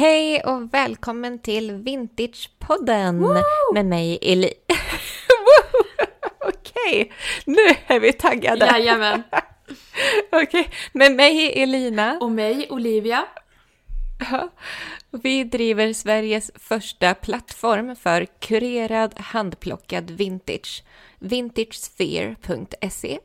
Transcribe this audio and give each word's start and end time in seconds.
Hej 0.00 0.42
och 0.42 0.74
välkommen 0.74 1.38
till 1.38 1.72
Vintagepodden 1.72 3.26
med 3.74 3.86
mig 3.86 4.18
Eli... 4.22 4.50
Okej, 6.46 7.12
nu 7.44 7.60
är 7.86 8.00
vi 8.00 8.12
taggade. 8.12 8.66
Jajamän. 8.66 9.22
Okej, 10.32 10.70
med 10.92 11.12
mig 11.12 11.62
Elina. 11.62 12.18
Och 12.20 12.30
mig, 12.30 12.66
Olivia. 12.70 13.24
Ja. 14.30 14.50
Vi 15.10 15.44
driver 15.44 15.92
Sveriges 15.92 16.50
första 16.54 17.14
plattform 17.14 17.96
för 17.96 18.24
kurerad 18.24 19.20
handplockad 19.20 20.10
vintage, 20.10 20.84
vintagesphere.se. 21.18 23.18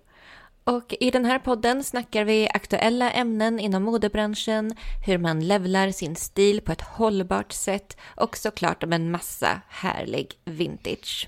Och 0.70 0.96
i 1.00 1.12
den 1.12 1.26
här 1.26 1.40
podden 1.40 1.84
snackar 1.84 2.26
vi 2.26 2.50
aktuella 2.54 3.12
ämnen 3.12 3.60
inom 3.60 3.84
modebranschen, 3.84 4.76
hur 5.06 5.18
man 5.18 5.48
levlar 5.48 5.92
sin 5.92 6.16
stil 6.16 6.62
på 6.62 6.72
ett 6.72 6.82
hållbart 6.82 7.52
sätt 7.52 7.98
och 8.16 8.38
såklart 8.38 8.84
om 8.84 8.94
en 8.94 9.12
massa 9.12 9.62
härlig 9.70 10.34
vintage. 10.46 11.26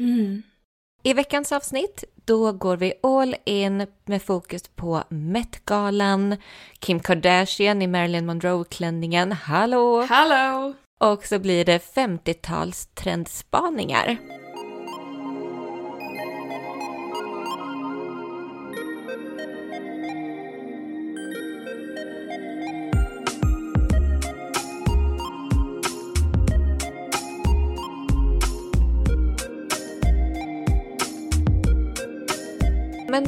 I 1.04 1.14
veckans 1.14 1.52
avsnitt 1.52 2.04
då 2.26 2.52
går 2.52 2.78
vi 2.78 2.94
all 3.04 3.36
in 3.46 3.88
med 4.06 4.22
fokus 4.22 4.68
på 4.68 5.04
Met-galan, 5.10 6.38
Kim 6.80 7.00
Kardashian 7.00 7.82
i 7.82 7.88
Marilyn 7.88 8.26
Monroe-klänningen, 8.26 9.32
hallå! 9.32 10.02
Hello! 10.02 10.74
Och 11.00 11.26
så 11.26 11.40
blir 11.40 11.66
det 11.66 11.96
50-tals 11.96 12.88
trendspaningar. 12.88 14.18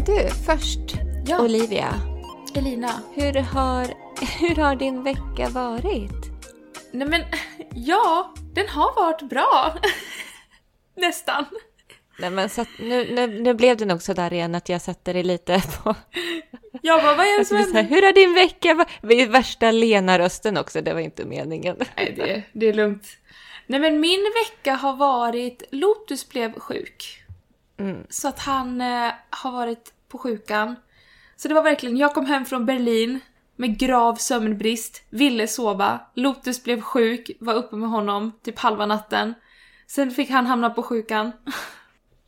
Du, 0.10 0.30
först 0.46 0.80
Ja. 1.26 1.42
Olivia, 1.42 1.94
Elina. 2.56 3.02
hur 3.14 3.34
har, 3.34 3.86
hur 4.40 4.56
har 4.56 4.76
din 4.76 5.04
vecka 5.04 5.50
varit? 5.50 6.12
Nej 6.92 7.08
men, 7.08 7.22
ja, 7.76 8.34
den 8.54 8.68
har 8.68 8.96
varit 8.96 9.22
bra. 9.30 9.74
Nästan. 10.96 11.46
Nej, 12.20 12.30
men 12.30 12.50
så 12.50 12.66
nu, 12.80 13.16
nu, 13.16 13.42
nu 13.42 13.54
blev 13.54 13.78
det 13.78 13.86
nog 13.86 14.02
så 14.02 14.14
där 14.14 14.34
igen 14.34 14.56
att 14.56 14.70
jag 14.70 14.82
sätter 14.82 15.14
dig 15.14 15.24
lite 15.24 15.62
på... 15.84 15.96
Jag 16.82 17.02
bara, 17.02 17.16
vad 17.16 17.26
är 17.26 17.40
det 17.40 17.46
som 17.46 17.58
händer? 17.58 17.84
hur 17.84 18.02
har 18.02 18.14
din 18.14 18.34
vecka 18.34 18.74
varit? 19.02 19.30
Värsta 19.30 19.72
Lena-rösten 19.72 20.58
också, 20.58 20.82
det 20.82 20.94
var 20.94 21.02
inte 21.02 21.26
meningen. 21.26 21.78
Nej, 21.96 22.14
det, 22.18 22.44
det 22.54 22.66
är 22.66 22.74
lugnt. 22.74 23.08
Nej 23.68 23.80
men 23.80 24.00
min 24.00 24.26
vecka 24.46 24.74
har 24.74 24.96
varit, 24.96 25.64
Lotus 25.72 26.30
blev 26.30 26.60
sjuk. 26.60 27.24
Mm. 27.80 28.04
Så 28.10 28.28
att 28.28 28.40
han 28.40 28.82
eh, 28.82 29.12
har 29.30 29.52
varit 29.52 29.94
på 30.10 30.18
sjukan. 30.18 30.76
Så 31.36 31.48
det 31.48 31.54
var 31.54 31.64
verkligen, 31.64 31.98
jag 31.98 32.14
kom 32.14 32.26
hem 32.26 32.46
från 32.46 32.66
Berlin 32.66 33.20
med 33.56 33.80
grav 33.80 34.16
sömnbrist, 34.16 35.04
ville 35.10 35.48
sova. 35.48 36.00
Lotus 36.14 36.64
blev 36.64 36.82
sjuk, 36.82 37.32
var 37.40 37.54
uppe 37.54 37.76
med 37.76 37.90
honom 37.90 38.32
typ 38.44 38.60
halva 38.60 38.86
natten. 38.86 39.34
Sen 39.88 40.12
fick 40.12 40.30
han 40.30 40.46
hamna 40.46 40.70
på 40.70 40.84
sjukan. 40.84 41.32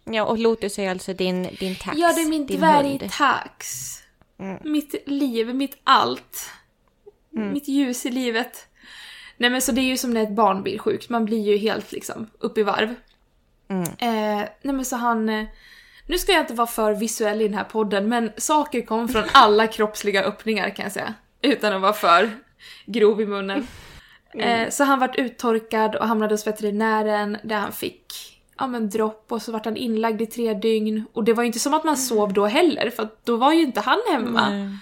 Ja, 0.04 0.26
och 0.26 0.38
Lotus 0.38 0.80
är 0.80 0.90
alltså 0.90 1.14
din, 1.14 1.44
din 1.60 1.76
tax, 1.76 1.98
Ja, 1.98 2.14
det 2.14 2.22
är 2.22 2.30
min 2.30 2.46
dvärgtax. 2.46 3.98
Mm. 4.40 4.72
Mitt 4.72 4.96
liv, 5.06 5.56
mitt 5.56 5.78
allt. 5.84 6.50
Mitt 7.30 7.68
ljus 7.68 8.06
i 8.06 8.12
livet. 8.12 8.68
Nej 9.38 9.50
men 9.50 9.62
så 9.62 9.72
det 9.72 9.82
är 9.82 9.86
ju 9.86 9.98
som 9.98 10.14
när 10.14 10.24
ett 10.24 10.36
barn 10.36 10.64
blir 10.64 10.80
sjukt, 10.80 11.10
man 11.10 11.26
blir 11.26 11.52
ju 11.52 11.58
helt 11.58 11.92
liksom 11.92 12.28
upp 12.40 12.58
i 12.58 12.64
varv. 12.64 12.96
Mm. 13.68 13.84
Eh, 13.84 14.48
nej 14.62 14.76
men 14.76 14.86
så 14.86 14.96
han... 14.96 15.48
Nu 16.12 16.18
ska 16.18 16.32
jag 16.32 16.42
inte 16.42 16.54
vara 16.54 16.68
för 16.68 16.94
visuell 16.94 17.42
i 17.42 17.44
den 17.44 17.58
här 17.58 17.64
podden, 17.64 18.10
men 18.10 18.32
saker 18.38 18.82
kom 18.82 19.10
från 19.10 19.24
alla 19.32 19.68
kroppsliga 19.78 20.24
öppningar 20.24 20.70
kan 20.70 20.84
jag 20.84 20.92
säga. 20.92 21.14
Utan 21.42 21.74
att 21.74 21.82
vara 21.82 21.94
för 21.94 22.30
grov 22.86 23.22
i 23.22 23.26
munnen. 23.26 23.68
Eh, 24.34 24.70
så 24.70 24.84
han 24.84 25.00
vart 25.00 25.16
uttorkad 25.16 25.96
och 25.96 26.08
hamnade 26.08 26.34
hos 26.34 26.48
veterinären 26.48 27.38
där 27.44 27.56
han 27.56 27.72
fick 27.72 28.06
ja, 28.58 28.68
men 28.68 28.90
dropp 28.90 29.26
och 29.28 29.42
så 29.42 29.52
vart 29.52 29.66
han 29.66 29.78
inlagd 29.78 30.22
i 30.22 30.26
tre 30.26 30.54
dygn. 30.54 31.06
Och 31.14 31.24
det 31.24 31.34
var 31.34 31.44
ju 31.44 31.48
inte 31.48 31.60
som 31.60 31.74
att 31.74 31.84
man 31.84 31.98
sov 31.98 32.34
då 32.34 32.46
heller, 32.46 32.90
för 32.90 33.08
då 33.24 33.38
var 33.38 33.54
ju 33.54 33.62
inte 33.62 33.80
han 33.80 34.00
hemma. 34.12 34.48
Mm. 34.48 34.78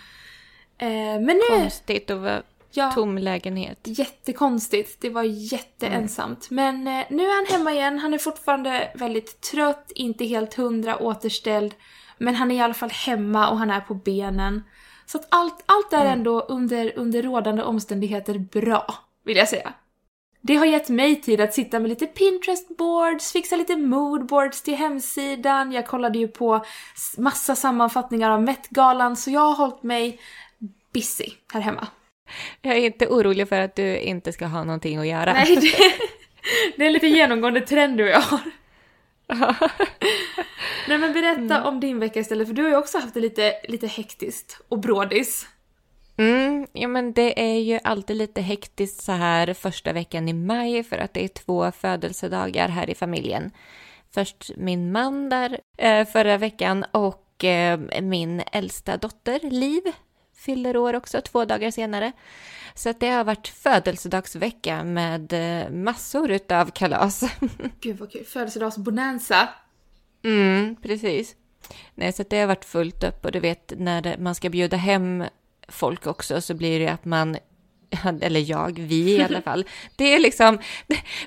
Eh, 0.78 1.22
men 1.26 1.38
nu... 1.38 1.60
Konstigt 1.62 2.10
att 2.10 2.20
vara 2.20 2.42
Ja, 2.72 2.92
tom 2.92 3.18
lägenhet. 3.18 3.80
jättekonstigt. 3.84 5.02
Det 5.02 5.10
var 5.10 5.24
jätteensamt. 5.24 6.50
Men 6.50 6.88
eh, 6.88 7.06
nu 7.10 7.24
är 7.24 7.36
han 7.36 7.60
hemma 7.60 7.72
igen. 7.72 8.00
Han 8.00 8.14
är 8.14 8.18
fortfarande 8.18 8.92
väldigt 8.96 9.42
trött, 9.42 9.92
inte 9.96 10.26
helt 10.26 10.54
hundra 10.54 10.98
återställd. 10.98 11.74
Men 12.18 12.36
han 12.36 12.52
är 12.52 12.56
i 12.56 12.60
alla 12.60 12.74
fall 12.74 12.90
hemma 12.90 13.50
och 13.50 13.58
han 13.58 13.72
är 13.72 13.82
på 13.82 13.94
benen. 13.94 14.64
Så 15.06 15.18
att 15.18 15.28
allt, 15.30 15.64
allt 15.66 15.94
är 15.94 16.06
ändå 16.06 16.42
under, 16.42 16.94
under 16.96 17.24
rådande 17.24 17.64
omständigheter 17.64 18.40
bra, 18.40 18.94
vill 19.24 19.38
jag 19.38 19.50
säga. 19.50 19.74
Det 20.42 20.56
har 20.56 20.66
gett 20.66 20.90
mig 20.90 21.22
tid 21.22 21.42
att 21.42 21.54
sitta 21.54 21.80
med 21.80 21.90
lite 21.90 22.06
Pinterest-boards, 22.06 23.32
fixa 23.32 23.56
lite 23.56 23.76
moodboards 23.76 24.62
till 24.62 24.76
hemsidan. 24.76 25.72
Jag 25.72 25.88
kollade 25.88 26.20
ju 26.20 26.28
på 26.28 26.66
massa 27.18 27.56
sammanfattningar 27.56 28.32
av 28.32 28.42
Met-galan, 28.42 29.16
så 29.16 29.32
jag 29.32 29.42
har 29.42 29.56
hållit 29.56 29.84
mig 29.84 30.20
busy 30.94 31.28
här 31.54 31.62
hemma. 31.62 31.88
Jag 32.62 32.78
är 32.78 32.86
inte 32.86 33.08
orolig 33.08 33.50
för 33.50 33.62
att 33.62 33.76
du 33.76 33.98
inte 33.98 34.34
ska 34.34 34.46
ha 34.46 34.64
någonting 34.64 34.98
att 34.98 35.08
göra. 35.08 35.34
Nej, 35.34 35.56
det, 35.56 35.72
det 36.78 36.86
är 36.86 36.90
lite 36.90 37.08
genomgående 37.08 37.62
trend 37.62 37.98
du 37.98 38.04
och 38.04 38.10
jag 38.10 38.22
har. 38.22 38.42
Nej 40.88 40.98
men 40.98 41.14
berätta 41.14 41.64
om 41.64 41.80
din 41.80 42.00
vecka 42.00 42.20
istället, 42.20 42.48
för 42.48 42.56
du 42.56 42.64
har 42.64 42.70
ju 42.70 42.76
också 42.76 42.98
haft 42.98 43.14
det 43.14 43.20
lite, 43.20 43.54
lite 43.68 43.88
hektiskt 43.88 44.62
och 44.68 44.80
brådis. 44.80 45.48
Mm, 46.18 46.68
ja, 46.74 46.88
men 46.88 47.14
det 47.14 47.42
är 47.42 47.60
ju 47.60 47.80
alltid 47.84 48.18
lite 48.18 48.42
hektiskt 48.42 49.04
så 49.04 49.12
här 49.12 49.54
första 49.54 49.94
veckan 49.94 50.30
i 50.30 50.34
maj 50.34 50.84
för 50.84 50.98
att 50.98 51.14
det 51.14 51.24
är 51.24 51.28
två 51.28 51.72
födelsedagar 51.72 52.68
här 52.68 52.90
i 52.90 52.96
familjen. 52.96 53.52
Först 54.14 54.52
min 54.58 54.92
man 54.92 55.30
där 55.30 55.60
eh, 55.78 56.08
förra 56.08 56.38
veckan 56.38 56.86
och 56.92 57.44
eh, 57.44 57.80
min 58.02 58.44
äldsta 58.52 58.98
dotter 58.98 59.40
Liv 59.50 59.82
fyller 60.40 60.78
år 60.78 60.96
också 60.96 61.22
två 61.22 61.46
dagar 61.46 61.72
senare. 61.72 62.12
Så 62.74 62.90
att 62.90 63.00
det 63.00 63.10
har 63.10 63.24
varit 63.24 63.48
födelsedagsvecka 63.48 64.84
med 64.84 65.34
eh, 65.34 65.70
massor 65.70 66.32
utav 66.32 66.72
kalas. 66.72 67.24
Gud 67.80 67.98
vad 67.98 68.12
kul, 68.12 68.26
födelsedagsbonanza. 68.26 69.50
Mm, 70.24 70.76
precis. 70.82 71.36
Nej, 71.96 72.14
så 72.14 72.22
att 72.22 72.30
det 72.30 72.40
har 72.40 72.48
varit 72.48 72.66
fullt 72.66 73.04
upp 73.04 73.26
och 73.26 73.32
du 73.32 73.40
vet 73.40 73.74
när 73.78 74.18
man 74.18 74.36
ska 74.36 74.50
bjuda 74.50 74.78
hem 74.78 75.24
folk 75.68 76.08
också 76.08 76.42
så 76.42 76.54
blir 76.54 76.80
det 76.80 76.88
att 76.88 77.06
man, 77.06 77.38
eller 78.22 78.40
jag, 78.40 78.80
vi 78.80 79.16
i 79.16 79.24
alla 79.24 79.42
fall, 79.42 79.66
det 79.96 80.16
är 80.16 80.20
liksom, 80.20 80.60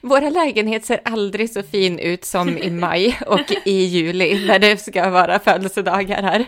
våra 0.02 0.30
lägenhet 0.30 0.84
ser 0.84 1.00
aldrig 1.04 1.50
så 1.50 1.62
fin 1.62 1.98
ut 1.98 2.24
som 2.24 2.58
i 2.58 2.70
maj 2.70 3.18
och 3.26 3.52
i 3.64 3.84
juli 3.84 4.46
när 4.46 4.58
det 4.58 4.76
ska 4.76 5.10
vara 5.10 5.38
födelsedagar 5.38 6.22
här. 6.22 6.46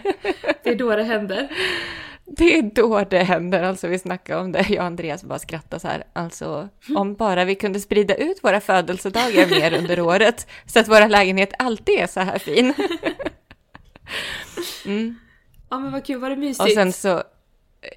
Det 0.63 0.71
är 0.71 0.75
då 0.75 0.97
det 0.97 1.05
händer. 1.05 1.49
Det 2.27 2.59
är 2.59 2.63
då 2.63 3.05
det 3.05 3.19
händer, 3.19 3.63
alltså 3.63 3.89
vi 3.89 3.99
snackade 3.99 4.41
om 4.41 4.53
det, 4.53 4.67
jag 4.69 4.79
och 4.79 4.87
Andreas 4.87 5.25
bara 5.25 5.39
skrattade 5.39 5.81
så 5.81 5.89
här, 5.89 6.05
alltså 6.13 6.69
om 6.97 7.15
bara 7.15 7.45
vi 7.45 7.55
kunde 7.55 7.81
sprida 7.81 8.15
ut 8.15 8.45
våra 8.45 8.61
födelsedagar 8.61 9.47
mer 9.47 9.79
under 9.79 10.01
året 10.01 10.47
så 10.67 10.81
att 10.81 10.89
våra 10.89 11.09
lägenhet 11.09 11.53
alltid 11.59 11.99
är 11.99 12.07
så 12.07 12.21
här 12.21 12.39
fin. 12.39 12.75
Mm. 14.87 15.19
Ja 15.71 15.79
men 15.79 15.93
vad 15.93 16.05
kul, 16.05 16.21
var 16.21 16.31
det 16.31 16.37
mysigt? 16.37 16.61
Och 16.61 16.71
sen 16.71 16.93
så, 16.93 17.23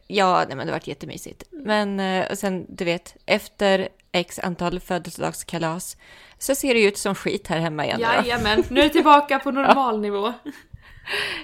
ja, 0.08 0.46
nej 0.48 0.58
men 0.58 0.68
det 0.68 0.74
varit 0.74 0.88
jättemysigt. 0.88 1.44
Men 1.52 2.00
eh, 2.00 2.32
och 2.32 2.38
sen, 2.38 2.66
du 2.70 2.86
vet, 2.86 3.16
efter 3.26 3.90
x 4.12 4.40
antal 4.40 4.80
födelsedagskalas 4.80 5.98
så 6.38 6.56
ser 6.56 6.74
det 6.74 6.84
ut 6.84 6.98
som 6.98 7.16
skit 7.16 7.48
här 7.48 7.60
hemma 7.60 7.86
igen. 7.86 8.00
Jajamän, 8.00 8.64
nu 8.70 8.80
är 8.80 8.84
det 8.84 8.90
tillbaka 8.90 9.40
på 9.40 9.52
normal 9.62 10.00
nivå. 10.00 10.34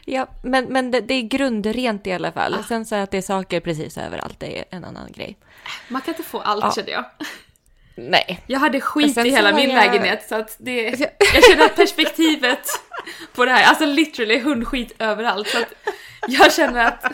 Ja, 0.05 0.27
men, 0.43 0.65
men 0.65 0.91
det, 0.91 1.01
det 1.01 1.13
är 1.13 1.21
grundrent 1.21 2.07
i 2.07 2.11
alla 2.11 2.31
fall. 2.31 2.63
Sen 2.67 2.85
så 2.85 2.95
att 2.95 3.11
det 3.11 3.17
är 3.17 3.21
saker 3.21 3.59
precis 3.59 3.97
överallt, 3.97 4.39
det 4.39 4.59
är 4.59 4.65
en 4.69 4.85
annan 4.85 5.11
grej. 5.11 5.37
Man 5.87 6.01
kan 6.01 6.13
inte 6.13 6.23
få 6.23 6.39
allt 6.39 6.63
Ja. 6.63 6.71
kände 6.75 6.91
jag. 6.91 7.05
Nej. 7.95 8.39
Jag 8.47 8.59
hade 8.59 8.81
skit 8.81 9.17
i 9.17 9.29
hela 9.29 9.55
min 9.55 9.69
jag- 9.69 9.75
lägenhet 9.85 10.25
så 10.29 10.35
att 10.35 10.55
det... 10.59 10.81
Jag 11.33 11.43
känner 11.49 11.65
att 11.65 11.75
perspektivet 11.75 12.67
på 13.35 13.45
det 13.45 13.51
här, 13.51 13.63
alltså 13.63 13.85
literally 13.85 14.39
hundskit 14.39 14.93
överallt 14.99 15.47
så 15.47 15.57
att 15.57 15.73
jag 16.27 16.53
känner 16.53 16.85
att 16.85 17.05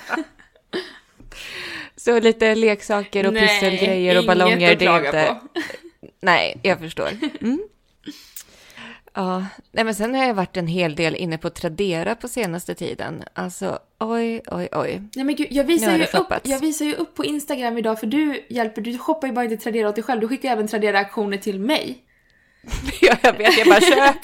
Så 1.96 2.20
lite 2.20 2.56
leksaker 2.56 3.28
och 3.28 3.34
nej, 3.34 3.48
pysselgrejer 3.48 4.18
och 4.18 4.26
ballonger, 4.26 4.76
det 4.76 4.86
är 4.86 4.98
inte... 5.06 5.36
på. 5.52 5.62
Nej, 6.22 6.60
jag 6.64 6.80
förstår. 6.80 7.10
Mm. 7.42 7.60
Ja, 9.14 9.46
nej 9.72 9.84
men 9.84 9.96
sen 9.96 10.16
har 10.16 10.26
jag 10.26 10.34
varit 10.34 10.58
en 10.58 10.68
hel 10.68 10.96
del 10.96 11.16
inne 11.16 11.38
på 11.38 11.50
Tradera 11.50 12.16
på 12.16 12.28
senaste 12.28 12.76
tiden. 12.76 13.24
Alltså, 13.34 13.80
oj, 14.00 14.42
oj, 14.48 14.70
oj. 14.72 15.02
Nej 15.16 15.26
men 15.26 15.36
gud, 15.36 15.48
jag 15.52 15.64
visar, 15.64 15.98
ju 15.98 16.06
upp, 16.06 16.34
jag 16.44 16.60
visar 16.60 16.86
ju 16.86 16.96
upp 16.96 17.16
på 17.16 17.26
Instagram 17.26 17.78
idag 17.78 18.00
för 18.00 18.08
du 18.08 18.46
hjälper, 18.50 18.82
du 18.82 18.98
shoppar 18.98 19.28
ju 19.28 19.34
bara 19.34 19.46
inte 19.46 19.58
Tradera 19.58 19.90
åt 19.90 19.96
dig 19.96 20.04
själv, 20.04 20.22
du 20.22 20.28
skickar 20.28 20.52
även 20.52 20.68
Tradera-aktioner 20.68 21.38
till 21.38 21.60
mig. 21.60 22.04
Ja, 23.02 23.16
jag 23.22 23.34
vet, 23.34 23.58
jag 23.58 23.68
bara 23.68 23.82
köp. 23.82 24.16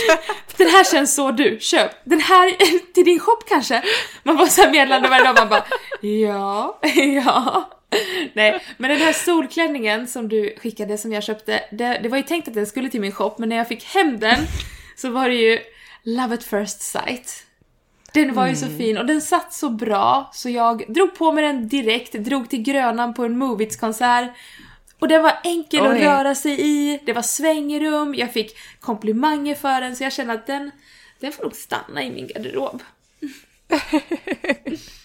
Den 0.56 0.66
här 0.66 0.84
känns 0.92 1.14
så 1.14 1.30
du, 1.30 1.58
köp! 1.60 1.90
Den 2.04 2.20
här 2.20 2.50
till 2.94 3.04
din 3.04 3.20
shop 3.20 3.38
kanske? 3.48 3.82
Man 4.22 4.38
får 4.38 4.46
såhär 4.46 4.70
meddelande 4.70 5.08
varje 5.08 5.24
dag, 5.24 5.34
man 5.38 5.48
bara 5.48 5.64
ja, 6.00 6.78
ja. 7.24 7.70
Nej, 8.32 8.60
men 8.76 8.90
den 8.90 8.98
här 8.98 9.12
solklänningen 9.12 10.06
som 10.06 10.28
du 10.28 10.54
skickade 10.58 10.98
som 10.98 11.12
jag 11.12 11.22
köpte, 11.22 11.60
det, 11.72 12.00
det 12.02 12.08
var 12.08 12.16
ju 12.16 12.22
tänkt 12.22 12.48
att 12.48 12.54
den 12.54 12.66
skulle 12.66 12.90
till 12.90 13.00
min 13.00 13.12
shop, 13.12 13.34
men 13.38 13.48
när 13.48 13.56
jag 13.56 13.68
fick 13.68 13.84
hem 13.84 14.20
den 14.20 14.38
så 14.96 15.10
var 15.10 15.28
det 15.28 15.34
ju 15.34 15.58
love 16.02 16.34
at 16.34 16.44
first 16.44 16.82
sight. 16.82 17.46
Den 18.12 18.34
var 18.34 18.46
ju 18.46 18.56
så 18.56 18.66
fin 18.66 18.98
och 18.98 19.06
den 19.06 19.20
satt 19.20 19.52
så 19.52 19.68
bra 19.68 20.30
så 20.32 20.48
jag 20.48 20.84
drog 20.88 21.14
på 21.14 21.32
mig 21.32 21.44
den 21.44 21.68
direkt, 21.68 22.12
drog 22.12 22.50
till 22.50 22.62
Grönan 22.62 23.14
på 23.14 23.24
en 23.24 23.38
Movits-konsert 23.38 24.30
och 24.98 25.08
den 25.08 25.22
var 25.22 25.38
enkel 25.44 25.86
att 25.86 25.92
Oj. 25.92 26.04
röra 26.04 26.34
sig 26.34 26.60
i, 26.60 27.00
det 27.06 27.12
var 27.12 27.22
svängrum, 27.22 28.14
jag 28.14 28.32
fick 28.32 28.56
komplimanger 28.80 29.54
för 29.54 29.80
den 29.80 29.96
så 29.96 30.04
jag 30.04 30.12
känner 30.12 30.34
att 30.34 30.46
den, 30.46 30.70
den 31.20 31.32
får 31.32 31.42
nog 31.42 31.54
stanna 31.54 32.02
i 32.02 32.10
min 32.10 32.26
garderob. 32.26 32.82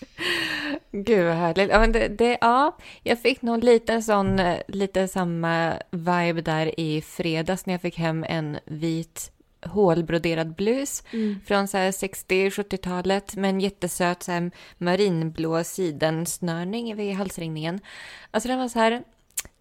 Gud 0.91 1.25
vad 1.25 1.35
härligt. 1.35 1.69
Ja, 1.69 1.79
men 1.79 1.91
det, 1.91 2.07
det, 2.07 2.37
ja, 2.41 2.77
jag 3.03 3.21
fick 3.21 3.41
nog 3.41 3.63
lite 3.63 4.01
sån, 4.01 4.39
eh, 4.39 4.59
lite 4.67 5.07
samma 5.07 5.73
vibe 5.91 6.41
där 6.41 6.79
i 6.79 7.01
fredags 7.01 7.65
när 7.65 7.73
jag 7.73 7.81
fick 7.81 7.97
hem 7.97 8.25
en 8.29 8.59
vit 8.65 9.31
hålbroderad 9.65 10.55
blus 10.55 11.03
från 11.45 11.67
så 11.67 11.77
här 11.77 11.91
60-70-talet 11.91 13.35
med 13.35 13.49
en 13.49 13.59
jättesöt 13.59 14.23
så 14.23 14.31
här 14.31 14.51
marinblå 14.77 15.63
sidensnörning 15.63 16.95
vid 16.95 17.15
halsringningen. 17.15 17.79
Alltså 18.31 18.49
den 18.49 18.59
var 18.59 18.67
så 18.67 18.79
här, 18.79 19.03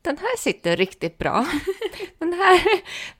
den 0.02 0.16
här 0.18 0.38
sitter 0.38 0.76
riktigt 0.76 1.18
bra. 1.18 1.46
Den 2.18 2.32
här, 2.32 2.60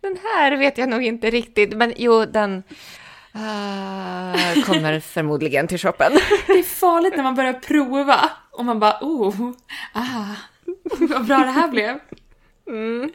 den 0.01 0.19
här 0.23 0.57
vet 0.57 0.79
jag 0.79 0.89
nog 0.89 1.05
inte 1.05 1.31
riktigt, 1.31 1.77
men 1.77 1.93
jo, 1.97 2.25
den 2.25 2.63
ah, 3.33 4.55
kommer 4.67 5.01
förmodligen 5.15 5.67
till 5.69 5.79
shoppen. 5.79 6.13
Det 6.47 6.53
är 6.53 6.63
farligt 6.63 7.17
när 7.17 7.23
man 7.23 7.35
börjar 7.35 7.53
prova 7.53 8.31
och 8.51 8.65
man 8.65 8.81
bara 8.81 8.99
oh, 9.01 9.51
ah, 9.93 10.35
vad 10.99 11.27
bra 11.27 11.39
det 11.39 11.51
här 11.51 11.69
blev. 11.69 11.99
Mm. 12.69 13.11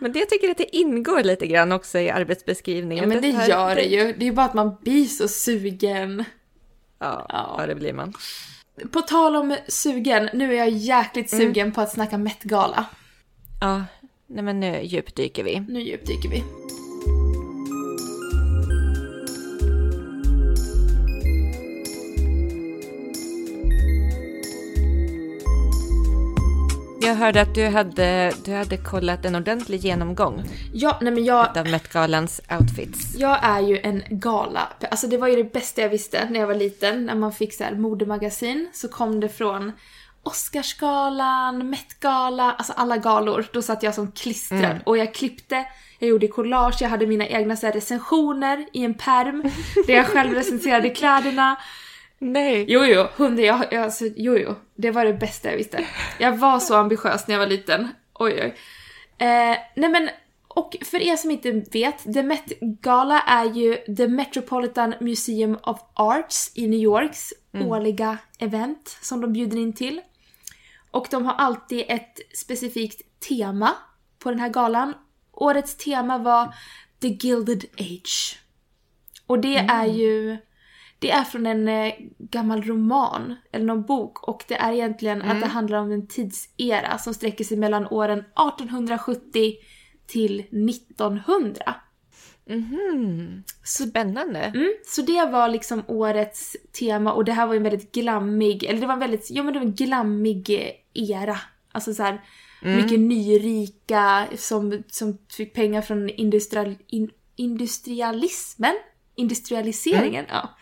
Men 0.00 0.12
det 0.12 0.18
jag 0.18 0.28
tycker 0.28 0.50
att 0.50 0.58
det 0.58 0.76
ingår 0.76 1.22
lite 1.22 1.46
grann 1.46 1.72
också 1.72 1.98
i 1.98 2.10
arbetsbeskrivningen. 2.10 3.04
Ja 3.04 3.08
men 3.08 3.22
det 3.22 3.30
här- 3.30 3.48
gör 3.48 3.74
det 3.74 3.82
ju, 3.82 4.04
det 4.12 4.24
är 4.24 4.26
ju 4.26 4.32
bara 4.32 4.46
att 4.46 4.54
man 4.54 4.76
blir 4.82 5.04
så 5.04 5.28
sugen. 5.28 6.24
Ja, 6.98 7.26
Ja. 7.28 7.56
ja, 7.58 7.66
det 7.66 7.74
blir 7.74 7.92
man. 7.92 8.14
På 8.92 9.00
tal 9.00 9.36
om 9.36 9.56
sugen, 9.68 10.28
nu 10.34 10.52
är 10.52 10.58
jag 10.58 10.68
jäkligt 10.68 11.30
sugen 11.30 11.72
på 11.72 11.80
att 11.80 11.92
snacka 11.92 12.18
Met-gala. 12.18 12.84
Ja, 13.60 13.84
nej 14.26 14.44
men 14.44 14.60
nu 14.60 14.80
djupdyker 14.82 15.44
vi. 15.44 15.60
Nu 15.68 15.80
djupdyker 15.80 16.28
vi. 16.28 16.44
Jag 27.08 27.14
hörde 27.14 27.40
att 27.40 27.54
du 27.54 27.66
hade, 27.66 28.32
du 28.44 28.54
hade 28.54 28.76
kollat 28.76 29.24
en 29.24 29.34
ordentlig 29.34 29.80
genomgång 29.80 30.42
Ja, 30.72 30.98
nej 31.00 31.12
men 31.12 31.24
jag, 31.24 31.58
av 31.58 31.66
Met-galans 31.66 32.40
outfits. 32.60 33.14
jag 33.18 33.38
är 33.42 33.60
ju 33.60 33.78
en 33.78 34.02
gala. 34.10 34.68
Alltså 34.90 35.06
det 35.06 35.16
var 35.16 35.28
ju 35.28 35.36
det 35.36 35.52
bästa 35.52 35.80
jag 35.82 35.88
visste 35.88 36.28
när 36.30 36.40
jag 36.40 36.46
var 36.46 36.54
liten. 36.54 37.06
När 37.06 37.14
man 37.14 37.32
fick 37.32 37.54
så 37.54 37.64
här 37.64 37.74
modemagasin 37.74 38.68
så 38.72 38.88
kom 38.88 39.20
det 39.20 39.28
från 39.28 39.72
Oscarsgalan, 40.22 41.70
Met-gala, 41.70 42.52
alltså 42.52 42.72
alla 42.72 42.96
galor. 42.96 43.46
Då 43.52 43.62
satt 43.62 43.82
jag 43.82 43.94
som 43.94 44.12
klistrad 44.12 44.80
och 44.84 44.98
jag 44.98 45.14
klippte, 45.14 45.64
jag 45.98 46.08
gjorde 46.08 46.28
collage, 46.28 46.76
jag 46.80 46.88
hade 46.88 47.06
mina 47.06 47.26
egna 47.26 47.56
så 47.56 47.66
recensioner 47.66 48.66
i 48.72 48.84
en 48.84 48.94
perm 48.94 49.42
där 49.86 49.94
jag 49.94 50.06
själv 50.06 50.34
recenserade 50.34 50.90
kläderna. 50.90 51.56
Nej! 52.18 52.64
Jo, 52.68 52.84
jo, 52.84 53.06
hundra, 53.16 53.42
jag, 53.42 53.64
jag, 53.70 53.82
alltså, 53.82 54.04
jo, 54.16 54.36
jo. 54.38 54.54
Det 54.74 54.90
var 54.90 55.04
det 55.04 55.14
bästa 55.14 55.50
jag 55.50 55.56
visste. 55.56 55.86
Jag 56.18 56.36
var 56.36 56.58
så 56.58 56.76
ambitiös 56.76 57.26
när 57.26 57.34
jag 57.34 57.40
var 57.40 57.46
liten. 57.46 57.88
Oj, 58.14 58.32
oj. 58.32 58.54
Eh, 59.26 59.56
nej 59.74 59.90
men, 59.90 60.08
och 60.48 60.76
för 60.84 61.02
er 61.02 61.16
som 61.16 61.30
inte 61.30 61.52
vet, 61.52 62.12
The 62.14 62.22
Met 62.22 62.52
Gala 62.60 63.20
är 63.20 63.44
ju 63.44 63.94
The 63.96 64.08
Metropolitan 64.08 64.94
Museum 65.00 65.58
of 65.62 65.78
Arts 65.94 66.52
i 66.54 66.66
New 66.66 66.80
Yorks 66.80 67.32
årliga 67.52 68.18
event 68.38 68.98
som 69.02 69.20
de 69.20 69.32
bjuder 69.32 69.58
in 69.58 69.72
till. 69.72 70.00
Och 70.90 71.06
de 71.10 71.26
har 71.26 71.34
alltid 71.34 71.84
ett 71.88 72.18
specifikt 72.34 73.20
tema 73.28 73.76
på 74.18 74.30
den 74.30 74.40
här 74.40 74.48
galan. 74.48 74.94
Årets 75.32 75.76
tema 75.76 76.18
var 76.18 76.54
The 77.00 77.08
Gilded 77.08 77.64
Age. 77.78 78.38
Och 79.26 79.38
det 79.38 79.56
är 79.56 79.86
ju 79.86 80.36
det 80.98 81.10
är 81.10 81.24
från 81.24 81.46
en 81.46 81.68
eh, 81.68 81.92
gammal 82.18 82.62
roman, 82.62 83.34
eller 83.52 83.64
någon 83.64 83.82
bok, 83.82 84.28
och 84.28 84.44
det 84.48 84.54
är 84.54 84.72
egentligen 84.72 85.22
att 85.22 85.40
det 85.40 85.46
handlar 85.46 85.78
om 85.78 85.92
en 85.92 86.06
tidsera 86.06 86.98
som 86.98 87.14
sträcker 87.14 87.44
sig 87.44 87.56
mellan 87.56 87.86
åren 87.86 88.18
1870 88.18 89.54
till 90.06 90.40
1900. 90.40 91.74
Så, 93.64 93.86
Spännande. 93.86 94.38
mm, 94.38 94.74
så 94.86 95.02
det 95.02 95.26
var 95.32 95.48
liksom 95.48 95.82
årets 95.86 96.56
tema 96.78 97.12
och 97.12 97.24
det 97.24 97.32
här 97.32 97.46
var 97.46 97.54
ju 97.54 97.56
en 97.56 97.62
väldigt 97.62 97.92
glammig, 97.92 98.64
eller 98.64 98.80
det 98.80 98.86
var 98.86 98.94
en 98.94 99.00
väldigt, 99.00 99.30
ja 99.30 99.42
men 99.42 99.52
det 99.52 99.58
var 99.58 99.66
en 99.66 99.74
glammig 99.74 100.50
eh, 100.50 101.10
era. 101.10 101.36
Alltså 101.72 101.94
så 101.94 102.02
här, 102.02 102.20
mycket 102.62 103.00
nyrika 103.00 104.26
som, 104.36 104.82
som 104.88 105.18
fick 105.36 105.54
pengar 105.54 105.82
från 105.82 106.08
industrial, 106.08 106.74
in, 106.86 107.10
industrialismen? 107.36 108.74
Industrialiseringen? 109.14 110.24
Ja. 110.28 110.56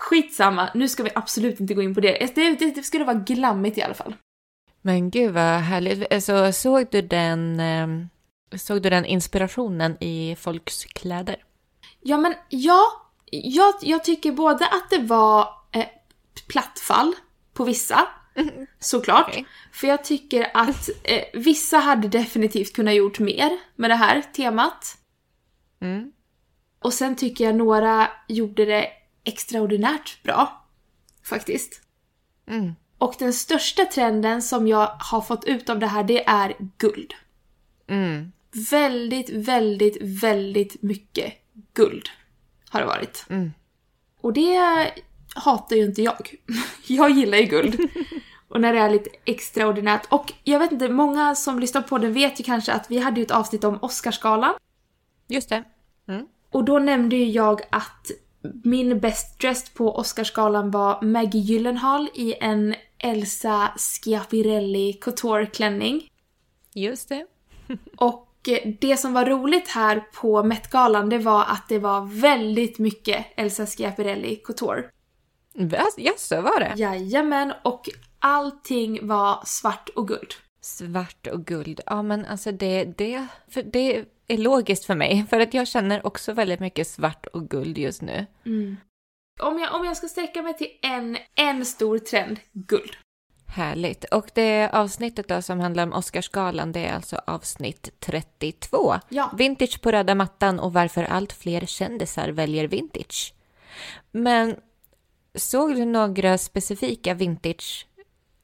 Skitsamma, 0.00 0.70
nu 0.74 0.88
ska 0.88 1.02
vi 1.02 1.10
absolut 1.14 1.60
inte 1.60 1.74
gå 1.74 1.82
in 1.82 1.94
på 1.94 2.00
det. 2.00 2.32
Det, 2.34 2.54
det, 2.58 2.70
det 2.74 2.82
skulle 2.82 3.04
vara 3.04 3.16
glammigt 3.16 3.78
i 3.78 3.82
alla 3.82 3.94
fall. 3.94 4.14
Men 4.82 5.10
gud 5.10 5.34
vad 5.34 5.60
härligt. 5.60 6.12
Alltså, 6.12 6.52
såg 6.52 6.86
du 6.90 7.02
den, 7.02 7.60
eh, 7.60 7.88
såg 8.58 8.82
du 8.82 8.90
den 8.90 9.04
inspirationen 9.04 9.96
i 10.00 10.36
folks 10.38 10.84
kläder? 10.84 11.36
Ja 12.00 12.16
men 12.16 12.34
ja, 12.48 12.82
jag, 13.30 13.74
jag 13.82 14.04
tycker 14.04 14.32
både 14.32 14.66
att 14.66 14.90
det 14.90 14.98
var 14.98 15.48
eh, 15.72 15.86
plattfall 16.48 17.14
på 17.52 17.64
vissa, 17.64 18.08
såklart. 18.78 19.28
Okej. 19.28 19.46
För 19.72 19.86
jag 19.86 20.04
tycker 20.04 20.50
att 20.54 20.88
eh, 21.04 21.24
vissa 21.32 21.78
hade 21.78 22.08
definitivt 22.08 22.72
kunnat 22.72 22.94
gjort 22.94 23.18
mer 23.18 23.58
med 23.76 23.90
det 23.90 23.96
här 23.96 24.22
temat. 24.22 24.98
Mm. 25.80 26.12
Och 26.78 26.92
sen 26.92 27.16
tycker 27.16 27.44
jag 27.44 27.54
några 27.54 28.08
gjorde 28.28 28.64
det 28.64 28.86
extraordinärt 29.24 30.22
bra. 30.22 30.66
Faktiskt. 31.22 31.82
Mm. 32.46 32.74
Och 32.98 33.14
den 33.18 33.32
största 33.32 33.84
trenden 33.84 34.42
som 34.42 34.68
jag 34.68 34.86
har 34.98 35.20
fått 35.20 35.44
ut 35.44 35.70
av 35.70 35.78
det 35.78 35.86
här, 35.86 36.04
det 36.04 36.28
är 36.28 36.56
guld. 36.78 37.14
Mm. 37.86 38.32
Väldigt, 38.70 39.30
väldigt, 39.30 39.96
väldigt 40.00 40.82
mycket 40.82 41.34
guld 41.74 42.08
har 42.68 42.80
det 42.80 42.86
varit. 42.86 43.26
Mm. 43.30 43.52
Och 44.20 44.32
det 44.32 44.92
hatar 45.34 45.76
ju 45.76 45.84
inte 45.84 46.02
jag. 46.02 46.34
Jag 46.86 47.10
gillar 47.10 47.38
ju 47.38 47.44
guld. 47.44 47.80
Och 48.48 48.60
när 48.60 48.72
det 48.72 48.78
är 48.78 48.90
lite 48.90 49.10
extraordinärt. 49.24 50.06
Och 50.08 50.32
jag 50.44 50.58
vet 50.58 50.72
inte, 50.72 50.88
många 50.88 51.34
som 51.34 51.58
lyssnar 51.58 51.82
på 51.82 51.98
den 51.98 52.12
vet 52.12 52.40
ju 52.40 52.44
kanske 52.44 52.72
att 52.72 52.90
vi 52.90 52.98
hade 52.98 53.20
ju 53.20 53.24
ett 53.24 53.30
avsnitt 53.30 53.64
om 53.64 53.78
Oscarsgalan. 53.82 54.54
Just 55.26 55.48
det. 55.48 55.64
Mm. 56.08 56.26
Och 56.50 56.64
då 56.64 56.78
nämnde 56.78 57.16
ju 57.16 57.24
jag 57.24 57.62
att 57.70 58.10
min 58.64 59.00
best 59.00 59.38
dressed 59.38 59.74
på 59.74 59.96
Oscarsgalan 59.96 60.70
var 60.70 61.02
Maggie 61.02 61.40
Gyllenhaal 61.40 62.08
i 62.14 62.34
en 62.40 62.74
Elsa 62.98 63.72
Schiaparelli 63.76 64.98
couture-klänning. 65.00 66.08
Just 66.74 67.08
det. 67.08 67.26
Och 67.96 68.26
det 68.80 68.96
som 68.96 69.12
var 69.12 69.26
roligt 69.26 69.68
här 69.68 70.04
på 70.14 70.42
Met-galan 70.42 71.08
det 71.08 71.18
var 71.18 71.42
att 71.42 71.68
det 71.68 71.78
var 71.78 72.20
väldigt 72.20 72.78
mycket 72.78 73.26
Elsa 73.36 73.66
Schiaparelli 73.66 74.36
couture. 74.36 74.84
Jaså, 75.96 76.40
var 76.40 76.60
det? 76.60 76.74
Jajamän, 76.76 77.52
och 77.64 77.88
allting 78.18 79.06
var 79.06 79.42
svart 79.46 79.88
och 79.88 80.08
guld. 80.08 80.34
Svart 80.60 81.26
och 81.26 81.44
guld. 81.46 81.80
Ja, 81.86 82.02
men 82.02 82.24
alltså 82.24 82.52
det, 82.52 82.84
det, 82.84 83.26
för 83.48 83.62
det 83.62 84.04
är 84.32 84.38
logiskt 84.38 84.84
för 84.84 84.94
mig. 84.94 85.26
För 85.30 85.40
att 85.40 85.54
jag 85.54 85.68
känner 85.68 86.06
också 86.06 86.32
väldigt 86.32 86.60
mycket 86.60 86.88
svart 86.88 87.26
och 87.26 87.48
guld 87.48 87.78
just 87.78 88.02
nu. 88.02 88.26
Om 89.40 89.58
jag, 89.58 89.74
om 89.74 89.84
jag 89.84 89.96
ska 89.96 90.08
sträcka 90.08 90.42
mig 90.42 90.56
till 90.56 90.68
en, 90.82 91.16
en 91.34 91.64
stor 91.64 91.98
trend, 91.98 92.40
guld. 92.52 92.96
Härligt. 93.46 94.04
Och 94.04 94.30
det 94.34 94.70
avsnittet 94.72 95.28
då 95.28 95.42
som 95.42 95.60
handlar 95.60 95.82
om 95.82 95.92
Oscarsgalan, 95.92 96.72
det 96.72 96.86
är 96.86 96.94
alltså 96.94 97.20
avsnitt 97.26 97.90
32. 97.98 98.94
Ja. 99.08 99.30
Vintage 99.38 99.80
på 99.82 99.90
röda 99.90 100.14
mattan 100.14 100.60
och 100.60 100.72
varför 100.72 101.04
allt 101.04 101.32
fler 101.32 101.66
kändisar 101.66 102.28
väljer 102.28 102.68
vintage. 102.68 103.34
Men 104.10 104.56
såg 105.34 105.74
du 105.74 105.84
några 105.84 106.38
specifika 106.38 107.14
vintage 107.14 107.86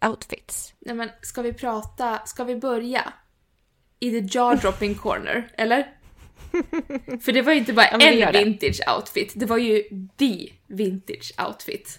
outfits? 0.07 0.75
Nej 0.79 0.95
men, 0.95 1.11
ska 1.23 1.43
vi 1.43 1.53
prata, 1.53 2.19
ska 2.27 2.45
vi 2.45 2.57
börja 2.57 3.13
i 4.01 4.11
the 4.11 4.39
jaw 4.39 4.57
dropping 4.61 4.95
corner, 5.03 5.49
eller? 5.57 5.87
För 7.21 7.33
det 7.33 7.43
var 7.43 7.53
ju 7.53 7.59
inte 7.59 7.73
bara 7.73 7.87
Ja, 7.93 7.99
en 8.27 8.33
det. 8.33 8.45
vintage 8.45 8.81
outfit, 8.97 9.33
det 9.37 9.47
var 9.47 9.57
ju 9.59 9.83
the 10.19 10.49
vintage 10.67 11.33
outfit. 11.49 11.99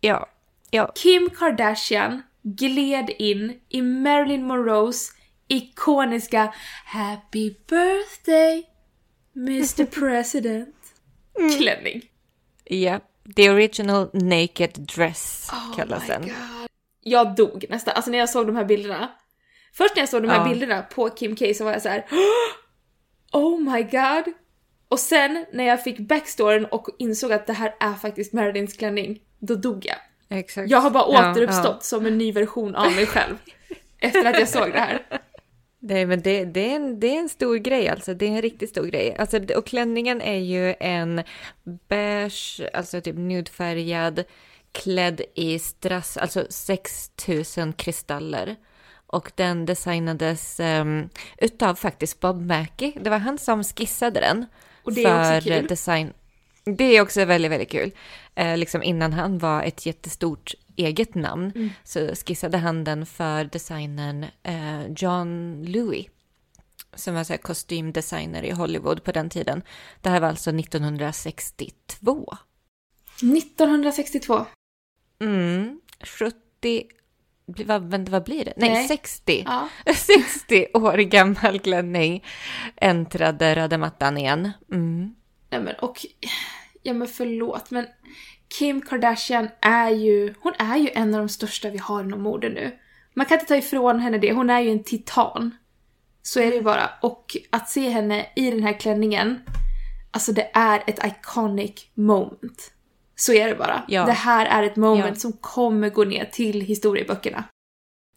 Ja. 0.00 0.28
Ja. 0.70 0.92
Kim 0.94 1.30
Kardashian 1.30 2.22
gled 2.42 3.10
in 3.18 3.60
i 3.68 3.82
Marilyn 3.82 4.44
Monroes 4.46 5.12
ikoniska 5.48 6.54
Happy 6.84 7.54
birthday 7.68 8.64
Mr 9.36 9.84
President 10.00 10.76
klänning. 11.58 12.02
Ja. 12.64 13.00
The 13.36 13.50
original 13.50 14.10
naked 14.12 14.70
dress 14.96 15.50
kallas 15.76 16.06
den. 16.06 16.22
Oh 16.22 16.28
God. 16.28 16.68
Jag 17.00 17.34
dog 17.36 17.64
nästan, 17.68 17.94
alltså 17.96 18.10
när 18.10 18.18
jag 18.18 18.30
såg 18.30 18.46
de 18.46 18.56
här 18.56 18.64
bilderna. 18.64 19.10
Först 19.76 19.96
när 19.96 20.02
jag 20.02 20.08
såg 20.08 20.22
de 20.22 20.28
här 20.28 20.38
Ja. 20.38 20.48
bilderna 20.48 20.82
på 20.82 21.10
Kim 21.10 21.36
K 21.36 21.44
så 21.54 21.64
var 21.64 21.72
jag 21.72 21.82
så 21.82 21.88
här. 21.88 22.04
Oh 23.32 23.60
my 23.72 23.82
god! 23.82 24.34
Och 24.88 24.98
sen 25.00 25.46
när 25.52 25.64
jag 25.64 25.84
fick 25.84 25.98
backstoryn 25.98 26.64
och 26.64 26.88
insåg 26.98 27.32
att 27.32 27.46
det 27.46 27.52
här 27.52 27.74
är 27.80 27.92
faktiskt 27.94 28.32
Marilyns 28.32 28.76
klänning, 28.76 29.20
då 29.38 29.54
dog 29.54 29.86
jag. 29.86 29.96
Exakt. 30.38 30.70
Jag 30.70 30.78
har 30.80 30.90
bara 30.90 31.12
Ja, 31.12 31.30
återuppstått 31.30 31.76
ja. 31.76 31.80
som 31.80 32.06
en 32.06 32.18
ny 32.18 32.32
version 32.32 32.74
av 32.74 32.92
mig 32.92 33.06
själv. 33.06 33.34
efter 33.98 34.24
att 34.24 34.38
jag 34.38 34.48
såg 34.48 34.72
det 34.72 34.78
här. 34.78 35.06
Nej, 35.78 36.06
men 36.06 36.22
det, 36.22 36.44
det, 36.44 36.70
är 36.70 36.76
en, 36.76 37.00
det 37.00 37.06
är 37.06 37.18
en 37.18 37.28
stor 37.28 37.56
grej 37.56 37.88
alltså. 37.88 38.14
Det 38.14 38.26
är 38.26 38.30
en 38.30 38.42
riktigt 38.42 38.70
stor 38.70 38.86
grej. 38.86 39.16
Alltså, 39.18 39.40
och 39.56 39.66
klänningen 39.66 40.20
är 40.20 40.38
ju 40.38 40.74
en 40.80 41.22
beige, 41.88 42.60
alltså 42.72 43.00
typ 43.00 43.16
nudefärgad, 43.16 44.24
klädd 44.72 45.20
i 45.34 45.58
strass, 45.58 46.16
alltså 46.16 46.46
6000 46.50 47.72
kristaller. 47.72 48.56
Och 49.14 49.32
den 49.34 49.66
designades 49.66 50.60
um, 50.60 51.08
utav 51.38 51.74
faktiskt 51.74 52.20
Bob 52.20 52.46
Mackie. 52.46 52.92
Det 53.00 53.10
var 53.10 53.18
han 53.18 53.38
som 53.38 53.64
skissade 53.64 54.20
den. 54.20 54.46
Och 54.82 54.92
det 54.92 55.04
är 55.04 55.20
också 55.20 55.30
för 55.30 55.60
kul. 55.60 55.66
Design. 55.66 56.12
Det 56.64 56.84
är 56.84 57.02
också 57.02 57.24
väldigt, 57.24 57.50
väldigt 57.50 57.70
kul. 57.70 57.90
Eh, 58.34 58.56
liksom 58.56 58.82
innan 58.82 59.12
han 59.12 59.38
var 59.38 59.62
ett 59.62 59.86
jättestort 59.86 60.54
eget 60.76 61.14
namn 61.14 61.52
Mm. 61.54 61.70
så 61.84 62.14
skissade 62.26 62.58
han 62.58 62.84
den 62.84 63.06
för 63.06 63.44
designern 63.44 64.26
eh, 64.42 64.86
John 64.96 65.62
Louis 65.68 66.06
som 66.94 67.14
var 67.14 67.24
så 67.24 67.38
kostymdesigner 67.38 68.42
i 68.42 68.50
Hollywood 68.50 69.04
på 69.04 69.12
den 69.12 69.30
tiden. 69.30 69.62
Det 70.00 70.08
här 70.08 70.20
var 70.20 70.28
alltså 70.28 70.50
1962. 70.50 72.36
1962. 73.16 74.46
Mm, 75.20 75.80
70... 76.00 76.88
Vad, 77.46 78.08
vad 78.08 78.24
blir 78.24 78.44
det? 78.44 78.52
Nej, 78.56 78.70
Nej. 78.70 78.88
60. 78.88 79.44
Ja. 79.46 79.68
60 79.94 80.66
år 80.74 80.96
gammal 80.96 81.58
klänning 81.58 82.24
äntrade 82.76 83.54
röda 83.54 83.78
mattan 83.78 84.18
igen. 84.18 84.50
Mm. 84.72 85.14
Nej 85.50 85.60
men 85.60 85.74
och, 85.74 86.06
ja 86.82 86.92
men 86.92 87.08
förlåt 87.08 87.70
men 87.70 87.86
Kim 88.58 88.80
Kardashian 88.82 89.48
är 89.60 89.90
ju, 89.90 90.34
hon 90.40 90.52
är 90.58 90.76
ju 90.76 90.90
en 90.94 91.14
av 91.14 91.20
de 91.20 91.28
största 91.28 91.70
vi 91.70 91.78
har 91.78 92.00
inom 92.00 92.22
mode 92.22 92.48
nu. 92.48 92.78
Man 93.14 93.26
kan 93.26 93.34
inte 93.34 93.48
ta 93.48 93.56
ifrån 93.56 94.00
henne 94.00 94.18
det, 94.18 94.32
hon 94.32 94.50
är 94.50 94.60
ju 94.60 94.70
en 94.70 94.84
titan. 94.84 95.56
Så 96.22 96.40
är 96.40 96.50
det 96.50 96.56
ju 96.56 96.62
bara. 96.62 96.90
Och 97.02 97.36
att 97.50 97.68
se 97.68 97.88
henne 97.88 98.26
i 98.36 98.50
den 98.50 98.62
här 98.62 98.80
klänningen, 98.80 99.40
alltså 100.10 100.32
det 100.32 100.50
är 100.54 100.82
ett 100.86 101.04
iconic 101.04 101.86
moment. 101.94 102.73
Så 103.16 103.32
är 103.32 103.48
det 103.48 103.54
bara. 103.54 103.82
Ja. 103.88 104.04
Det 104.06 104.12
här 104.12 104.46
är 104.46 104.62
ett 104.62 104.76
moment 104.76 105.06
Ja. 105.08 105.14
som 105.14 105.32
kommer 105.32 105.90
gå 105.90 106.04
ner 106.04 106.24
till 106.24 106.60
historieböckerna. 106.60 107.44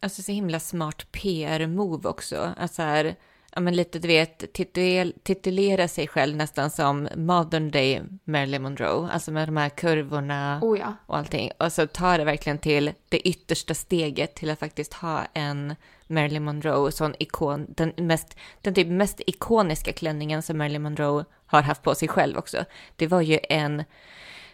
Alltså 0.02 0.22
så 0.22 0.32
himla 0.32 0.60
smart 0.60 1.12
PR-move 1.12 2.06
också. 2.10 2.54
Att 2.58 2.74
så 2.74 2.82
här, 2.82 3.16
ja 3.56 3.62
men 3.62 3.76
lite 3.76 4.00
du 4.00 4.08
vet, 4.08 4.54
titul 4.54 5.14
titulera 5.24 5.88
sig 5.88 6.08
själv 6.08 6.36
nästan 6.36 6.70
som 6.70 7.08
modern 7.16 7.72
day 7.72 8.02
Marilyn 8.24 8.62
Monroe. 8.64 9.10
Alltså 9.12 9.32
med 9.32 9.48
de 9.48 9.58
här 9.58 9.70
kurvorna 9.70 10.60
Oh 10.62 10.80
ja. 10.80 10.94
och 11.06 11.18
allting. 11.18 11.52
Och 11.60 11.74
så 11.74 11.88
tar 11.88 12.18
det 12.18 12.24
verkligen 12.24 12.58
till 12.58 12.92
det 13.10 13.28
yttersta 13.28 13.74
steget 13.74 14.36
till 14.36 14.50
att 14.50 14.60
faktiskt 14.60 14.94
ha 14.94 15.22
en 15.34 15.76
Marilyn 16.08 16.44
Monroe, 16.44 16.92
sån 16.92 17.16
ikon, 17.20 17.66
den, 17.70 17.94
mest, 17.98 18.38
den 18.62 18.74
typ 18.74 18.88
mest 18.88 19.22
ikoniska 19.28 19.94
klänningen 19.94 20.42
som 20.42 20.58
Marilyn 20.58 20.82
Monroe 20.82 21.26
har 21.46 21.62
haft 21.62 21.84
på 21.84 21.96
sig 21.96 22.08
själv 22.08 22.38
också. 22.38 22.66
Det 22.96 23.08
var 23.08 23.22
ju 23.22 23.40
en, 23.50 23.84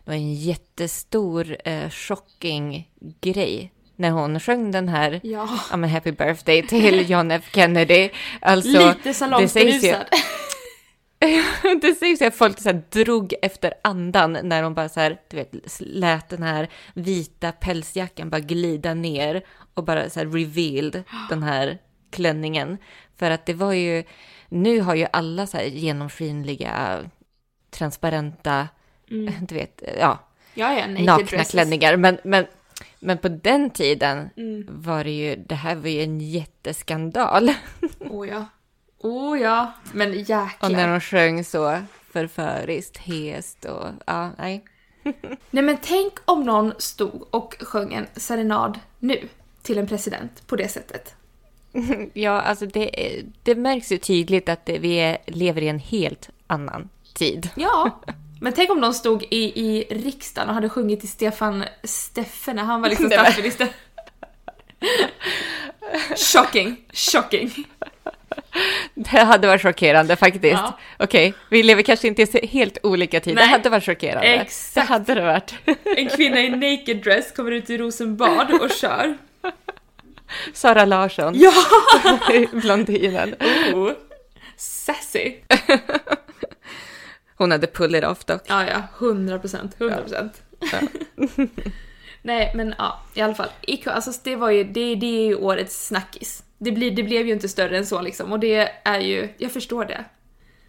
det 0.06 0.12
var 0.12 0.16
en 0.16 0.34
jättestor 0.34 1.58
eh, 1.66 1.90
shocking 1.90 2.90
grej 3.22 3.72
när 3.96 4.12
hon 4.12 4.40
sjöng 4.40 4.72
den 4.72 4.90
här 4.90 5.20
Ja. 5.24 5.60
ja, 5.72 5.78
men 5.78 5.90
happy 5.90 6.12
birthday 6.12 6.68
till 6.68 7.10
John 7.10 7.32
F 7.32 7.50
Kennedy. 7.54 8.10
Alltså, 8.42 8.88
Lite 8.88 9.14
salongsberusad. 9.14 10.06
det 11.82 11.96
sägs 11.96 12.22
ju 12.22 12.26
att 12.26 12.36
folk 12.36 12.60
så 12.60 12.82
drog 12.90 13.34
efter 13.42 13.74
andan 13.82 14.38
när 14.44 14.64
de 14.64 14.74
bara 14.74 14.90
så 14.90 15.00
här, 15.00 15.22
du 15.30 15.38
vet, 15.38 15.80
lät 15.80 16.30
den 16.30 16.44
här 16.44 16.70
vita 16.94 17.52
pälsjackan 17.52 18.30
bara 18.30 18.40
glida 18.40 18.94
ner 18.94 19.44
och 19.74 19.84
bara 19.84 20.10
så 20.10 20.20
här 20.20 20.28
revealed 20.28 21.04
den 21.30 21.44
här 21.44 21.78
klänningen. 22.12 22.78
För 23.16 23.32
att 23.32 23.46
det 23.46 23.54
var 23.54 23.74
ju, 23.74 24.04
nu 24.50 24.80
har 24.80 24.96
ju 24.96 25.08
alla 25.14 25.48
så 25.48 25.58
här 25.58 25.66
genomskinliga, 25.66 27.00
transparenta, 27.72 28.68
du 29.48 29.56
vet, 29.56 29.84
ja, 30.00 30.20
Ja, 30.56 30.80
ja, 30.80 30.88
nakna 30.88 31.18
dresses. 31.18 31.52
klänningar. 31.52 31.98
Men, 31.98 32.18
men, 32.24 32.46
men 33.00 33.18
på 33.18 33.28
den 33.30 33.70
tiden 33.70 34.30
Mm. 34.38 34.66
var 34.70 35.04
det 35.04 35.12
ju, 35.12 35.36
det 35.36 35.56
här 35.56 35.76
var 35.76 35.90
ju 35.90 36.04
en 36.04 36.20
jätteskandal. 36.22 37.50
Oh 38.00 38.28
ja. 38.28 38.46
Oh 39.00 39.40
ja. 39.40 39.72
Men 39.94 40.14
jäklar. 40.14 40.54
Och 40.62 40.72
när 40.72 40.88
de 40.88 41.00
sjöng 41.02 41.44
så 41.44 41.80
förföriskt, 42.12 42.98
hest 42.98 43.66
och 43.66 43.88
ja, 44.06 44.32
nej. 44.38 44.64
Nej 45.50 45.64
men 45.64 45.78
tänk 45.82 46.14
om 46.26 46.44
någon 46.44 46.74
stod 46.78 47.28
och 47.32 47.56
sjöng 47.60 47.94
en 47.94 48.08
serenad 48.16 48.80
nu 49.00 49.28
till 49.62 49.78
en 49.78 49.88
president 49.88 50.48
på 50.48 50.56
det 50.56 50.68
sättet. 50.68 51.16
Ja, 52.14 52.42
alltså 52.42 52.66
det, 52.66 53.22
det 53.44 53.56
märks 53.56 53.92
ju 53.92 53.98
tydligt 53.98 54.50
att 54.50 54.66
det, 54.66 54.80
vi 54.80 55.18
lever 55.28 55.62
i 55.62 55.68
en 55.68 55.80
helt 55.80 56.30
annan 56.48 56.90
tid. 57.14 57.50
Ja. 57.56 58.02
Men 58.44 58.54
tänk 58.54 58.70
om 58.70 58.80
någon 58.80 58.94
stod 58.94 59.24
i, 59.24 59.62
i 59.66 59.86
riksdagen 59.90 60.50
och 60.50 60.56
hade 60.56 60.70
sjungit 60.70 61.00
till 61.00 61.10
Stefan 61.10 61.64
Steffe 61.84 62.54
när 62.54 62.64
han 62.64 62.82
var 62.82 62.90
liksom 62.90 63.10
statsminister. 63.12 63.68
Shocking, 66.16 66.76
shocking. 66.94 67.68
Det 68.96 69.18
hade 69.18 69.48
varit 69.48 69.62
chockerande 69.62 70.16
faktiskt. 70.16 70.44
Ja. 70.44 70.80
Okej, 71.00 71.34
vi 71.50 71.64
lever 71.64 71.82
kanske 71.82 72.08
inte 72.08 72.22
i 72.22 72.48
helt 72.48 72.78
olika 72.84 73.20
tider. 73.20 73.36
Nej. 73.36 73.46
Det 73.46 73.52
hade 73.52 73.70
varit 73.70 73.86
chockerande. 73.86 74.28
Exakt. 74.28 74.76
Det 74.76 74.94
hade 74.94 75.14
det 75.14 75.22
varit. 75.22 75.54
En 75.98 76.10
kvinna 76.10 76.40
i 76.40 76.50
naked 76.50 76.98
dress 76.98 77.32
kommer 77.32 77.52
ut 77.52 77.70
i 77.70 77.78
Rosenbad 77.78 78.52
och 78.62 78.72
kör. 78.72 79.18
Sara 80.54 80.86
Larsson, 80.86 81.34
Ja! 81.38 81.54
blondinen. 82.52 83.36
Oh. 83.74 83.92
Sassy. 84.58 85.34
Hon 87.36 87.52
hade 87.52 87.68
pull 87.68 87.96
it 87.96 88.04
off 88.04 88.26
dock. 88.26 88.42
Ja, 88.46 88.68
ja. 88.68 88.84
100 89.08 89.40
procent. 89.40 89.76
100 89.80 90.02
procent. 90.02 90.42
Nej, 92.22 92.52
men 92.56 92.76
ja, 92.78 93.02
i 93.14 93.22
alla 93.22 93.36
fall. 93.36 93.50
Iko, 93.62 93.90
alltså 93.90 94.12
det 94.24 94.36
var 94.36 94.52
ju, 94.52 94.64
det, 94.64 94.96
det 94.96 95.06
är 95.06 95.26
ju 95.26 95.36
årets 95.36 95.88
snackis. 95.88 96.44
Det, 96.58 96.72
blir, 96.72 96.92
det 96.92 97.04
blev 97.04 97.28
ju 97.28 97.34
inte 97.34 97.50
större 97.50 97.78
än 97.78 97.86
så 97.86 98.02
liksom 98.02 98.32
och 98.32 98.40
det 98.40 98.72
är 98.84 99.00
ju, 99.00 99.30
jag 99.38 99.52
förstår 99.52 99.86
det. 99.86 100.06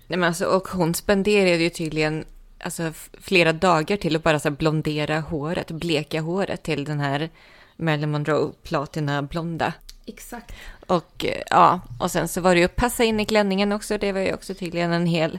Nej, 0.06 0.18
men 0.18 0.24
alltså, 0.24 0.46
och 0.46 0.68
hon 0.68 0.94
spenderade 0.94 1.62
ju 1.62 1.70
tydligen 1.70 2.24
alltså, 2.64 2.92
flera 3.20 3.52
dagar 3.52 3.96
till 3.96 4.16
att 4.16 4.22
bara 4.22 4.38
så 4.38 4.50
blondera 4.50 5.20
håret, 5.20 5.70
bleka 5.70 6.20
håret 6.20 6.62
till 6.62 6.84
den 6.84 7.00
här 7.00 7.30
Marilyn 7.76 8.10
Monroe 8.10 8.52
platina 8.62 9.22
blonda. 9.22 9.72
Exakt. 10.06 10.52
Och 10.86 11.24
eh, 11.24 11.42
ja, 11.50 11.80
och 12.00 12.10
sen 12.10 12.28
så 12.28 12.40
var 12.40 12.54
det 12.54 12.58
ju 12.58 12.64
att 12.64 12.76
passa 12.76 13.04
in 13.04 13.20
i 13.20 13.24
klänningen 13.24 13.72
också. 13.72 13.98
Det 13.98 14.12
var 14.12 14.20
ju 14.20 14.34
också 14.34 14.54
tydligen 14.54 14.92
en 14.92 15.06
hel 15.06 15.38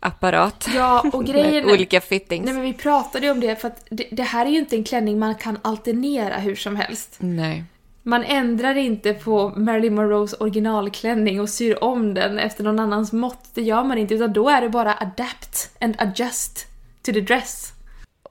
apparat. 0.00 0.68
Ja, 0.74 1.04
och 1.12 1.24
grejen... 1.24 1.66
Med 1.66 1.74
olika 1.74 2.00
fittings. 2.00 2.44
Nej 2.44 2.54
men 2.54 2.62
vi 2.62 2.72
pratade 2.72 3.26
ju 3.26 3.32
om 3.32 3.40
det 3.40 3.56
för 3.56 3.68
att 3.68 3.86
det, 3.90 4.08
det 4.10 4.22
här 4.22 4.46
är 4.46 4.50
ju 4.50 4.58
inte 4.58 4.76
en 4.76 4.84
klänning 4.84 5.18
man 5.18 5.34
kan 5.34 5.58
alternera 5.62 6.36
hur 6.36 6.54
som 6.54 6.76
helst. 6.76 7.16
Nej. 7.18 7.64
Man 8.02 8.24
ändrar 8.24 8.74
inte 8.74 9.14
på 9.14 9.52
Marilyn 9.56 9.94
Monroes 9.94 10.32
originalklänning 10.32 11.40
och 11.40 11.48
syr 11.48 11.84
om 11.84 12.14
den 12.14 12.38
efter 12.38 12.64
någon 12.64 12.78
annans 12.78 13.12
mått. 13.12 13.48
Det 13.54 13.62
gör 13.62 13.84
man 13.84 13.98
inte 13.98 14.14
utan 14.14 14.32
då 14.32 14.48
är 14.48 14.60
det 14.60 14.68
bara 14.68 14.94
adapt 14.94 15.70
and 15.80 15.94
adjust 15.98 16.66
to 17.02 17.12
the 17.12 17.20
dress. 17.20 17.72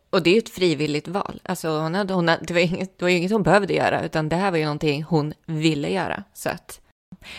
Och 0.10 0.24
det 0.24 0.30
är 0.30 0.34
ju 0.34 0.38
ett 0.38 0.50
frivilligt 0.50 1.08
val. 1.08 1.42
Alltså 1.44 1.80
hon 1.80 1.96
hade, 1.96 2.14
hon 2.14 2.28
hade, 2.28 2.46
det, 2.46 2.54
var 2.54 2.62
inget, 2.62 3.00
det 3.00 3.06
var 3.06 3.10
ju 3.10 3.18
inget 3.18 3.32
hon 3.32 3.44
behövde 3.44 3.74
göra, 3.74 4.06
utan 4.06 4.30
det 4.30 4.36
här 4.36 4.52
var 4.52 4.58
ju 4.58 4.64
någonting 4.64 5.04
hon 5.04 5.34
ville 5.46 5.90
göra. 5.90 6.24
Så 6.34 6.50
att, 6.50 6.80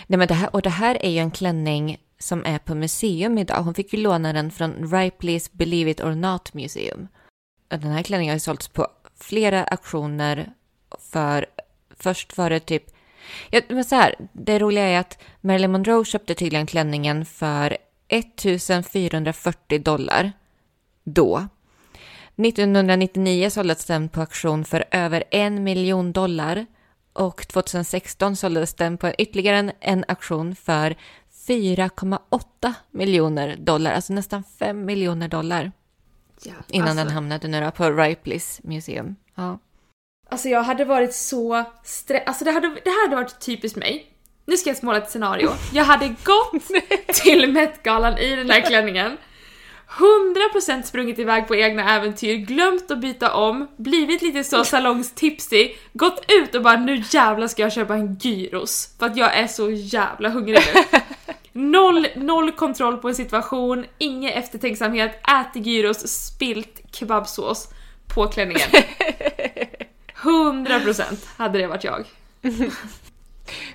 nej 0.06 0.18
men 0.18 0.28
det 0.28 0.34
här, 0.34 0.54
och 0.54 0.62
det 0.62 0.70
här 0.70 1.04
är 1.04 1.10
ju 1.10 1.18
en 1.18 1.30
klänning 1.30 1.98
som 2.24 2.44
är 2.44 2.58
på 2.58 2.74
museum 2.74 3.38
idag. 3.38 3.62
Hon 3.62 3.74
fick 3.74 3.92
ju 3.92 3.98
låna 3.98 4.32
den 4.32 4.50
från 4.50 4.74
Ripley's 4.74 5.50
Believe 5.52 5.90
It 5.90 6.00
or 6.00 6.14
Not 6.14 6.54
Museum. 6.54 7.08
Den 7.68 7.92
här 7.92 8.02
klänningen 8.02 8.32
har 8.32 8.36
ju 8.36 8.40
sålts 8.40 8.68
på 8.68 8.88
flera 9.20 9.64
auktioner 9.64 10.52
för, 10.98 11.46
först 11.96 12.36
var 12.38 12.50
det 12.50 12.60
typ, 12.60 12.84
ja, 13.50 13.60
men 13.68 13.84
så 13.84 13.94
här, 13.94 14.14
det 14.32 14.58
roliga 14.58 14.84
är 14.84 15.00
att 15.00 15.22
Marilyn 15.40 15.72
Monroe 15.72 16.04
köpte 16.04 16.34
tydligen 16.34 16.66
klänningen 16.66 17.24
för 17.24 17.76
1440 18.08 19.82
dollar 19.82 20.32
då. 21.04 21.48
1999 22.36 23.50
såldes 23.50 23.84
den 23.84 24.08
på 24.08 24.20
auktion 24.20 24.64
för 24.64 24.84
över 24.90 25.24
en 25.30 25.64
miljon 25.64 26.12
dollar 26.12 26.66
och 27.12 27.48
2016 27.48 28.36
såldes 28.36 28.74
den 28.74 28.98
på 28.98 29.12
ytterligare 29.18 29.72
en 29.80 30.04
auktion 30.08 30.56
för 30.56 30.96
4,8 31.46 32.74
miljoner 32.90 33.56
dollar, 33.56 33.92
alltså 33.92 34.12
nästan 34.12 34.44
5 34.58 34.84
miljoner 34.84 35.28
dollar. 35.28 35.72
Ja, 36.42 36.52
innan 36.68 36.88
alltså, 36.88 37.04
den 37.04 37.14
hamnade 37.14 37.48
nu 37.48 37.60
då 37.60 37.70
på 37.70 37.84
Ripley's 37.84 38.60
Museum. 38.62 39.16
Ja. 39.34 39.58
Alltså 40.28 40.48
jag 40.48 40.62
hade 40.62 40.84
varit 40.84 41.14
så 41.14 41.64
stressad, 41.84 42.28
alltså 42.28 42.44
det 42.44 42.50
hade, 42.50 42.68
det 42.68 42.90
hade 43.04 43.16
varit 43.16 43.40
typiskt 43.40 43.78
mig. 43.78 44.06
Nu 44.46 44.56
ska 44.56 44.70
jag 44.70 44.84
måla 44.84 44.98
ett 44.98 45.10
scenario. 45.10 45.50
Jag 45.72 45.84
hade 45.84 46.08
gått 46.08 46.64
till 47.22 47.52
Met-galan 47.52 48.18
i 48.18 48.36
den 48.36 48.50
här 48.50 48.60
klänningen 48.60 49.16
100% 49.88 50.82
sprungit 50.82 51.18
iväg 51.18 51.48
på 51.48 51.56
egna 51.56 51.96
äventyr, 51.96 52.36
glömt 52.36 52.90
att 52.90 53.00
byta 53.00 53.34
om, 53.34 53.68
blivit 53.76 54.22
lite 54.22 54.44
så 54.44 54.64
salongstipsy, 54.64 55.74
gått 55.92 56.24
ut 56.28 56.54
och 56.54 56.62
bara 56.62 56.76
nu 56.76 57.02
jävlar 57.10 57.46
ska 57.46 57.62
jag 57.62 57.72
köpa 57.72 57.94
en 57.94 58.14
gyros 58.20 58.94
för 58.98 59.06
att 59.06 59.16
jag 59.16 59.36
är 59.36 59.46
så 59.46 59.70
jävla 59.70 60.28
hungrig 60.28 60.58
nu. 60.74 60.98
Noll, 61.56 62.06
noll 62.16 62.52
kontroll 62.52 62.96
på 62.96 63.08
en 63.08 63.14
situation, 63.14 63.84
ingen 63.98 64.32
eftertänksamhet, 64.32 65.20
äter 65.28 65.62
gyros, 65.62 65.98
spilt 65.98 66.80
kebabsås 66.92 67.68
på 68.14 68.26
klänningen. 68.26 68.68
100% 70.22 71.04
hade 71.36 71.58
det 71.58 71.66
varit 71.66 71.84
jag. 71.84 72.04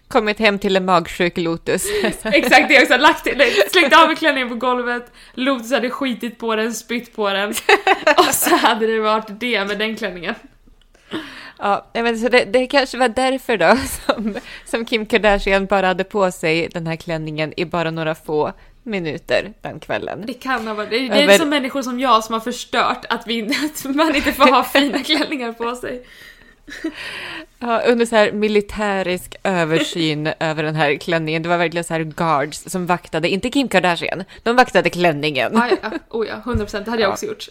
Kommit 0.08 0.40
hem 0.40 0.60
till 0.60 0.76
en 0.76 0.86
magsjuk 0.86 1.38
Lotus. 1.38 1.86
Exakt 2.24 2.70
det 2.70 2.82
också, 2.82 2.98
lagt, 2.98 3.28
slängt 3.72 3.96
av 3.96 4.16
klänningen 4.16 4.50
på 4.50 4.56
golvet, 4.56 5.12
Lotus 5.34 5.72
hade 5.72 5.90
skitit 5.90 6.38
på 6.40 6.56
den, 6.56 6.74
spytt 6.74 7.16
på 7.16 7.30
den. 7.30 7.50
Och 8.18 8.34
så 8.34 8.56
hade 8.56 8.88
det 8.88 9.00
varit 9.00 9.40
det 9.40 9.66
med 9.66 9.78
den 9.78 9.96
klänningen. 9.96 10.36
Ja, 11.60 11.86
men 11.94 12.20
så 12.20 12.30
det, 12.30 12.46
det 12.46 12.68
kanske 12.68 12.98
var 12.98 13.10
därför 13.10 13.58
då 13.58 13.78
som, 14.06 14.38
som 14.66 14.86
Kim 14.86 15.06
Kardashian 15.06 15.66
bara 15.66 15.88
hade 15.88 16.04
på 16.04 16.32
sig 16.32 16.70
den 16.74 16.88
här 16.88 16.96
klänningen 16.96 17.54
i 17.58 17.66
bara 17.66 17.92
några 17.92 18.16
få 18.16 18.54
minuter 18.84 19.54
den 19.62 19.80
kvällen. 19.80 20.24
Det 20.28 20.34
kan 20.34 20.68
ha 20.68 20.74
varit, 20.74 20.90
det, 20.90 20.98
det 21.00 21.24
är 21.24 21.28
men, 21.28 21.40
som 21.40 21.50
människor 21.50 21.82
som 21.82 22.00
jag 22.00 22.24
som 22.24 22.34
har 22.34 22.40
förstört 22.40 23.06
att, 23.10 23.28
vi, 23.28 23.42
att 23.66 23.96
man 23.96 24.16
inte 24.16 24.32
får 24.32 24.52
ha 24.52 24.64
fina 24.64 25.04
klänningar 25.04 25.54
på 25.54 25.76
sig. 25.76 26.06
Ja, 27.60 27.82
under 27.82 28.06
så 28.06 28.16
här 28.16 28.32
militärisk 28.32 29.36
översyn 29.44 30.28
över 30.40 30.64
den 30.64 30.76
här 30.76 30.96
klänningen. 30.96 31.44
Det 31.44 31.50
var 31.50 31.58
verkligen 31.58 31.84
så 31.84 31.94
här 31.94 32.04
guards 32.04 32.64
som 32.68 32.86
vaktade, 32.86 33.30
inte 33.30 33.50
Kim 33.50 33.68
Kardashian, 33.68 34.24
de 34.44 34.56
vaktade 34.56 34.90
klänningen. 34.90 35.52
Ja, 35.54 35.70
ja. 35.82 35.92
Oh 36.10 36.28
ja, 36.28 36.36
100 36.36 36.66
procent. 36.66 36.86
Det 36.86 36.92
hade 36.92 37.04
jag 37.04 37.12
också 37.12 37.26
gjort. 37.26 37.48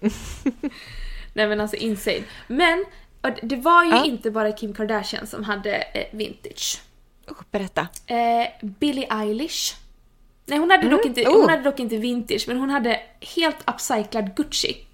Nej 1.36 1.48
men 1.48 1.60
alltså 1.60 1.76
insane. 1.76 2.22
Men 2.46 2.84
det 3.42 3.56
var 3.56 3.84
ju 3.84 3.90
ja. 3.90 4.04
inte 4.04 4.30
bara 4.30 4.52
Kim 4.52 4.74
Kardashian 4.74 5.26
som 5.26 5.44
hade 5.44 5.76
eh, 5.76 6.06
vintage. 6.12 6.82
Oh, 7.28 7.42
berätta. 7.50 7.88
Eh, 8.06 8.46
Billie 8.60 9.06
Eilish. 9.10 9.76
Nej 10.46 10.58
hon 10.58 10.70
hade, 10.70 10.82
mm. 10.82 10.96
dock 10.96 11.06
inte, 11.06 11.22
oh. 11.22 11.40
hon 11.40 11.48
hade 11.48 11.62
dock 11.62 11.80
inte 11.80 11.96
vintage 11.96 12.44
men 12.48 12.56
hon 12.56 12.70
hade 12.70 13.00
helt 13.20 13.56
upcyclad 13.66 14.36
Gucci. 14.36 14.86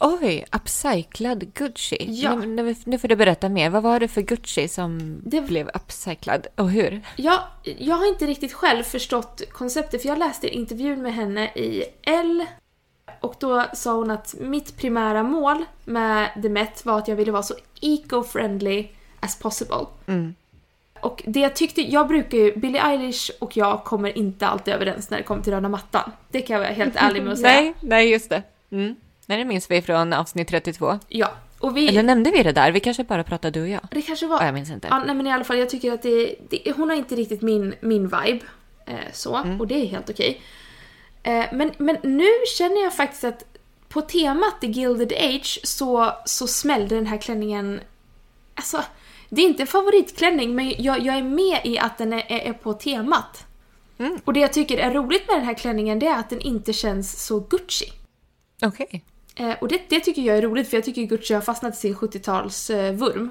Oj, 0.00 0.44
upcyclad 0.52 1.54
Gucci. 1.54 2.06
Ja. 2.08 2.34
Nu, 2.34 2.74
nu, 2.84 2.98
får 2.98 3.08
du 3.08 3.16
berätta 3.16 3.48
mer. 3.48 3.70
Vad 3.70 3.82
var 3.82 4.00
det 4.00 4.08
för 4.08 4.22
Gucci 4.22 4.68
som 4.68 5.20
det... 5.24 5.40
blev 5.40 5.70
upcyclad 5.74 6.46
och 6.54 6.70
hur? 6.70 7.02
Ja, 7.16 7.48
jag 7.62 7.96
har 7.96 8.08
inte 8.08 8.26
riktigt 8.26 8.52
själv 8.52 8.82
förstått 8.82 9.42
konceptet 9.52 10.02
för 10.02 10.08
jag 10.08 10.18
läste 10.18 10.48
intervjun 10.48 11.02
med 11.02 11.14
henne 11.14 11.46
i 11.46 11.84
L 12.02 12.46
och 13.20 13.34
då 13.38 13.64
sa 13.74 13.92
hon 13.92 14.10
att 14.10 14.34
mitt 14.40 14.76
primära 14.76 15.22
mål 15.22 15.64
med 15.84 16.30
The 16.42 16.48
Met 16.48 16.86
var 16.86 16.98
att 16.98 17.08
jag 17.08 17.16
ville 17.16 17.32
vara 17.32 17.42
så 17.42 17.54
eco-friendly 17.80 18.86
as 19.20 19.38
possible. 19.38 19.86
Mm. 20.06 20.34
Och 21.00 21.22
det 21.26 21.40
jag 21.40 21.56
tyckte, 21.56 21.82
jag 21.82 22.08
brukar 22.08 22.38
ju, 22.38 22.56
Billie 22.56 22.78
Eilish 22.78 23.30
och 23.40 23.56
jag 23.56 23.84
kommer 23.84 24.18
inte 24.18 24.46
alltid 24.46 24.74
överens 24.74 25.10
när 25.10 25.18
det 25.18 25.24
kommer 25.24 25.42
till 25.42 25.52
röda 25.52 25.68
mattan. 25.68 26.12
Det 26.30 26.40
kan 26.40 26.54
jag 26.54 26.60
vara 26.60 26.72
helt 26.72 26.96
ärlig 26.96 27.22
med 27.22 27.32
att 27.32 27.38
säga. 27.40 27.60
nej, 27.60 27.74
nej 27.80 28.10
just 28.10 28.30
det. 28.30 28.42
Mm. 28.70 28.96
Nej, 29.26 29.38
det 29.38 29.44
minns 29.44 29.70
vi 29.70 29.82
från 29.82 30.12
avsnitt 30.12 30.48
32. 30.48 30.98
Ja. 31.08 31.28
Och 31.58 31.76
vi... 31.76 31.88
Eller 31.88 32.02
nämnde 32.02 32.30
vi 32.30 32.42
det 32.42 32.52
där? 32.52 32.72
Vi 32.72 32.80
kanske 32.80 33.04
bara 33.04 33.24
pratade 33.24 33.60
du 33.60 33.62
och 33.62 33.68
jag. 33.68 33.80
Det 33.90 34.02
kanske 34.02 34.26
var... 34.26 34.44
jag 34.44 34.54
minns 34.54 34.70
inte. 34.70 34.88
Ja, 34.90 35.02
nej 35.06 35.14
men 35.14 35.26
i 35.26 35.32
alla 35.32 35.44
fall, 35.44 35.58
jag 35.58 35.70
tycker 35.70 35.92
att 35.92 36.02
det, 36.02 36.34
det 36.50 36.72
hon 36.76 36.88
har 36.88 36.96
inte 36.96 37.14
riktigt 37.14 37.42
min, 37.42 37.74
min 37.80 38.02
vibe. 38.02 38.44
Eh, 38.86 38.94
så, 39.12 39.36
mm. 39.36 39.60
och 39.60 39.66
det 39.66 39.74
är 39.74 39.86
helt 39.86 40.10
okej. 40.10 40.40
Eh, 41.26 41.46
men, 41.52 41.72
men 41.78 41.96
nu 42.02 42.28
känner 42.58 42.82
jag 42.82 42.94
faktiskt 42.94 43.24
att 43.24 43.44
på 43.88 44.00
temat 44.00 44.60
The 44.60 44.66
Gilded 44.66 45.12
Age 45.12 45.60
så, 45.64 46.12
så 46.24 46.46
smällde 46.46 46.94
den 46.94 47.06
här 47.06 47.18
klänningen... 47.18 47.80
Alltså, 48.54 48.82
det 49.28 49.42
är 49.42 49.46
inte 49.46 49.62
en 49.62 49.66
favoritklänning 49.66 50.54
men 50.54 50.74
jag, 50.78 51.00
jag 51.00 51.16
är 51.16 51.22
med 51.22 51.60
i 51.64 51.78
att 51.78 51.98
den 51.98 52.12
är, 52.12 52.24
är 52.28 52.52
på 52.52 52.72
temat. 52.72 53.44
Mm. 53.98 54.18
Och 54.24 54.32
det 54.32 54.40
jag 54.40 54.52
tycker 54.52 54.78
är 54.78 54.90
roligt 54.90 55.28
med 55.28 55.36
den 55.36 55.44
här 55.44 55.54
klänningen 55.54 55.98
det 55.98 56.06
är 56.06 56.18
att 56.18 56.30
den 56.30 56.40
inte 56.40 56.72
känns 56.72 57.26
så 57.26 57.40
Gucci. 57.40 57.92
Okej. 58.62 58.86
Okay. 58.86 59.00
Eh, 59.48 59.56
och 59.60 59.68
det, 59.68 59.80
det 59.88 60.00
tycker 60.00 60.22
jag 60.22 60.38
är 60.38 60.42
roligt 60.42 60.68
för 60.68 60.76
jag 60.76 60.84
tycker 60.84 61.02
Gucci 61.02 61.34
har 61.34 61.40
fastnat 61.40 61.74
i 61.74 61.76
sin 61.76 61.94
70-talsvurm. 61.94 63.28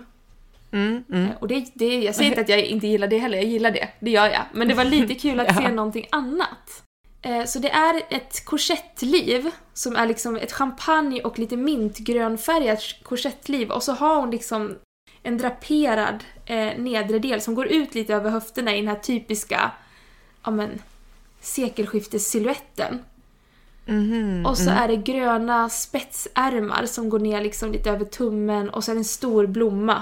Mm, 0.72 1.04
mm. 1.10 1.26
Eh, 1.26 1.36
och 1.40 1.48
det, 1.48 1.66
det, 1.74 2.00
jag 2.00 2.16
säger 2.16 2.30
inte 2.30 2.42
att 2.42 2.50
jag 2.50 2.66
inte 2.66 2.88
gillar 2.88 3.08
det 3.08 3.18
heller, 3.18 3.38
jag 3.38 3.48
gillar 3.48 3.72
det. 3.72 3.90
Det 4.00 4.12
gör 4.12 4.28
jag. 4.28 4.44
Men 4.54 4.68
det 4.68 4.74
var 4.74 4.86
lite 4.86 5.16
kul 5.16 5.40
att 5.40 5.48
ja. 5.56 5.62
se 5.62 5.72
någonting 5.72 6.08
annat. 6.10 6.85
Eh, 7.26 7.46
så 7.46 7.60
det 7.60 7.70
är 7.70 8.02
ett 8.10 8.46
korsettliv 8.46 9.52
som 9.74 9.96
är 9.96 10.08
liksom 10.08 10.36
ett 10.36 10.52
champagne 10.52 11.22
och 11.22 11.40
lite 11.40 11.58
mintgrönfärgat 11.58 12.80
korsettliv 13.04 13.72
och 13.72 13.84
så 13.84 13.92
har 13.94 14.20
hon 14.20 14.32
liksom 14.32 14.76
en 15.24 15.38
draperad 15.38 16.24
eh, 16.46 16.78
nedre 16.78 17.20
del 17.20 17.42
som 17.42 17.56
går 17.56 17.68
ut 17.68 17.96
lite 17.96 18.14
över 18.14 18.30
höfterna 18.30 18.76
i 18.76 18.80
den 18.80 18.88
här 18.88 19.00
typiska 19.00 19.72
ja 20.44 20.52
men, 20.52 20.82
sekelskiftessilhuetten. 21.40 23.00
Mm, 23.88 24.46
och 24.46 24.58
så 24.58 24.70
mm. 24.70 24.84
är 24.84 24.88
det 24.88 24.96
gröna 24.96 25.70
spetsärmar 25.70 26.86
som 26.86 27.10
går 27.10 27.20
ner 27.20 27.42
liksom 27.42 27.72
lite 27.72 27.90
över 27.90 28.06
tummen 28.06 28.70
och 28.70 28.84
så 28.84 28.92
är 28.92 28.96
det 28.96 29.00
en 29.00 29.06
stor 29.06 29.48
blomma 29.48 30.02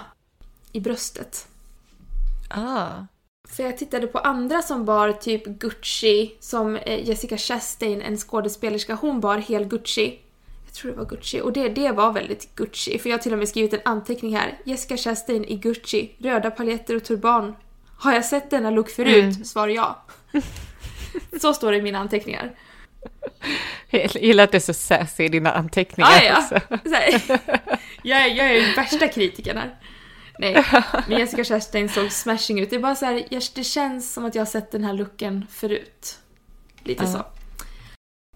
i 0.72 0.80
bröstet. 0.80 1.48
Ah. 2.50 2.90
För 3.50 3.64
jag 3.64 3.78
tittade 3.78 4.08
på 4.08 4.20
andra 4.20 4.62
som 4.62 4.86
bar 4.86 5.12
typ 5.12 5.46
Gucci, 5.46 6.36
som 6.40 6.76
eh, 6.76 7.08
Jessica 7.10 7.38
Chastain, 7.38 8.02
en 8.02 8.18
skådespelerska, 8.18 8.96
hon 8.96 9.20
bar 9.20 9.38
hel 9.38 9.66
Gucci. 9.66 10.20
Jag 10.66 10.74
tror 10.74 10.92
det 10.92 10.98
var 10.98 11.06
Gucci. 11.06 11.42
Och 11.42 11.54
det, 11.54 11.70
det 11.70 11.92
var 11.92 12.12
väldigt 12.12 12.56
Gucci. 12.56 13.00
För 13.00 13.10
jag 13.10 13.18
har 13.18 13.22
till 13.22 13.34
och 13.34 13.40
med 13.40 13.50
skrivit 13.50 13.74
en 13.74 13.80
anteckning 13.86 14.36
här. 14.36 14.60
Jessica 14.64 14.98
Chastain 14.98 15.46
i 15.46 15.56
Gucci, 15.56 16.12
röda 16.18 16.52
paljetter 16.52 16.96
och 16.96 17.04
turban. 17.04 17.56
Har 17.98 18.14
jag 18.14 18.26
sett 18.26 18.50
denna 18.50 18.70
look 18.70 18.90
förut? 18.90 19.24
Mm. 19.24 19.46
Svar 19.46 19.68
ja. 19.68 20.06
så 21.42 21.54
står 21.54 21.72
det 21.72 21.78
i 21.78 21.82
mina 21.82 22.00
anteckningar. 22.00 22.56
Jag 23.90 24.16
gillar 24.16 24.44
att 24.44 24.52
det 24.52 24.58
är 24.58 24.60
så 24.60 24.74
sassy 24.74 25.24
i 25.24 25.30
dina 25.30 25.52
anteckningar 25.52 26.10
ah, 26.10 26.24
ja. 26.24 26.38
också. 26.38 26.78
jag, 28.04 28.22
är, 28.22 28.28
jag 28.28 28.56
är 28.56 28.76
värsta 28.76 29.08
kritikern 29.08 29.58
här. 29.58 29.76
Nej, 30.40 30.66
men 31.08 31.20
Jessica 31.20 31.44
Chastain 31.44 31.90
såg 31.90 32.12
smashing 32.12 32.60
ut. 32.60 32.70
Det 32.70 32.76
är 32.76 32.80
bara 32.80 32.96
så 32.96 33.06
här, 33.06 33.26
det 33.56 33.64
känns 33.64 34.14
som 34.14 34.26
att 34.26 34.36
jag 34.36 34.42
har 34.42 34.46
sett 34.46 34.72
den 34.72 34.84
här 34.84 34.94
looken 34.94 35.46
förut. 35.52 36.20
Lite 36.84 37.04
uh. 37.04 37.12
så. 37.12 37.26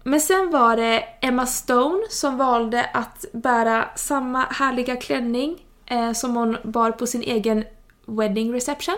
Men 0.02 0.20
sen 0.20 0.50
var 0.50 0.76
det 0.76 1.04
Emma 1.20 1.46
Stone 1.46 2.02
som 2.10 2.36
valde 2.36 2.84
att 2.84 3.24
bära 3.32 3.88
samma 3.96 4.44
härliga 4.44 4.96
klänning 4.96 5.66
eh, 5.86 6.12
som 6.12 6.36
hon 6.36 6.56
bar 6.64 6.90
på 6.90 7.06
sin 7.06 7.22
egen 7.22 7.64
wedding 8.06 8.54
reception. 8.54 8.96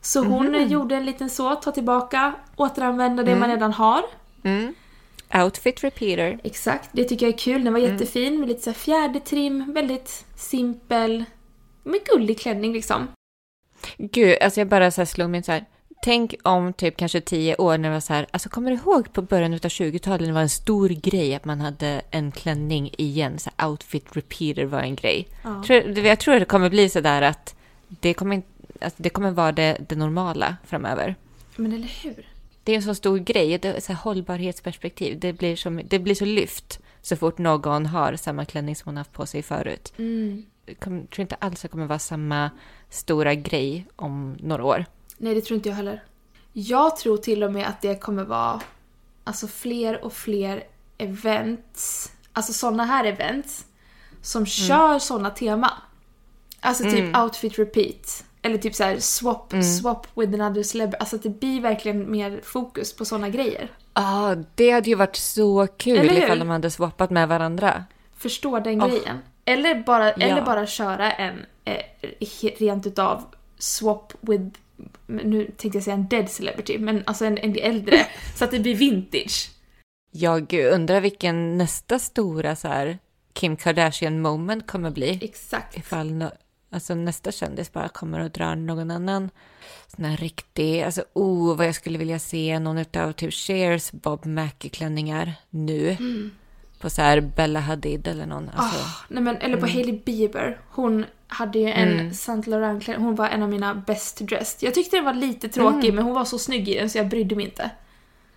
Så 0.00 0.24
hon 0.24 0.46
mm. 0.46 0.68
gjorde 0.68 0.96
en 0.96 1.06
liten 1.06 1.30
så, 1.30 1.54
ta 1.54 1.72
tillbaka, 1.72 2.34
återanvända 2.56 3.22
det 3.22 3.30
mm. 3.30 3.40
man 3.40 3.50
redan 3.50 3.72
har. 3.72 4.02
Mm. 4.42 4.74
Outfit 5.34 5.84
repeater. 5.84 6.38
Exakt, 6.44 6.90
det 6.92 7.04
tycker 7.04 7.26
jag 7.26 7.34
är 7.34 7.38
kul. 7.38 7.64
Den 7.64 7.72
var 7.72 7.80
mm. 7.80 7.92
jättefin 7.92 8.40
med 8.40 8.48
lite 8.48 8.62
så 8.62 8.72
fjädertrim, 8.72 9.72
väldigt 9.72 10.24
simpel, 10.36 11.24
med 11.82 12.00
gullig 12.04 12.38
klänning 12.38 12.72
liksom. 12.72 13.08
Gud, 13.96 14.36
alltså 14.40 14.60
jag 14.60 14.68
bara 14.68 14.90
så 14.90 15.00
här 15.00 15.06
slog 15.06 15.30
mig 15.30 15.42
så 15.42 15.52
här. 15.52 15.64
tänk 16.02 16.34
om 16.44 16.72
typ 16.72 16.96
kanske 16.96 17.20
tio 17.20 17.56
år 17.56 17.78
när 17.78 17.88
det 17.88 17.94
var 17.94 18.00
så 18.00 18.12
här, 18.12 18.26
alltså 18.30 18.48
kommer 18.48 18.70
du 18.70 18.76
ihåg 18.76 19.12
på 19.12 19.22
början 19.22 19.52
av 19.52 19.58
20-talet 19.58 20.20
när 20.20 20.28
det 20.28 20.34
var 20.34 20.40
en 20.40 20.48
stor 20.48 20.88
grej 20.88 21.34
att 21.34 21.44
man 21.44 21.60
hade 21.60 22.02
en 22.10 22.32
klänning 22.32 22.94
igen, 22.98 23.38
så 23.38 23.50
här 23.56 23.68
outfit 23.68 24.16
repeater 24.16 24.64
var 24.64 24.80
en 24.80 24.96
grej. 24.96 25.28
Ja. 25.44 25.62
Tror, 25.66 25.98
jag 25.98 26.20
tror 26.20 26.34
det 26.34 26.44
kommer 26.44 26.70
bli 26.70 26.88
så 26.88 27.00
där 27.00 27.22
att 27.22 27.54
det 27.88 28.14
kommer, 28.14 28.42
alltså 28.80 29.02
det 29.02 29.10
kommer 29.10 29.30
vara 29.30 29.52
det, 29.52 29.76
det 29.88 29.96
normala 29.96 30.56
framöver. 30.66 31.14
Men 31.56 31.72
eller 31.72 32.02
hur? 32.02 32.26
Det 32.64 32.72
är 32.72 32.76
en 32.76 32.82
så 32.82 32.94
stor 32.94 33.18
grej, 33.18 33.58
det 33.58 33.68
är 33.68 33.80
så 33.80 33.92
här 33.92 34.00
hållbarhetsperspektiv. 34.00 35.18
Det 35.18 35.32
blir, 35.32 35.56
som, 35.56 35.80
det 35.84 35.98
blir 35.98 36.14
så 36.14 36.24
lyft 36.24 36.80
så 37.02 37.16
fort 37.16 37.38
någon 37.38 37.86
har 37.86 38.16
samma 38.16 38.44
klänning 38.44 38.76
som 38.76 38.88
hon 38.88 38.96
haft 38.96 39.12
på 39.12 39.26
sig 39.26 39.42
förut. 39.42 39.92
Mm. 39.98 40.46
Jag 40.68 40.78
kom- 40.80 41.06
tror 41.06 41.22
inte 41.22 41.34
alls 41.34 41.62
det 41.62 41.68
kommer 41.68 41.86
vara 41.86 41.98
samma 41.98 42.50
stora 42.90 43.34
grej 43.34 43.86
om 43.96 44.36
några 44.40 44.64
år. 44.64 44.84
Nej, 45.18 45.34
det 45.34 45.40
tror 45.40 45.56
inte 45.56 45.68
jag 45.68 45.76
heller. 45.76 46.02
Jag 46.52 46.96
tror 46.96 47.16
till 47.16 47.44
och 47.44 47.52
med 47.52 47.66
att 47.68 47.80
det 47.82 47.94
kommer 48.00 48.24
vara 48.24 48.60
alltså 49.24 49.46
fler 49.46 50.04
och 50.04 50.12
fler 50.12 50.62
events, 50.98 52.12
alltså 52.32 52.52
sådana 52.52 52.84
här 52.84 53.04
events, 53.04 53.64
som 54.22 54.46
kör 54.46 54.98
sådana 54.98 55.30
teman. 55.30 55.70
Alltså 56.60 56.84
typ 56.84 56.98
Mm. 56.98 57.22
outfit 57.22 57.58
repeat. 57.58 58.24
Eller 58.42 58.58
typ 58.58 58.74
så 58.74 58.84
här 58.84 58.98
swap, 58.98 59.52
swap 59.80 60.06
with 60.14 60.34
another 60.34 60.62
celeb. 60.62 60.94
Alltså 61.00 61.16
att 61.16 61.22
det 61.22 61.40
blir 61.40 61.60
verkligen 61.60 62.10
mer 62.10 62.40
fokus 62.44 62.96
på 62.96 63.04
sådana 63.04 63.28
grejer. 63.28 63.70
Ja, 63.94 64.36
det 64.54 64.70
hade 64.70 64.90
ju 64.90 64.96
varit 64.96 65.16
så 65.16 65.66
kul 65.76 66.10
ifall 66.18 66.38
de 66.38 66.48
hade 66.48 66.70
swappat 66.70 67.10
med 67.10 67.28
varandra. 67.28 67.84
Förstå 68.16 68.58
den 68.60 68.82
Oh. 68.82 68.88
grejen. 68.88 69.18
Eller 69.48 69.82
bara, 69.82 70.12
eller 70.12 70.36
Ja. 70.36 70.44
bara 70.44 70.66
köra 70.66 71.12
en 71.12 71.46
eh, 71.64 71.82
rent 72.58 72.86
utav 72.86 73.24
swap 73.58 74.12
with, 74.20 74.58
nu 75.06 75.44
tänkte 75.56 75.76
jag 75.78 75.82
säga 75.84 75.94
en 75.94 76.08
dead 76.08 76.28
celebrity, 76.30 76.78
men 76.78 77.02
alltså 77.06 77.24
en, 77.24 77.38
en 77.38 77.56
äldre. 77.56 78.06
så 78.36 78.44
att 78.44 78.50
det 78.50 78.58
blir 78.60 78.74
vintage. 78.74 79.50
Jag 80.10 80.52
undrar 80.52 81.00
vilken 81.00 81.58
nästa 81.58 81.98
stora 81.98 82.56
så 82.56 82.68
här, 82.68 82.98
Kim 83.32 83.56
Kardashian 83.56 84.20
moment 84.20 84.66
kommer 84.66 84.90
bli. 84.90 85.18
Exakt. 85.22 85.76
Ifall 85.76 86.12
no, 86.12 86.30
alltså 86.70 86.94
nästa 86.94 87.32
kändis 87.32 87.72
bara 87.72 87.88
kommer 87.88 88.20
och 88.20 88.30
drar 88.30 88.56
någon 88.56 88.90
annan 88.90 89.30
sån 89.96 90.04
här 90.04 90.16
riktig, 90.16 90.82
alltså 90.82 91.04
oh 91.12 91.56
vad 91.56 91.66
jag 91.66 91.74
skulle 91.74 91.98
vilja 91.98 92.18
se 92.18 92.58
någon 92.58 92.78
utav 92.78 93.12
typ 93.12 93.32
Chers 93.34 93.92
Bob 93.92 94.26
Mackie-klänningar 94.26 95.32
nu. 95.50 95.96
På 96.78 96.90
så 96.90 97.02
här 97.02 97.20
Bella 97.20 97.60
Hadid 97.60 98.08
eller 98.08 98.26
någon. 98.26 98.50
Alltså, 98.56 98.78
Ah, 98.80 99.04
nej 99.08 99.22
men, 99.22 99.36
eller 99.36 99.56
på 99.56 99.66
Hailey 99.66 100.00
Bieber. 100.04 100.58
Hon 100.70 101.04
hade 101.28 101.58
ju 101.58 101.68
en 101.68 102.14
Saint 102.14 102.46
Laurent 102.46 102.82
klänning. 102.84 103.04
Hon 103.06 103.14
var 103.14 103.28
en 103.28 103.42
av 103.42 103.48
mina 103.48 103.74
best 103.74 104.18
dressed. 104.18 104.62
Jag 104.66 104.74
tyckte 104.74 104.96
den 104.96 105.04
var 105.04 105.14
lite 105.14 105.48
tråkig 105.48 105.94
men 105.94 106.04
hon 106.04 106.14
var 106.14 106.24
så 106.24 106.38
snygg 106.38 106.68
i 106.68 106.74
den 106.78 106.90
så 106.90 106.98
jag 106.98 107.08
brydde 107.08 107.36
mig 107.36 107.44
inte. 107.44 107.70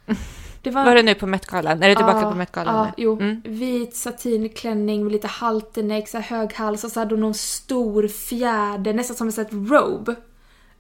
Det 0.63 0.71
Var 0.71 0.95
det 0.95 1.03
nu 1.03 1.15
på 1.15 1.25
Met-galan? 1.27 1.83
Är 1.83 1.89
du 1.89 1.95
tillbaka 1.95 2.21
Ja, 2.21 2.31
på 2.31 2.37
Met-galan 2.37 2.85
nu? 2.85 2.91
jo. 3.03 3.13
Mm. 3.13 3.41
Vit 3.45 3.95
satinklänning 3.95 5.03
med 5.03 5.11
lite 5.11 5.27
halterneck, 5.27 6.09
så 6.09 6.19
hög 6.19 6.53
hals 6.53 6.83
och 6.83 6.91
så 6.91 6.99
hade 6.99 7.15
hon 7.15 7.21
någon 7.21 7.33
stor 7.33 8.07
fjäder, 8.07 8.93
nästan 8.93 9.15
som 9.15 9.27
en 9.27 9.33
sån 9.33 9.67
robe, 9.69 10.15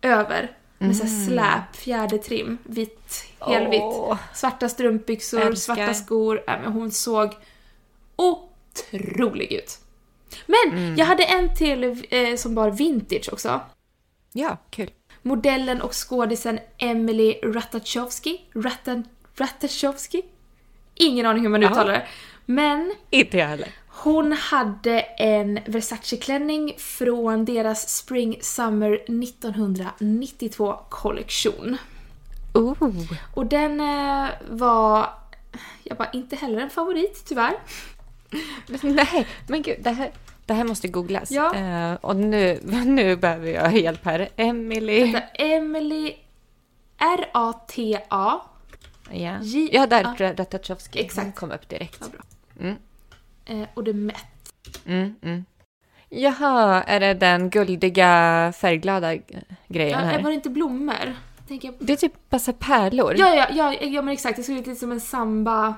över. 0.01 0.51
Med 0.77 0.95
Mm. 1.01 1.25
släp, 1.27 1.75
fjädertrim, 1.75 2.57
vitt, 2.63 3.23
helvitt. 3.39 3.81
Åh. 3.83 4.17
Svarta 4.33 4.69
strumpbyxor, 4.69 5.41
Älskar. 5.41 5.75
svarta 5.75 5.93
skor. 5.93 6.41
Äh, 6.47 6.53
men 6.63 6.71
hon 6.73 6.91
såg 6.91 7.29
otrolig 8.21 9.51
ut. 9.51 9.77
Men 10.45 10.77
Mm. 10.77 10.95
jag 10.95 11.05
hade 11.05 11.23
en 11.23 11.55
till 11.55 11.83
eh, 12.09 12.35
som 12.35 12.55
var 12.55 12.71
vintage 12.71 13.29
också. 13.33 13.59
Ja, 14.33 14.57
kul. 14.69 14.89
Modellen 15.21 15.81
och 15.81 15.91
skådisen 16.09 16.59
Emily 16.77 17.33
Ratajkowski. 17.43 18.41
Ratan, 18.55 19.03
Ratajkowski? 19.35 20.21
Ingen 20.95 21.25
aning 21.25 21.43
hur 21.43 21.49
man 21.49 21.63
uttalar 21.63 21.91
det. 21.93 22.07
Men 22.45 22.93
Inte 23.09 23.37
jag 23.37 23.47
heller. 23.47 23.67
hon 23.87 24.31
hade 24.31 24.99
en 25.01 25.59
Versace-klänning 25.65 26.73
från 26.77 27.45
deras 27.45 27.89
Spring 27.97 28.37
Summer 28.41 28.93
1992 28.93 30.79
kollektion. 30.89 31.77
Oh. 32.53 32.73
Och 33.35 33.45
den 33.45 33.79
eh, 33.79 34.29
var, 34.49 35.09
jag 35.83 35.97
bara, 35.97 36.11
inte 36.11 36.35
heller 36.35 36.59
en 36.61 36.69
favorit 36.69 37.23
tyvärr. 37.27 37.53
Nej, 38.83 39.27
men 39.47 39.61
gud, 39.61 39.77
det 39.79 39.89
här, 39.89 40.11
det 40.45 40.53
här 40.53 40.63
måste 40.63 40.87
googlas. 40.87 41.31
Ja. 41.31 41.55
Eh, 41.55 41.93
och 41.93 42.15
nu, 42.15 42.59
nu 42.85 43.15
behöver 43.15 43.47
jag 43.51 43.77
hjälp 43.77 44.05
här. 44.05 44.29
Emily. 44.35 45.11
Så 45.13 45.19
Emily 45.33 46.13
R-A-T-A. 46.97 48.41
Ja, 49.11 49.37
J- 49.41 49.69
ja 49.73 49.87
där, 49.87 50.03
ja. 50.03 50.15
ja. 50.25 50.33
Ratajkowski. 50.33 50.99
Exakt. 50.99 51.23
Hon 51.25 51.31
kom 51.31 51.51
upp 51.51 51.69
direkt. 51.69 52.09
Ja. 52.13 52.61
Mm. 52.63 52.75
Eh, 53.45 53.67
och 53.73 53.83
det 53.83 53.93
Met. 53.93 54.15
Mm, 54.85 55.15
mm. 55.21 55.45
Jaha, 56.09 56.83
är 56.83 56.99
det 56.99 57.13
den 57.13 57.49
guldiga 57.49 58.53
färgglada 58.57 59.15
grejen 59.67 59.89
Ja, 59.89 59.97
här? 59.97 60.21
var 60.21 60.29
det 60.29 60.35
inte 60.35 60.49
blommor? 60.49 61.15
Jag. 61.47 61.73
Det 61.79 61.93
är 61.93 61.97
typ 61.97 62.13
massa 62.31 62.53
pärlor. 62.53 63.15
Ja, 63.17 63.35
ja, 63.35 63.47
ja, 63.53 63.73
ja, 63.73 64.01
men 64.01 64.13
exakt. 64.13 64.37
Det 64.37 64.43
såg 64.43 64.55
ut 64.57 64.67
lite 64.67 64.79
som 64.79 64.91
en 64.91 65.01
samba. 65.01 65.75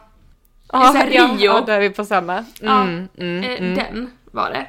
Ja, 0.74 0.94
här 0.96 1.12
ja, 1.12 1.28
Rio. 1.28 1.46
ja, 1.46 1.64
då 1.68 1.72
är 1.72 1.80
vi 1.80 1.90
på 1.90 2.06
samma. 2.06 2.46
Ja, 2.62 2.82
Mm, 2.82 3.08
mm, 3.18 3.44
eh, 3.44 3.60
mm. 3.60 3.76
Den 3.76 4.12
var 4.32 4.50
det. 4.50 4.68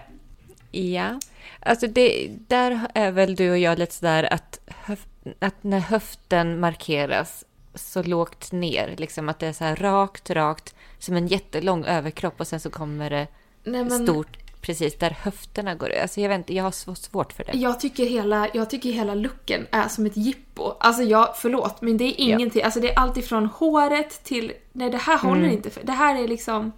Ja, 0.79 1.21
alltså 1.61 1.87
det, 1.87 2.31
där 2.49 2.81
är 2.95 3.11
väl 3.11 3.35
du 3.35 3.51
och 3.51 3.59
jag 3.59 3.79
lite 3.79 3.95
sådär 3.95 4.33
att, 4.33 4.61
höf, 4.67 5.07
att 5.39 5.63
när 5.63 5.81
höften 5.81 6.61
markeras 6.61 7.45
så 7.75 8.03
lågt 8.03 8.53
ner, 8.53 8.95
liksom 8.97 9.29
att 9.29 9.39
det 9.39 9.47
är 9.47 9.53
så 9.53 9.65
här 9.65 9.77
rakt, 9.77 10.31
rakt, 10.31 10.75
som 10.99 11.17
en 11.17 11.27
jättelång 11.27 11.85
överkropp 11.85 12.41
och 12.41 12.47
sen 12.47 12.61
så 12.61 12.71
kommer 12.71 13.11
det 13.11 13.27
Nej, 13.65 13.85
men 13.85 14.07
stort 14.07 14.44
precis 14.67 14.99
där 14.99 15.11
höfterna 15.23 15.75
går. 15.75 15.93
Alltså 16.03 16.21
jag 16.21 16.29
vet 16.29 16.39
inte, 16.39 16.55
jag 16.55 16.65
har 16.65 16.71
så 16.71 16.95
svårt 16.95 17.33
för 17.33 17.45
det. 17.45 17.53
Jag 17.59 17.81
tycker, 17.81 18.07
hela, 18.07 18.49
jag 18.55 18.71
tycker 18.71 18.91
hela 18.93 19.15
looken 19.15 19.67
är 19.71 19.89
som 19.89 20.07
ett 20.07 20.17
jippo. 20.17 20.73
Alltså 20.81 21.03
jag, 21.03 21.35
förlåt, 21.37 21.83
men 21.83 21.97
det 21.97 22.05
är 22.05 22.09
Ja. 22.29 22.35
ingenting. 22.37 22.63
Alltså 22.63 22.81
det 22.81 22.91
är 22.93 22.99
allt 22.99 23.17
ifrån 23.17 23.47
håret 23.47 24.25
till... 24.25 24.53
Nej, 24.73 24.91
det 24.91 24.97
här 24.99 25.19
håller 25.19 25.41
Mm. 25.43 25.53
inte. 25.53 25.71
För, 25.71 25.83
det 25.85 25.93
här 25.93 26.23
är 26.25 26.29
liksom... 26.29 26.73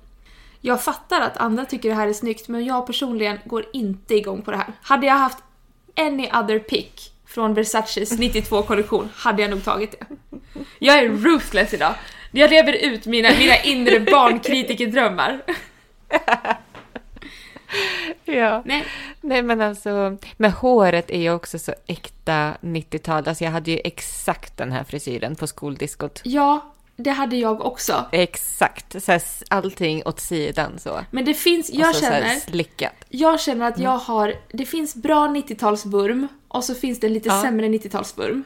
Jag 0.60 0.82
fattar 0.82 1.20
att 1.20 1.36
andra 1.36 1.64
tycker 1.64 1.88
det 1.88 1.94
här 1.94 2.08
är 2.08 2.12
snyggt, 2.12 2.48
men 2.48 2.64
jag 2.64 2.86
personligen 2.86 3.38
går 3.44 3.64
inte 3.72 4.14
igång 4.14 4.42
på 4.42 4.50
det 4.50 4.56
här. 4.56 4.72
Hade 4.82 5.06
jag 5.06 5.14
haft 5.14 5.38
any 5.96 6.26
other 6.26 6.58
pick 6.58 7.12
från 7.26 7.54
Versaces 7.54 8.12
92-kollektion 8.18 9.08
hade 9.14 9.42
jag 9.42 9.50
nog 9.50 9.64
tagit 9.64 9.94
det. 10.00 10.06
Jag 10.78 10.98
är 10.98 11.08
ruthless 11.08 11.74
idag. 11.74 11.94
Jag 12.32 12.50
lever 12.50 12.72
ut 12.72 13.06
mina, 13.06 13.28
mina 13.38 13.56
inre 13.64 14.00
barnkritikerdrömmar. 14.00 15.42
Ja. 18.24 18.62
Nej, 18.64 18.84
Nej 19.20 19.42
men 19.42 19.60
alltså, 19.60 20.16
med 20.36 20.52
håret 20.52 21.10
är 21.10 21.20
ju 21.20 21.30
också 21.30 21.58
så 21.58 21.74
äkta 21.86 22.52
90-tal. 22.60 23.28
Alltså 23.28 23.44
jag 23.44 23.50
hade 23.50 23.70
ju 23.70 23.80
exakt 23.84 24.56
den 24.56 24.72
här 24.72 24.84
frisyren 24.84 25.36
på 25.36 25.46
skoldiskot. 25.46 26.20
ja, 26.24 26.72
det 26.98 27.10
hade 27.10 27.36
jag 27.36 27.64
också. 27.66 28.04
Exakt, 28.12 29.02
så 29.04 29.12
här, 29.12 29.22
allting 29.50 30.02
åt 30.04 30.20
sidan 30.20 30.78
så. 30.78 31.00
Men 31.10 31.24
det 31.24 31.34
finns, 31.34 31.70
jag 31.72 31.94
så, 31.94 32.00
Så 32.00 32.00
känner... 32.06 32.22
här, 32.22 32.40
slickat. 32.40 32.92
Jag 33.08 33.40
känner 33.40 33.68
att 33.68 33.78
jag 33.78 33.98
har, 33.98 34.34
det 34.52 34.66
finns 34.66 34.94
bra 34.94 35.26
90-talsvurm 35.28 36.28
och 36.48 36.64
så 36.64 36.74
finns 36.74 37.00
det 37.00 37.08
lite 37.08 37.28
Ja. 37.28 37.42
sämre 37.42 37.66
90-talsvurm. 37.68 38.42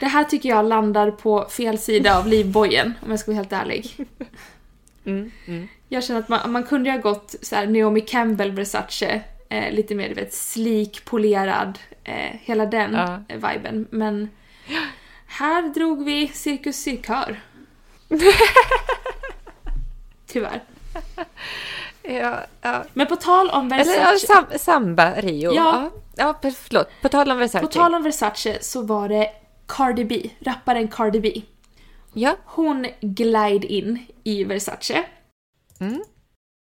Det 0.00 0.06
här 0.06 0.24
tycker 0.24 0.48
jag 0.48 0.64
landar 0.64 1.10
på 1.10 1.46
fel 1.50 1.78
sida 1.78 2.18
av 2.18 2.26
livbojen 2.26 2.94
om 3.04 3.10
jag 3.10 3.20
ska 3.20 3.30
vara 3.30 3.36
helt 3.36 3.52
ärlig. 3.52 3.96
Mm, 5.04 5.30
mm. 5.46 5.68
Jag 5.88 6.04
känner 6.04 6.20
att 6.20 6.28
man, 6.28 6.52
man 6.52 6.64
kunde 6.64 6.90
ju 6.90 6.96
ha 6.96 7.02
gått 7.02 7.34
så 7.42 7.56
här 7.56 7.66
Naomi 7.66 8.00
Campbell 8.00 8.50
Versace, 8.52 9.20
eh, 9.48 9.72
lite 9.72 9.94
mer 9.94 10.08
du 10.08 10.14
vet 10.14 10.34
slik, 10.34 11.04
polerad, 11.04 11.78
eh, 12.04 12.36
hela 12.40 12.66
den 12.66 12.92
Ja. 12.94 13.18
viben. 13.28 13.86
Men 13.90 14.30
här 15.26 15.62
drog 15.74 16.04
vi 16.04 16.28
Cirkus 16.28 16.76
Cirkör. 16.76 17.40
Tyvärr. 20.26 20.62
Ja, 22.02 22.40
ja. 22.62 22.84
Men 22.94 23.06
på 23.06 23.16
tal 23.16 23.50
om 23.50 23.72
Eller 23.72 23.84
Versace. 23.84 24.26
sam, 24.26 24.44
Samba 24.58 25.12
Rio. 25.14 25.52
Ja, 25.54 25.90
ja, 26.16 26.34
förlåt. 26.42 26.88
På 27.02 27.08
tal 27.08 27.30
om 27.30 27.38
Versace. 27.38 27.60
På 27.60 27.66
tal 27.72 27.94
om 27.94 28.02
Versace 28.02 28.58
så 28.60 28.82
var 28.82 29.08
det 29.08 29.30
Cardi 29.68 30.04
B, 30.04 30.30
rapparen 30.40 30.88
Cardi 30.88 31.20
B. 31.20 31.42
Ja. 32.12 32.36
Hon 32.44 32.86
glide 33.00 33.66
in 33.66 34.06
i 34.24 34.44
Versace. 34.44 35.04
Mm. 35.80 36.02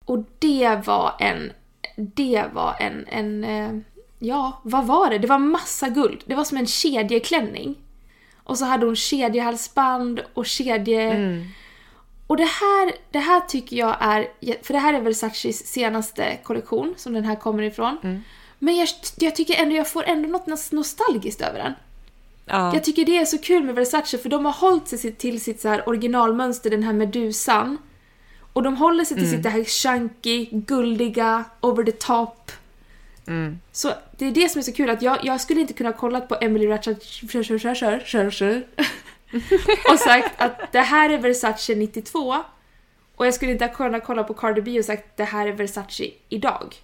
Och 0.05 0.25
det 0.39 0.81
var 0.87 1.15
en... 1.19 1.53
Det 1.97 2.45
var 2.53 2.77
en... 2.81 3.07
en 3.09 3.45
eh, 3.45 3.71
ja, 4.19 4.61
vad 4.63 4.87
var 4.87 5.11
det? 5.11 5.19
Det 5.19 5.27
var 5.27 5.39
massa 5.39 5.89
guld. 5.89 6.23
Det 6.27 6.35
var 6.35 6.45
som 6.45 6.59
en 6.59 6.67
kedjeklänning. 6.67 7.77
Och 8.45 8.59
så 8.59 8.65
hade 8.65 8.87
hon 8.87 8.97
kedjehalsband 8.97 10.21
och 10.35 10.47
kedje... 10.47 11.11
Mm. 11.11 11.45
Och 12.27 12.37
det 12.37 12.45
här, 12.45 12.93
det 13.11 13.19
här 13.19 13.41
tycker 13.41 13.77
jag 13.77 13.97
är... 14.01 14.29
För 14.63 14.75
det 14.75 14.81
här 14.81 14.95
är 14.95 15.01
Versaces 15.01 15.67
senaste 15.67 16.39
kollektion 16.43 16.95
som 16.97 17.13
den 17.13 17.25
här 17.25 17.37
kommer 17.37 17.63
ifrån. 17.63 17.99
Mm. 18.03 18.23
Men 18.59 18.77
jag, 18.77 18.89
jag 19.17 19.37
tycker 19.37 19.63
ändå 19.63 19.77
jag 19.77 19.89
får 19.89 20.05
ändå 20.05 20.29
något 20.29 20.47
nos- 20.47 20.75
nostalgiskt 20.75 21.41
över 21.41 21.59
den. 21.59 21.73
Ja. 22.45 22.75
Jag 22.75 22.85
tycker 22.85 23.05
det 23.05 23.19
är 23.19 23.25
så 23.25 23.39
kul 23.39 23.63
med 23.65 23.75
Versace 23.75 24.19
för 24.19 24.29
de 24.29 24.45
har 24.45 24.53
hållit 24.53 24.89
sig 24.89 25.13
till 25.13 25.41
sitt 25.41 25.61
så 25.61 25.81
originalmönster, 25.87 26.71
den 26.71 26.83
här 26.83 26.93
medusan. 26.93 27.79
Och 28.53 28.63
de 28.63 28.77
håller 28.77 29.05
sig 29.05 29.17
till 29.17 29.27
Mm. 29.27 29.37
sitt 29.37 29.43
det 29.43 29.49
här 29.51 29.65
chunky, 29.65 30.49
guldiga, 30.51 31.45
over 31.61 31.85
the 31.85 31.93
top. 31.93 32.53
Mm. 33.27 33.61
Så 33.73 33.93
det 34.19 34.27
är 34.27 34.31
det 34.31 34.49
som 34.49 34.59
är 34.59 34.63
så 34.63 34.73
kul 34.73 34.91
att 34.91 35.03
jag, 35.03 35.19
jag 35.25 35.41
skulle 35.41 35.61
inte 35.61 35.73
kunna 35.73 35.93
kolla 35.93 36.21
på 36.21 36.37
Emily 36.41 36.67
Ratajkowski 36.69 38.63
och 39.93 39.99
sagt 39.99 40.41
att 40.41 40.73
det 40.73 40.81
här 40.81 41.11
är 41.11 41.19
Versace 41.19 41.75
92 41.75 42.37
och 43.17 43.27
jag 43.27 43.35
skulle 43.35 43.53
inte 43.53 43.69
kunna 43.69 44.01
kolla 44.01 44.25
på 44.25 44.35
Cardi 44.35 44.63
B 44.63 44.79
och 44.79 44.85
sagt 44.85 45.17
det 45.17 45.25
här 45.25 45.47
är 45.47 45.53
Versace 45.53 46.11
idag. 46.29 46.75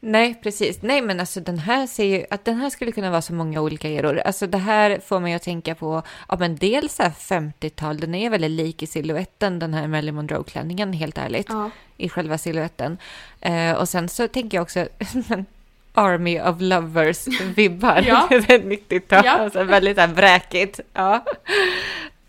Nej, 0.00 0.34
precis. 0.42 0.82
Nej, 0.82 1.02
men 1.02 1.20
alltså 1.20 1.40
den 1.40 1.58
här 1.58 1.86
ser 1.86 2.04
ju 2.04 2.24
att 2.30 2.44
den 2.44 2.56
här 2.56 2.70
skulle 2.70 2.92
kunna 2.92 3.10
vara 3.10 3.22
så 3.22 3.32
många 3.34 3.60
olika 3.60 3.88
eror. 3.88 4.18
Alltså 4.18 4.46
det 4.46 4.58
här 4.58 5.00
får 5.06 5.20
mig 5.20 5.34
att 5.34 5.42
tänka 5.42 5.74
på, 5.74 6.02
ja 6.28 6.36
men 6.38 6.56
dels 6.56 6.94
så 6.94 7.02
här 7.02 7.10
50-tal, 7.10 8.00
den 8.00 8.14
är 8.14 8.30
väldigt 8.30 8.50
lik 8.50 8.82
i 8.82 8.86
siluetten 8.86 9.58
den 9.58 9.74
här 9.74 9.86
Marilyn 9.88 10.14
Monroe-klänningen, 10.14 10.92
helt 10.92 11.18
ärligt, 11.18 11.46
Ja. 11.48 11.70
i 11.96 12.08
själva 12.08 12.38
siluetten. 12.38 12.98
Eh, 13.40 13.72
och 13.72 13.88
sen 13.88 14.08
så 14.08 14.28
tänker 14.28 14.58
jag 14.58 14.62
också, 14.62 14.88
Army 15.94 16.40
of 16.40 16.56
Lovers-vibbar. 16.60 18.04
Ja. 18.06 18.26
Det 18.30 18.54
är 18.54 18.58
90-tal, 18.58 19.22
Ja. 19.24 19.32
alltså 19.32 19.64
väldigt 19.64 19.98
här 19.98 20.08
vräkigt. 20.08 20.80
Ja. 20.92 21.24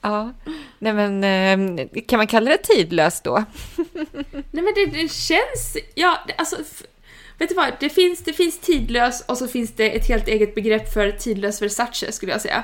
Ja, 0.01 0.31
nej 0.79 0.93
men 0.93 1.23
eh, 1.23 1.87
kan 2.07 2.17
man 2.17 2.27
kalla 2.27 2.51
det 2.51 2.57
tidlöst 2.57 3.23
då? 3.23 3.43
Nej 4.51 4.63
men 4.63 4.73
det, 4.75 4.85
det 4.85 5.11
känns, 5.11 5.77
ja 5.95 6.17
alltså 6.37 6.55
Vet 7.37 7.49
du 7.49 7.55
vad, 7.55 7.73
det 7.79 7.89
finns, 7.89 8.23
det 8.23 8.33
finns 8.33 8.59
tidlös 8.59 9.21
och 9.21 9.37
så 9.37 9.47
finns 9.47 9.71
det 9.71 9.89
ett 9.97 10.07
helt 10.07 10.27
eget 10.27 10.55
begrepp 10.55 10.93
för 10.93 11.11
tidlös 11.11 11.61
Versace 11.61 12.11
skulle 12.11 12.31
jag 12.31 12.41
säga. 12.41 12.63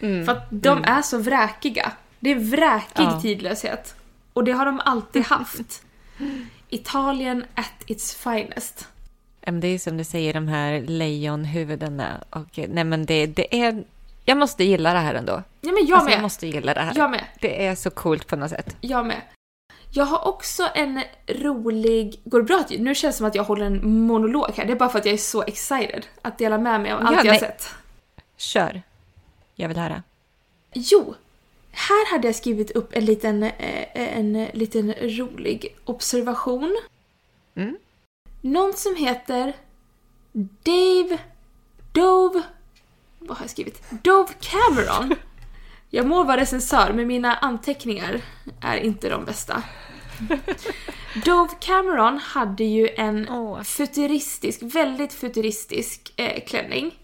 Mm. 0.00 0.24
För 0.26 0.32
att 0.32 0.46
de 0.50 0.84
är 0.84 1.02
så 1.02 1.18
vräkiga. 1.18 1.92
Det 2.20 2.30
är 2.30 2.38
vräkig 2.38 3.02
Ja. 3.02 3.20
tidlöshet. 3.22 3.94
Och 4.32 4.44
det 4.44 4.52
har 4.52 4.66
de 4.66 4.80
alltid 4.84 5.22
haft. 5.22 5.82
Italien 6.68 7.44
at 7.54 7.72
its 7.86 8.14
finest. 8.14 8.88
Det 9.40 9.66
är 9.68 9.78
som 9.78 9.96
du 9.96 10.04
säger, 10.04 10.34
de 10.34 10.48
här 10.48 10.80
lejonhuvudena. 10.80 12.24
Och, 12.30 12.58
nej, 12.68 12.84
men 12.84 13.06
det, 13.06 13.26
det 13.26 13.62
är... 13.62 13.84
Jag 14.24 14.36
måste 14.38 14.64
gilla 14.64 14.92
det 14.92 14.98
här 14.98 15.14
ändå. 15.14 15.42
Ja 15.60 15.72
men 15.72 15.86
jag 15.86 15.96
alltså, 15.96 16.10
jag 16.10 16.16
med. 16.16 16.22
måste 16.22 16.46
gilla 16.46 16.74
det 16.74 16.80
här. 16.80 16.92
Jag 16.96 17.10
med. 17.10 17.24
Det 17.40 17.66
är 17.66 17.74
så 17.74 17.90
coolt 17.90 18.26
på 18.26 18.36
något 18.36 18.50
sätt. 18.50 18.76
Jag 18.80 19.06
med. 19.06 19.20
Jag 19.92 20.04
har 20.04 20.28
också 20.28 20.68
en 20.74 21.02
rolig... 21.26 22.20
Går 22.24 22.38
det 22.38 22.44
bra? 22.44 22.58
att- 22.60 22.70
Nu 22.70 22.94
känns 22.94 23.14
det 23.14 23.18
som 23.18 23.26
att 23.26 23.34
jag 23.34 23.44
håller 23.44 23.66
en 23.66 24.00
monolog 24.06 24.50
här. 24.56 24.64
Det 24.64 24.72
är 24.72 24.76
bara 24.76 24.88
för 24.88 24.98
att 24.98 25.04
jag 25.04 25.12
är 25.14 25.18
så 25.18 25.42
excited 25.42 26.06
att 26.22 26.38
dela 26.38 26.58
med 26.58 26.80
mig 26.80 26.92
av 26.92 27.06
allt 27.06 27.16
Ja, 27.16 27.24
jag 27.24 27.32
har 27.32 27.38
sett. 27.38 27.68
Kör. 28.36 28.82
Jag 29.54 29.68
vill 29.68 29.76
höra. 29.78 30.02
Jo, 30.72 31.14
här 31.70 32.12
hade 32.12 32.28
jag 32.28 32.34
skrivit 32.34 32.70
upp 32.70 32.88
en 32.92 33.04
liten, 33.04 33.42
eh, 33.42 33.84
en 34.18 34.44
liten 34.52 34.92
rolig 34.94 35.76
observation. 35.84 36.76
Mm. 37.54 37.76
Någon 38.40 38.72
som 38.72 38.96
heter 38.96 39.52
Dave 40.62 41.18
Dove... 41.92 42.42
Vad 43.18 43.36
har 43.38 43.44
jag 43.44 43.50
skrivit? 43.50 43.82
Dove 43.90 44.32
Cameron. 44.40 45.14
Jag 45.90 46.06
må 46.06 46.24
vara 46.24 46.40
recensör, 46.40 46.92
men 46.92 47.06
mina 47.06 47.34
anteckningar 47.34 48.20
är 48.60 48.76
inte 48.76 49.08
de 49.08 49.24
bästa. 49.24 49.62
Dove 51.24 51.52
Cameron 51.60 52.18
hade 52.18 52.64
ju 52.64 52.88
en 52.88 53.28
Åh. 53.28 53.62
futuristisk, 53.62 54.58
väldigt 54.62 55.12
futuristisk 55.12 56.12
eh, 56.16 56.44
klänning 56.46 56.98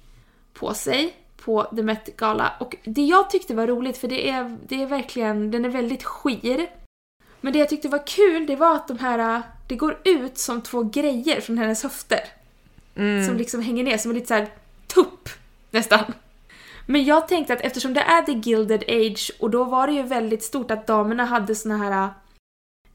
på 0.55 0.75
sig 0.75 1.16
på 1.37 1.62
The 1.62 1.83
Met 1.83 2.16
Gala. 2.16 2.53
Och 2.61 2.77
det 2.85 3.03
jag 3.03 3.31
tyckte 3.31 3.55
var 3.55 3.66
roligt, 3.66 3.99
för 3.99 4.09
det 4.09 4.29
är, 4.31 4.59
det 4.68 4.83
är 4.83 4.87
verkligen, 4.87 5.51
den 5.51 5.64
är 5.64 5.68
väldigt 5.68 6.05
skir. 6.05 6.70
Men 7.40 7.53
det 7.53 7.59
jag 7.59 7.68
tyckte 7.68 7.88
var 7.88 8.07
kul, 8.07 8.46
det 8.46 8.57
var 8.57 8.75
att 8.75 8.88
de 8.88 8.99
här, 8.99 9.42
det 9.68 9.77
går 9.77 10.01
ut 10.05 10.38
som 10.38 10.62
två 10.62 10.83
grejer 10.83 11.40
från 11.40 11.59
hennes 11.59 11.83
höfter. 11.83 12.20
Mm. 12.94 13.27
Som 13.27 13.37
liksom 13.37 13.62
hänger 13.62 13.85
ner, 13.85 13.99
som 13.99 14.11
en 14.11 14.14
lite 14.14 14.27
så 14.27 14.35
här 14.35 14.49
tupp 14.87 15.29
nästan. 15.70 16.12
Men 16.87 17.05
jag 17.05 17.29
tänkte 17.29 17.53
att 17.53 17.61
eftersom 17.61 17.94
det 17.94 18.01
är 18.01 18.22
the 18.22 18.33
Gilded 18.33 18.85
Age 18.88 19.33
och 19.40 19.51
då 19.51 19.64
var 19.64 19.87
det 19.87 19.92
ju 19.92 20.03
väldigt 20.03 20.42
stort 20.42 20.70
att 20.70 20.87
damerna 20.87 21.25
hade 21.25 21.55
såna 21.55 21.77
här 21.77 22.05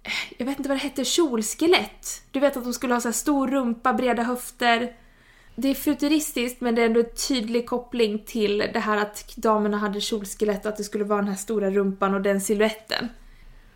eh, 0.03 0.11
jag 0.37 0.45
vet 0.45 0.57
inte 0.57 0.69
vad 0.69 0.77
det 0.77 0.83
hette, 0.83 1.05
kjolskelett. 1.05 2.23
Du 2.31 2.39
vet 2.39 2.57
att 2.57 2.63
de 2.63 2.73
skulle 2.73 2.93
ha 2.93 3.01
så 3.01 3.07
här 3.07 3.13
stor 3.13 3.47
rumpa, 3.47 3.93
breda 3.93 4.23
höfter. 4.23 4.93
Det 5.55 5.67
är 5.67 5.75
futuristiskt 5.75 6.61
men 6.61 6.75
det 6.75 6.81
är 6.81 6.85
ändå 6.85 6.99
en 6.99 7.15
tydlig 7.27 7.69
koppling 7.69 8.23
till 8.25 8.57
det 8.73 8.79
här 8.79 8.97
att 8.97 9.35
damerna 9.35 9.77
hade 9.77 10.01
kjolskelett, 10.01 10.65
att 10.65 10.77
det 10.77 10.83
skulle 10.83 11.03
vara 11.03 11.19
den 11.19 11.29
här 11.29 11.35
stora 11.35 11.69
rumpan 11.69 12.13
och 12.13 12.21
den 12.21 12.41
siluetten. 12.41 13.09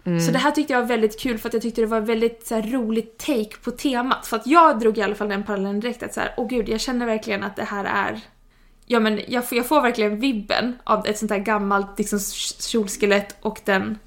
Mm. 0.06 0.20
Så 0.20 0.32
det 0.32 0.38
här 0.38 0.52
tyckte 0.52 0.74
jag 0.74 0.82
var 0.82 0.88
väldigt 0.88 1.20
kul 1.20 1.38
för 1.38 1.50
att 1.50 1.54
jag 1.54 1.62
tyckte 1.64 1.82
det 1.82 1.88
var 1.88 2.02
väldigt 2.02 2.48
så 2.48 2.56
här, 2.56 2.62
roligt 2.62 3.18
take 3.18 3.58
på 3.64 3.72
temat. 3.72 4.28
För 4.28 4.38
att 4.38 4.48
jag 4.48 4.80
drog 4.80 4.98
i 4.98 5.02
alla 5.02 5.16
fall 5.16 5.30
den 5.30 5.44
parallellen 5.44 5.80
direkt 5.80 6.04
att 6.04 6.14
så 6.14 6.20
här, 6.20 6.34
åh 6.38 6.48
gud, 6.48 6.70
jag 6.70 6.82
känner 6.82 7.06
verkligen 7.06 7.44
att 7.44 7.56
det 7.56 7.64
här 7.64 7.86
är... 7.86 8.22
Ja 8.86 9.00
men 9.00 9.22
jag 9.28 9.50
får, 9.50 9.58
jag 9.58 9.68
får 9.68 9.82
verkligen 9.82 10.20
vibben 10.20 10.80
av 10.84 11.08
ett 11.08 11.18
sånt 11.18 11.32
här 11.32 11.40
gammalt 11.40 11.98
liksom, 11.98 12.20
kjolskelett 12.60 13.36
och 13.42 13.62
den 13.66 13.98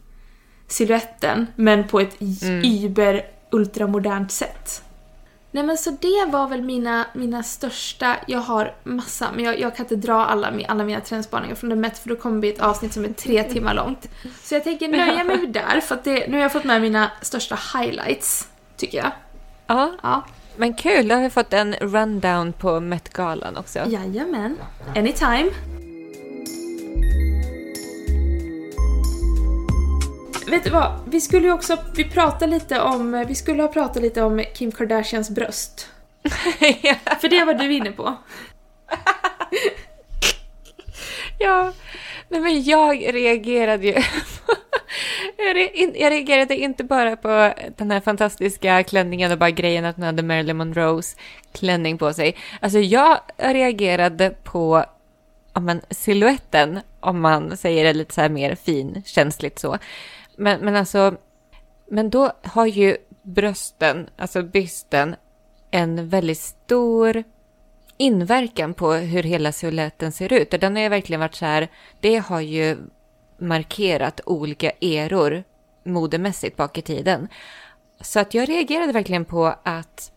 siluetten, 0.67 1.47
men 1.57 1.89
på 1.89 2.01
ett 2.01 2.21
Mm. 2.21 2.65
yber 2.65 3.23
ultramodernt 3.51 4.33
sätt. 4.33 4.83
Nej 5.51 5.63
men 5.65 5.79
så 5.79 5.91
det 5.91 6.27
var 6.33 6.49
väl 6.49 6.63
mina, 6.63 7.05
mina 7.15 7.43
största, 7.43 8.17
jag 8.27 8.39
har 8.39 8.75
massa, 8.85 9.29
men 9.35 9.45
jag, 9.45 9.61
jag 9.61 9.77
kan 9.77 9.85
inte 9.85 9.97
dra 9.97 10.25
alla, 10.25 10.53
alla 10.69 10.85
mina 10.85 11.01
trendspaningar 11.01 11.55
från 11.55 11.71
The 11.71 11.77
Met 11.77 11.99
för 11.99 12.09
då 12.09 12.17
kommer 12.17 12.37
det 12.37 12.41
bli 12.41 12.49
ett 12.49 12.61
avsnitt 12.61 12.93
som 12.93 13.05
är 13.05 13.09
tre 13.09 13.43
timmar 13.53 13.75
långt. 13.75 14.09
Så 14.43 14.55
jag 14.55 14.65
tänker 14.65 14.89
nöja 14.89 15.25
mig 15.25 15.39
med 15.41 15.53
där 15.53 15.81
för 15.81 15.95
att 15.95 16.05
det, 16.05 16.27
nu 16.29 16.37
har 16.37 16.43
jag 16.43 16.53
fått 16.53 16.65
med 16.65 16.81
mina 16.83 17.11
största 17.23 17.59
highlights, 17.79 18.49
tycker 18.77 18.99
jag. 18.99 19.11
Ja, 19.67 19.93
Ja, 20.03 20.25
men 20.59 20.75
kul. 20.75 21.09
Då 21.09 21.15
har 21.15 21.23
vi 21.23 21.31
fått 21.31 21.53
en 21.53 21.75
rundown 21.75 22.53
på 22.53 22.81
Met-galan 22.81 23.57
också. 23.57 23.79
jajamän. 23.79 24.57
Anytime. 24.97 25.51
Vet 30.47 30.65
du 30.65 30.71
vad? 30.71 31.01
Vi 31.07 31.21
skulle 31.21 31.47
ju 31.47 31.53
också, 31.53 31.79
vi 31.95 32.05
pratade 32.05 32.47
lite 32.47 32.81
om, 32.81 33.25
vi 33.29 33.35
skulle 33.35 33.63
ha 33.63 33.69
pratat 33.69 34.03
lite 34.03 34.23
om 34.23 34.45
Kim 34.55 34.73
Kardashians 34.73 35.31
bröst. 35.31 35.89
För 37.21 37.29
det 37.29 37.45
var 37.45 37.55
du 37.55 37.73
inne 37.73 37.93
på. 37.93 38.15
ja, 41.39 41.73
nej, 42.29 42.41
men 42.41 42.63
jag 42.63 43.15
reagerade 43.15 43.87
ju 43.87 44.03
jag, 45.49 45.57
re, 45.57 45.71
jag 45.95 46.11
reagerade 46.13 46.57
inte 46.57 46.85
bara 46.85 47.17
på 47.17 47.53
den 47.77 47.91
här 47.91 48.01
fantastiska 48.01 48.83
klänningen 48.83 49.33
och 49.33 49.39
bara 49.39 49.51
grejen 49.51 49.85
att 49.85 49.97
hon 49.97 50.05
hade 50.05 50.23
Marilyn 50.23 50.57
Monroes 50.57 51.17
klänning 51.53 51.99
på 51.99 52.13
sig. 52.13 52.37
Alltså 52.61 52.79
jag 52.79 53.21
reagerade 53.37 54.31
på 54.31 54.85
ja, 55.55 55.61
men, 55.61 55.81
siluetten, 55.91 56.81
om 57.01 57.21
man 57.21 57.57
säger 57.57 57.85
det 57.85 57.93
lite 57.93 58.15
så 58.15 58.21
här 58.21 58.29
mer 58.29 58.55
finkänsligt 58.55 59.59
så. 59.59 59.79
Men, 60.37 60.61
men 60.61 60.77
alltså, 60.77 61.15
men 61.87 62.11
då 62.11 62.33
har 62.43 62.67
ju 62.67 62.97
brösten, 63.23 64.09
alltså 64.17 64.43
bysten, 64.43 65.17
en 65.71 66.09
väldigt 66.09 66.39
stor 66.39 67.25
inverkan 67.97 68.75
på 68.75 68.93
hur 68.93 69.23
hela 69.23 69.53
siluetten 69.53 70.13
ser 70.13 70.33
ut. 70.33 70.55
Och 70.55 70.61
Den 70.61 70.77
har 70.77 70.83
ju 70.83 70.89
verkligen 70.89 71.21
varit 71.21 71.35
så 71.35 71.45
här, 71.45 71.69
det 72.01 72.17
har 72.17 72.41
ju 72.41 72.77
markerat 73.39 74.21
olika 74.27 74.71
eror 74.81 75.45
modemässigt 75.85 76.57
bak 76.57 76.79
i 76.79 76.83
tiden. 76.83 77.29
Så 78.01 78.21
att 78.21 78.35
jag 78.35 78.49
reagerade 78.49 78.93
verkligen 78.93 79.25
på 79.25 79.55
att, 79.63 80.13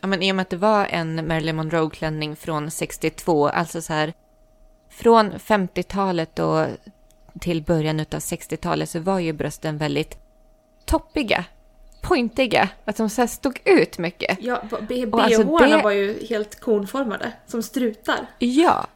ja 0.00 0.06
men 0.08 0.22
i 0.22 0.32
och 0.32 0.36
med 0.36 0.42
att 0.42 0.50
det 0.50 0.56
var 0.56 0.86
en 0.86 1.28
Marilyn 1.28 1.56
Monroe-klänning 1.56 2.36
från 2.36 2.70
62, 2.70 3.48
alltså 3.48 3.82
så 3.82 3.92
här, 3.92 4.12
från 4.90 5.32
50-talet 5.32 6.38
och 6.38 6.66
till 7.40 7.62
början 7.62 8.00
av 8.00 8.04
60-talet 8.06 8.90
så 8.90 8.98
var 9.00 9.18
ju 9.18 9.32
brösten 9.32 9.78
väldigt 9.78 10.18
toppiga, 10.84 11.44
pointiga, 12.02 12.68
att 12.84 12.96
de 12.96 13.10
så 13.10 13.26
stod 13.26 13.60
ut 13.64 13.98
mycket. 13.98 14.38
Ja, 14.40 14.62
b- 14.88 15.06
Och 15.06 15.22
alltså 15.22 15.42
det- 15.58 15.82
var 15.82 15.90
ju 15.90 16.26
helt 16.26 16.60
konformade, 16.60 17.32
som 17.46 17.62
strutar. 17.62 18.26
Ja, 18.38 18.86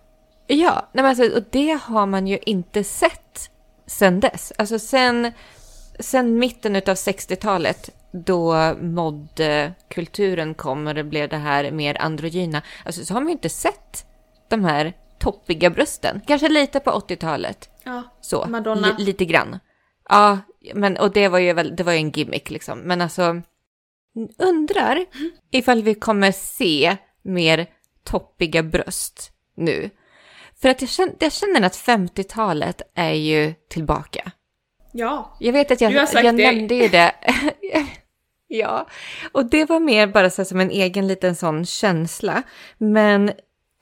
ja. 0.46 0.88
Nej, 0.92 1.02
men 1.02 1.04
alltså, 1.04 1.36
och 1.36 1.42
det 1.50 1.78
har 1.82 2.06
man 2.06 2.26
ju 2.26 2.38
inte 2.46 2.84
sett 2.84 3.50
sen 3.88 4.20
dess. 4.20 4.52
Alltså 4.58 4.78
sen, 4.78 5.32
sen 5.98 6.38
mitten 6.38 6.76
av 6.76 6.80
60-talet 6.82 7.90
då 8.12 8.74
modkulturen 8.80 10.54
kom 10.54 10.86
och 10.86 10.94
det 10.94 11.04
blev 11.04 11.28
det 11.28 11.36
här 11.36 11.70
mer 11.70 12.02
androgyna, 12.02 12.62
alltså, 12.84 13.04
så 13.04 13.14
har 13.14 13.20
man 13.20 13.28
ju 13.28 13.32
inte 13.32 13.48
sett 13.48 14.06
de 14.48 14.64
här 14.64 14.92
toppiga 15.18 15.70
brösten. 15.70 16.20
Kanske 16.26 16.48
lite 16.48 16.80
på 16.80 16.90
80-talet, 16.90 17.70
Ja, 17.84 18.02
så. 18.20 18.46
Madonna. 18.48 18.96
Li- 18.98 19.04
lite 19.04 19.24
grann. 19.24 19.58
Ja, 20.08 20.38
men, 20.74 20.96
och 20.96 21.12
det 21.12 21.28
var 21.28 21.38
ju 21.38 21.52
väl, 21.52 21.76
det 21.76 21.82
var 21.82 21.92
ju 21.92 21.98
en 21.98 22.10
gimmick 22.10 22.50
liksom. 22.50 22.78
Men 22.78 23.00
alltså, 23.00 23.42
undrar 24.38 25.04
ifall 25.50 25.82
vi 25.82 25.94
kommer 25.94 26.32
se 26.32 26.96
mer 27.22 27.66
toppiga 28.04 28.62
bröst 28.62 29.32
nu. 29.56 29.90
För 30.62 30.68
att 30.68 30.80
jag 30.82 30.90
känner, 30.90 31.14
jag 31.18 31.32
känner 31.32 31.62
att 31.62 31.76
50-talet 31.76 32.82
är 32.94 33.12
ju 33.12 33.54
tillbaka. 33.68 34.32
Ja. 34.92 35.36
Jag 35.40 35.52
vet 35.52 35.70
att 35.70 35.80
jag, 35.80 35.92
Du 35.92 35.98
har 35.98 36.06
sagt 36.06 36.24
jag 36.24 36.36
det. 36.36 36.52
nämnde 36.52 36.74
ju 36.74 36.88
det. 36.88 37.12
ja, 38.48 38.88
och 39.32 39.46
det 39.50 39.64
var 39.64 39.80
mer 39.80 40.06
bara 40.06 40.30
så 40.30 40.44
som 40.44 40.60
en 40.60 40.70
egen 40.70 41.06
liten 41.08 41.36
sån 41.36 41.66
känsla. 41.66 42.42
Men 42.78 43.32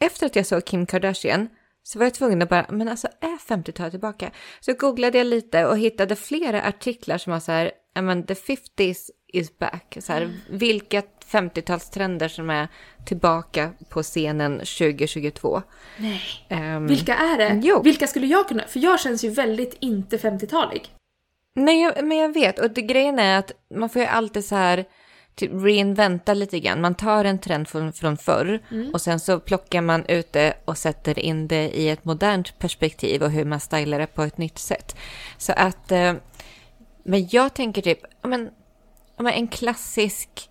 efter 0.01 0.27
att 0.27 0.37
jag 0.37 0.47
såg 0.47 0.65
Kim 0.65 0.87
Kardashian 0.87 1.49
så 1.83 1.99
var 1.99 2.07
jag 2.07 2.15
tvungen 2.15 2.43
att 2.43 2.49
bara, 2.49 2.67
men 2.69 2.89
alltså 2.89 3.09
är 3.21 3.55
50-talet 3.55 3.93
tillbaka? 3.93 4.31
Så 4.61 4.73
googlade 4.73 5.19
jag 5.19 5.27
lite 5.27 5.67
och 5.67 5.79
hittade 5.79 6.17
flera 6.17 6.63
artiklar 6.63 7.19
som 7.19 7.33
var 7.33 7.41
så 7.41 7.53
här, 7.53 7.71
ja 7.95 8.03
men 8.03 8.27
the 8.27 8.35
50s 8.35 9.11
is 9.33 9.59
back. 9.59 9.97
Så 10.01 10.13
här, 10.13 10.33
vilka 10.51 11.03
50-talstrender 11.31 12.29
som 12.29 12.51
är 12.51 12.69
tillbaka 13.05 13.71
på 13.89 14.03
scenen 14.03 14.59
2022. 14.59 15.63
Nej. 15.97 16.21
Ehm, 16.49 16.87
Vilka 16.87 17.15
är 17.17 17.39
det? 17.39 17.61
Jo. 17.65 17.83
Vilka 17.83 18.07
skulle 18.07 18.27
jag 18.27 18.49
kunna... 18.49 18.63
För 18.63 18.81
jag 18.81 19.01
känns 19.01 19.25
ju 19.25 19.31
väldigt 19.31 19.77
inte 19.81 20.17
50-talig. 20.17 20.89
Nej, 21.55 22.03
men 22.03 22.19
jag 22.19 22.35
vet. 22.35 22.59
Och 22.59 22.71
det, 22.71 22.83
grejen 22.83 23.19
är 23.19 23.39
att 23.39 23.53
man 23.75 23.89
får 23.89 24.03
ju 24.03 24.09
alltid 24.09 24.45
så 24.45 24.55
här 24.55 24.85
typ 25.35 25.51
reinventa 25.55 26.35
lite 26.35 26.61
grann. 26.61 26.81
Man 26.81 26.95
tar 26.95 27.25
en 27.25 27.39
trend 27.39 27.69
från, 27.69 27.93
från 27.93 28.17
förr 28.17 28.61
och 28.93 29.01
sen 29.01 29.21
så 29.21 29.41
plockar 29.41 29.81
man 29.81 30.07
ut 30.07 30.33
det 30.33 30.55
och 30.65 30.79
sätter 30.79 31.19
in 31.19 31.49
det 31.49 31.79
i 31.79 31.89
ett 31.89 32.05
modernt 32.05 32.59
perspektiv 32.59 33.23
och 33.23 33.31
hur 33.31 33.45
man 33.45 33.61
stylar 33.61 33.99
det 33.99 34.07
på 34.07 34.23
ett 34.23 34.39
nytt 34.39 34.59
sätt. 34.59 34.97
Så 35.39 35.53
att, 35.53 35.93
eh, 35.93 36.15
men 37.05 37.29
jag 37.31 37.55
tänker 37.55 37.83
typ, 37.83 38.01
men 38.23 38.51
en 39.35 39.49
klassisk 39.49 40.51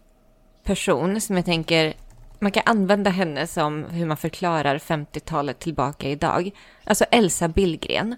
person 0.63 1.21
som 1.21 1.35
jag 1.35 1.45
tänker, 1.45 1.93
man 2.39 2.51
kan 2.51 2.63
använda 2.65 3.09
henne 3.09 3.47
som 3.47 3.83
hur 3.83 4.05
man 4.05 4.17
förklarar 4.17 4.77
50-talet 4.77 5.59
tillbaka 5.59 6.09
idag. 6.09 6.51
Alltså 6.83 7.05
Elsa 7.11 7.47
Billgren. 7.47 8.15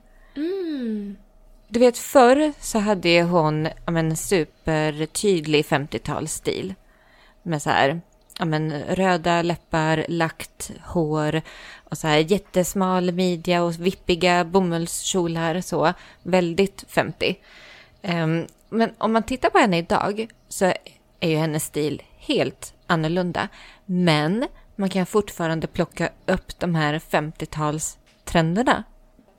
Du 1.68 1.80
vet 1.80 1.98
förr 1.98 2.54
så 2.60 2.80
hade 2.80 3.24
hon 3.24 3.68
men, 3.86 4.18
supertydlig 4.18 5.66
50-talsstil. 5.66 6.76
Med 7.44 7.62
så 7.62 7.70
här, 7.70 8.02
ja, 8.40 8.46
men, 8.46 8.84
röda 8.84 9.42
läppar, 9.42 10.06
lagt 10.08 10.72
hår 10.86 11.42
och 11.90 11.98
så 11.98 12.08
här 12.08 12.18
jättesmal 12.18 13.12
midja 13.12 13.64
och 13.64 13.80
vippiga 13.80 14.46
bomullskjolar 14.46 15.62
så. 15.62 15.94
Väldigt 16.24 16.86
50. 16.88 17.36
Ehm, 18.02 18.48
men 18.70 18.92
om 18.98 19.14
man 19.14 19.24
tittar 19.24 19.50
på 19.50 19.58
henne 19.58 19.78
idag 19.78 20.28
så 20.48 20.74
är 21.20 21.30
ju 21.30 21.38
hennes 21.38 21.64
stil 21.64 22.02
helt 22.18 22.74
annorlunda. 22.88 23.48
Men 23.86 24.48
man 24.76 24.90
kan 24.90 25.06
fortfarande 25.06 25.68
plocka 25.68 26.10
upp 26.26 26.60
de 26.60 26.76
här 26.76 27.00
50-talstrenderna. 27.00 28.84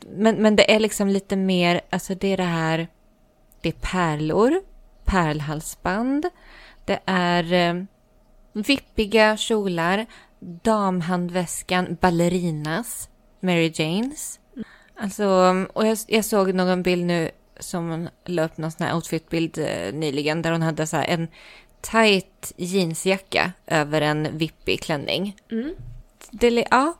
Men, 0.07 0.37
men 0.43 0.57
det 0.57 0.75
är 0.75 0.81
liksom 0.81 1.09
lite 1.09 1.37
mer, 1.37 1.81
alltså 1.91 2.15
det 2.15 2.33
är 2.33 2.37
det 2.37 2.43
här, 2.43 2.89
det 3.61 3.69
är 3.69 3.73
pärlor, 3.73 4.63
pärlhalsband, 5.05 6.27
det 6.85 6.99
är 7.05 7.53
eh, 7.53 7.85
vippiga 8.53 9.37
kjolar, 9.37 10.07
damhandväskan, 10.41 11.97
ballerinas, 12.01 13.09
Mary 13.41 13.73
Janes. 13.75 14.41
Alltså, 15.01 15.27
och 15.73 15.87
jag, 15.87 15.99
jag 16.07 16.25
såg 16.25 16.55
någon 16.55 16.83
bild 16.83 17.07
nu 17.07 17.31
som 17.59 17.91
hon 17.91 18.09
la 18.25 18.45
upp 18.45 18.57
någon 18.57 18.71
sån 18.71 18.87
här 18.87 18.95
outfitbild 18.95 19.59
eh, 19.59 19.93
nyligen 19.93 20.43
där 20.43 20.53
hon 20.53 20.63
hade 20.63 20.87
så 20.87 20.97
här 20.97 21.05
en 21.05 21.29
tight 21.81 22.53
jeansjacka 22.57 23.53
över 23.67 24.01
en 24.01 24.39
vippig 24.39 24.83
klänning. 24.83 25.37
Mm. 25.51 25.75
Det, 26.31 26.67
ja, 26.71 26.95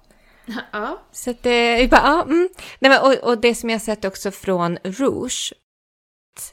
Ja. 0.73 1.03
så 1.13 1.31
att 1.31 1.43
det, 1.43 1.81
jag 1.81 1.91
bara, 1.91 2.01
ja, 2.03 2.23
mm. 2.23 2.49
Nej, 2.79 2.91
men, 2.91 3.01
och, 3.03 3.31
och 3.31 3.39
det 3.39 3.55
som 3.55 3.71
jag 3.71 3.83
sett 3.83 4.05
också 4.05 4.31
från 4.31 4.79
Rouge, 4.83 5.53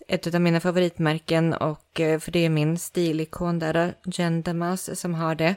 ett 0.08 0.36
av 0.36 0.42
mina 0.42 0.60
favoritmärken 0.60 1.54
och 1.54 2.00
eh, 2.00 2.20
för 2.20 2.32
det 2.32 2.46
är 2.46 2.50
min 2.50 2.78
stilikon 2.78 3.60
där, 3.60 3.94
Jen 4.06 4.42
Damas 4.42 5.00
som 5.00 5.14
har 5.14 5.36
det. 5.36 5.56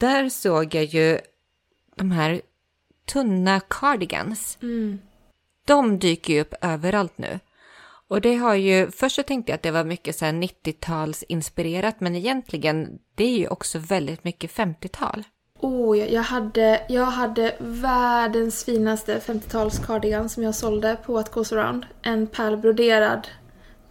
Där 0.00 0.28
såg 0.28 0.74
jag 0.74 0.84
ju 0.84 1.20
de 1.96 2.10
här 2.10 2.40
tunna 3.12 3.60
cardigans. 3.60 4.58
Mm. 4.62 4.98
De 5.66 5.98
dyker 5.98 6.34
ju 6.34 6.40
upp 6.40 6.54
överallt 6.60 7.18
nu. 7.18 7.38
Och 8.10 8.20
det 8.20 8.34
har 8.34 8.54
ju, 8.54 8.90
först 8.90 9.16
så 9.16 9.22
tänkte 9.22 9.52
jag 9.52 9.54
att 9.56 9.62
det 9.62 9.70
var 9.70 9.84
mycket 9.84 10.16
så 10.18 10.24
här 10.24 10.32
90-talsinspirerat, 10.32 11.94
men 11.98 12.16
egentligen 12.16 12.98
det 13.14 13.24
är 13.24 13.38
ju 13.38 13.48
också 13.48 13.78
väldigt 13.78 14.24
mycket 14.24 14.50
50-tal. 14.50 15.22
Oh, 15.60 15.98
jag, 15.98 16.10
jag, 16.12 16.22
hade, 16.22 16.82
jag 16.88 17.04
hade 17.04 17.54
världens 17.58 18.64
finaste 18.64 19.18
50-tals 19.26 19.78
cardigan 19.86 20.28
som 20.28 20.42
jag 20.42 20.54
sålde 20.54 20.96
på 21.06 21.12
What 21.12 21.30
Goes 21.32 21.52
Around. 21.52 21.86
En 22.02 22.26
pärlbroderad, 22.26 23.28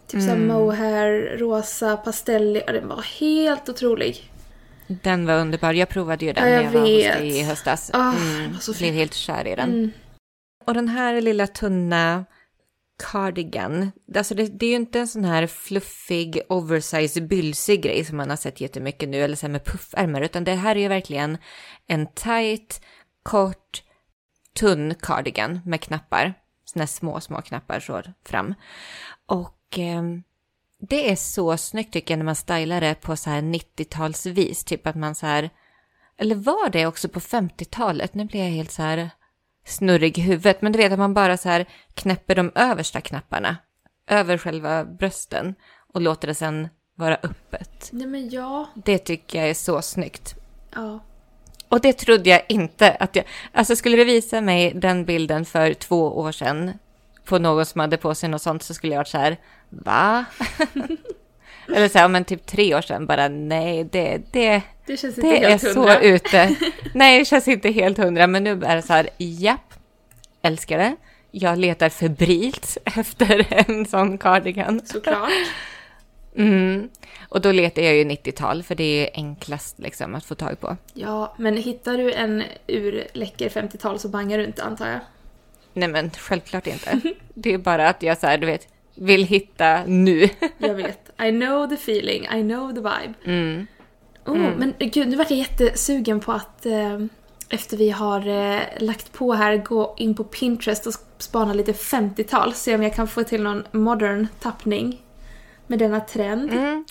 typ 0.06 0.22
såhär 0.22 0.36
mohair, 0.36 1.36
rosa, 1.38 1.96
pastellig. 1.96 2.62
Den 2.66 2.88
var 2.88 3.02
helt 3.20 3.68
otrolig. 3.68 4.30
Den 4.86 5.26
var 5.26 5.34
underbar. 5.40 5.72
Jag 5.72 5.88
provade 5.88 6.24
ju 6.24 6.32
den 6.32 6.44
Ja, 6.44 6.56
när 6.56 6.56
jag 6.56 6.64
jag 6.64 6.70
var 6.72 6.80
hos 6.80 6.88
vet. 6.88 7.18
dig 7.18 7.38
i 7.38 7.42
höstas. 7.42 7.90
Ah, 7.94 8.12
Mm, 8.12 8.58
så 8.60 8.72
blev 8.72 8.94
helt 8.94 9.14
kär 9.14 9.46
i 9.46 9.56
den. 9.56 9.70
Mm. 9.70 9.90
Och 10.64 10.74
den 10.74 10.88
här 10.88 11.20
lilla 11.20 11.46
tunna 11.46 12.24
cardigan, 13.00 13.92
alltså 14.16 14.34
det, 14.34 14.46
det 14.46 14.66
är 14.66 14.70
ju 14.70 14.76
inte 14.76 15.00
en 15.00 15.08
sån 15.08 15.24
här 15.24 15.46
fluffig, 15.46 16.40
oversized, 16.48 17.28
bylsig 17.28 17.82
grej 17.82 18.04
som 18.04 18.16
man 18.16 18.30
har 18.30 18.36
sett 18.36 18.60
jättemycket 18.60 19.08
nu, 19.08 19.16
eller 19.16 19.36
så 19.36 19.46
här 19.46 19.52
med 19.52 19.64
puffärmar, 19.64 20.20
utan 20.20 20.44
det 20.44 20.54
här 20.54 20.76
är 20.76 20.80
ju 20.80 20.88
verkligen 20.88 21.38
en 21.86 22.06
tight, 22.06 22.80
kort, 23.22 23.82
tunn 24.54 24.94
cardigan 24.94 25.60
med 25.64 25.80
knappar. 25.80 26.34
Såna 26.64 26.82
här 26.82 26.86
små, 26.86 27.20
små 27.20 27.42
knappar 27.42 27.80
så 27.80 28.02
fram. 28.24 28.54
Och 29.26 29.78
eh, 29.78 30.02
det 30.88 31.10
är 31.10 31.16
så 31.16 31.56
snyggt 31.56 31.92
tycker 31.92 32.14
jag 32.14 32.18
när 32.18 32.24
man 32.24 32.36
stylar 32.36 32.80
det 32.80 32.94
på 32.94 33.16
så 33.16 33.30
här 33.30 33.42
90-talsvis, 33.42 34.66
typ 34.66 34.86
att 34.86 34.96
man 34.96 35.14
så 35.14 35.26
här, 35.26 35.50
eller 36.18 36.34
var 36.34 36.70
det 36.70 36.86
också 36.86 37.08
på 37.08 37.20
50-talet? 37.20 38.14
Nu 38.14 38.24
blir 38.24 38.40
jag 38.40 38.50
helt 38.50 38.70
så 38.70 38.82
här 38.82 39.10
snurrig 39.70 40.18
i 40.18 40.22
huvudet, 40.22 40.62
men 40.62 40.72
du 40.72 40.78
vet 40.78 40.92
att 40.92 40.98
man 40.98 41.14
bara 41.14 41.36
så 41.36 41.48
här 41.48 41.66
knäpper 41.94 42.34
de 42.34 42.52
översta 42.54 43.00
knapparna 43.00 43.56
över 44.06 44.38
själva 44.38 44.84
brösten 44.84 45.54
och 45.92 46.00
låter 46.00 46.28
det 46.28 46.34
sen 46.34 46.68
vara 46.94 47.14
öppet. 47.14 47.88
Nej 47.92 48.06
men 48.06 48.30
ja. 48.30 48.66
Det 48.74 48.98
tycker 48.98 49.38
jag 49.38 49.50
är 49.50 49.54
så 49.54 49.82
snyggt. 49.82 50.34
Ja. 50.74 51.00
Och 51.68 51.80
det 51.80 51.92
trodde 51.92 52.30
jag 52.30 52.42
inte 52.48 52.90
att 52.90 53.16
jag... 53.16 53.24
Alltså 53.52 53.76
skulle 53.76 53.96
du 53.96 54.04
visa 54.04 54.40
mig 54.40 54.72
den 54.74 55.04
bilden 55.04 55.44
för 55.44 55.74
två 55.74 56.18
år 56.18 56.32
sedan 56.32 56.72
på 57.24 57.38
någon 57.38 57.66
som 57.66 57.80
hade 57.80 57.96
på 57.96 58.14
sig 58.14 58.28
något 58.28 58.42
sånt 58.42 58.62
så 58.62 58.74
skulle 58.74 58.92
jag 58.92 58.98
varit 58.98 59.08
så 59.08 59.18
här, 59.18 59.36
va? 59.68 60.24
Eller 61.74 61.88
så 61.88 61.98
här, 61.98 62.08
men 62.08 62.24
typ 62.24 62.46
tre 62.46 62.74
år 62.74 62.80
sedan 62.80 63.06
bara, 63.06 63.28
nej, 63.28 63.84
det, 63.84 64.20
det, 64.32 64.62
Det 64.90 64.96
känns 64.96 65.18
inte 65.18 65.30
det 65.30 65.44
är 65.44 65.48
helt 65.48 65.62
så 65.62 65.80
hundra. 65.80 66.00
ute. 66.00 66.56
Nej, 66.94 67.18
det 67.18 67.24
känns 67.24 67.48
inte 67.48 67.70
helt 67.70 67.98
hundra, 67.98 68.26
men 68.26 68.44
nu 68.44 68.50
är 68.50 68.76
det 68.76 68.82
så 68.82 68.92
här, 68.92 69.08
japp, 69.18 69.74
älskar 70.42 70.78
det. 70.78 70.96
Jag 71.30 71.58
letar 71.58 71.88
febrilt 71.88 72.78
efter 72.84 73.46
en 73.50 73.86
sån 73.86 74.18
cardigan. 74.18 74.80
Såklart. 74.84 75.30
Mm. 76.36 76.88
Och 77.28 77.40
då 77.40 77.52
letar 77.52 77.82
jag 77.82 77.94
ju 77.94 78.04
90-tal, 78.04 78.62
för 78.62 78.74
det 78.74 78.84
är 78.84 79.10
enklast 79.14 79.78
liksom 79.78 80.14
att 80.14 80.24
få 80.24 80.34
tag 80.34 80.60
på. 80.60 80.76
Ja, 80.94 81.34
men 81.38 81.56
hittar 81.56 81.96
du 81.96 82.12
en 82.12 82.42
urläcker 82.66 83.48
50-tal 83.48 83.98
så 83.98 84.08
bangar 84.08 84.38
du 84.38 84.44
inte 84.44 84.62
antar 84.62 84.88
jag. 84.88 85.00
Nej 85.72 85.88
men 85.88 86.10
självklart 86.10 86.66
inte. 86.66 87.00
Det 87.34 87.54
är 87.54 87.58
bara 87.58 87.88
att 87.88 88.02
jag 88.02 88.18
så 88.18 88.26
här, 88.26 88.38
du 88.38 88.46
vet, 88.46 88.68
vill 88.94 89.24
hitta 89.24 89.84
nu. 89.86 90.28
Jag 90.58 90.74
vet. 90.74 91.10
I 91.22 91.30
know 91.30 91.68
the 91.68 91.74
feeling, 91.74 92.22
I 92.24 92.42
know 92.42 92.68
the 92.72 92.80
vibe. 92.80 93.14
Mm. 93.24 93.66
Oh, 94.26 94.38
Men 94.38 94.74
eh, 94.78 94.90
gud, 94.90 95.08
nu 95.08 95.16
vart 95.16 95.30
jag 95.30 95.38
jättesugen 95.38 96.20
på 96.20 96.32
att 96.32 96.66
eh, 96.66 96.98
efter 97.48 97.76
vi 97.76 97.90
har 97.90 98.28
eh, 98.28 98.60
lagt 98.78 99.12
på 99.12 99.32
här 99.32 99.56
gå 99.56 99.94
in 99.98 100.14
på 100.14 100.24
Pinterest 100.24 100.86
och 100.86 100.94
spana 101.18 101.52
lite 101.52 101.72
50-tal. 101.72 102.54
Se 102.54 102.74
om 102.74 102.82
jag 102.82 102.94
kan 102.94 103.08
få 103.08 103.24
till 103.24 103.42
någon 103.42 103.64
modern 103.72 104.26
tappning 104.40 105.02
med 105.66 105.78
denna 105.78 106.00
trend. 106.00 106.52
Mm. 106.52 106.84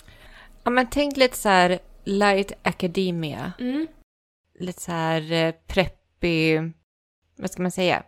Ja 0.64 0.72
men 0.72 0.88
tänk 0.90 1.18
lite 1.18 1.38
så 1.38 1.50
här 1.50 1.80
light 2.04 2.52
academia. 2.62 3.54
Mm. 3.60 3.88
Lite 4.60 4.82
så 4.82 4.92
här 4.92 5.32
eh, 5.32 5.54
preppy, 5.68 6.60
vad 7.38 7.52
ska 7.52 7.62
man 7.62 7.72
säga? 7.72 8.04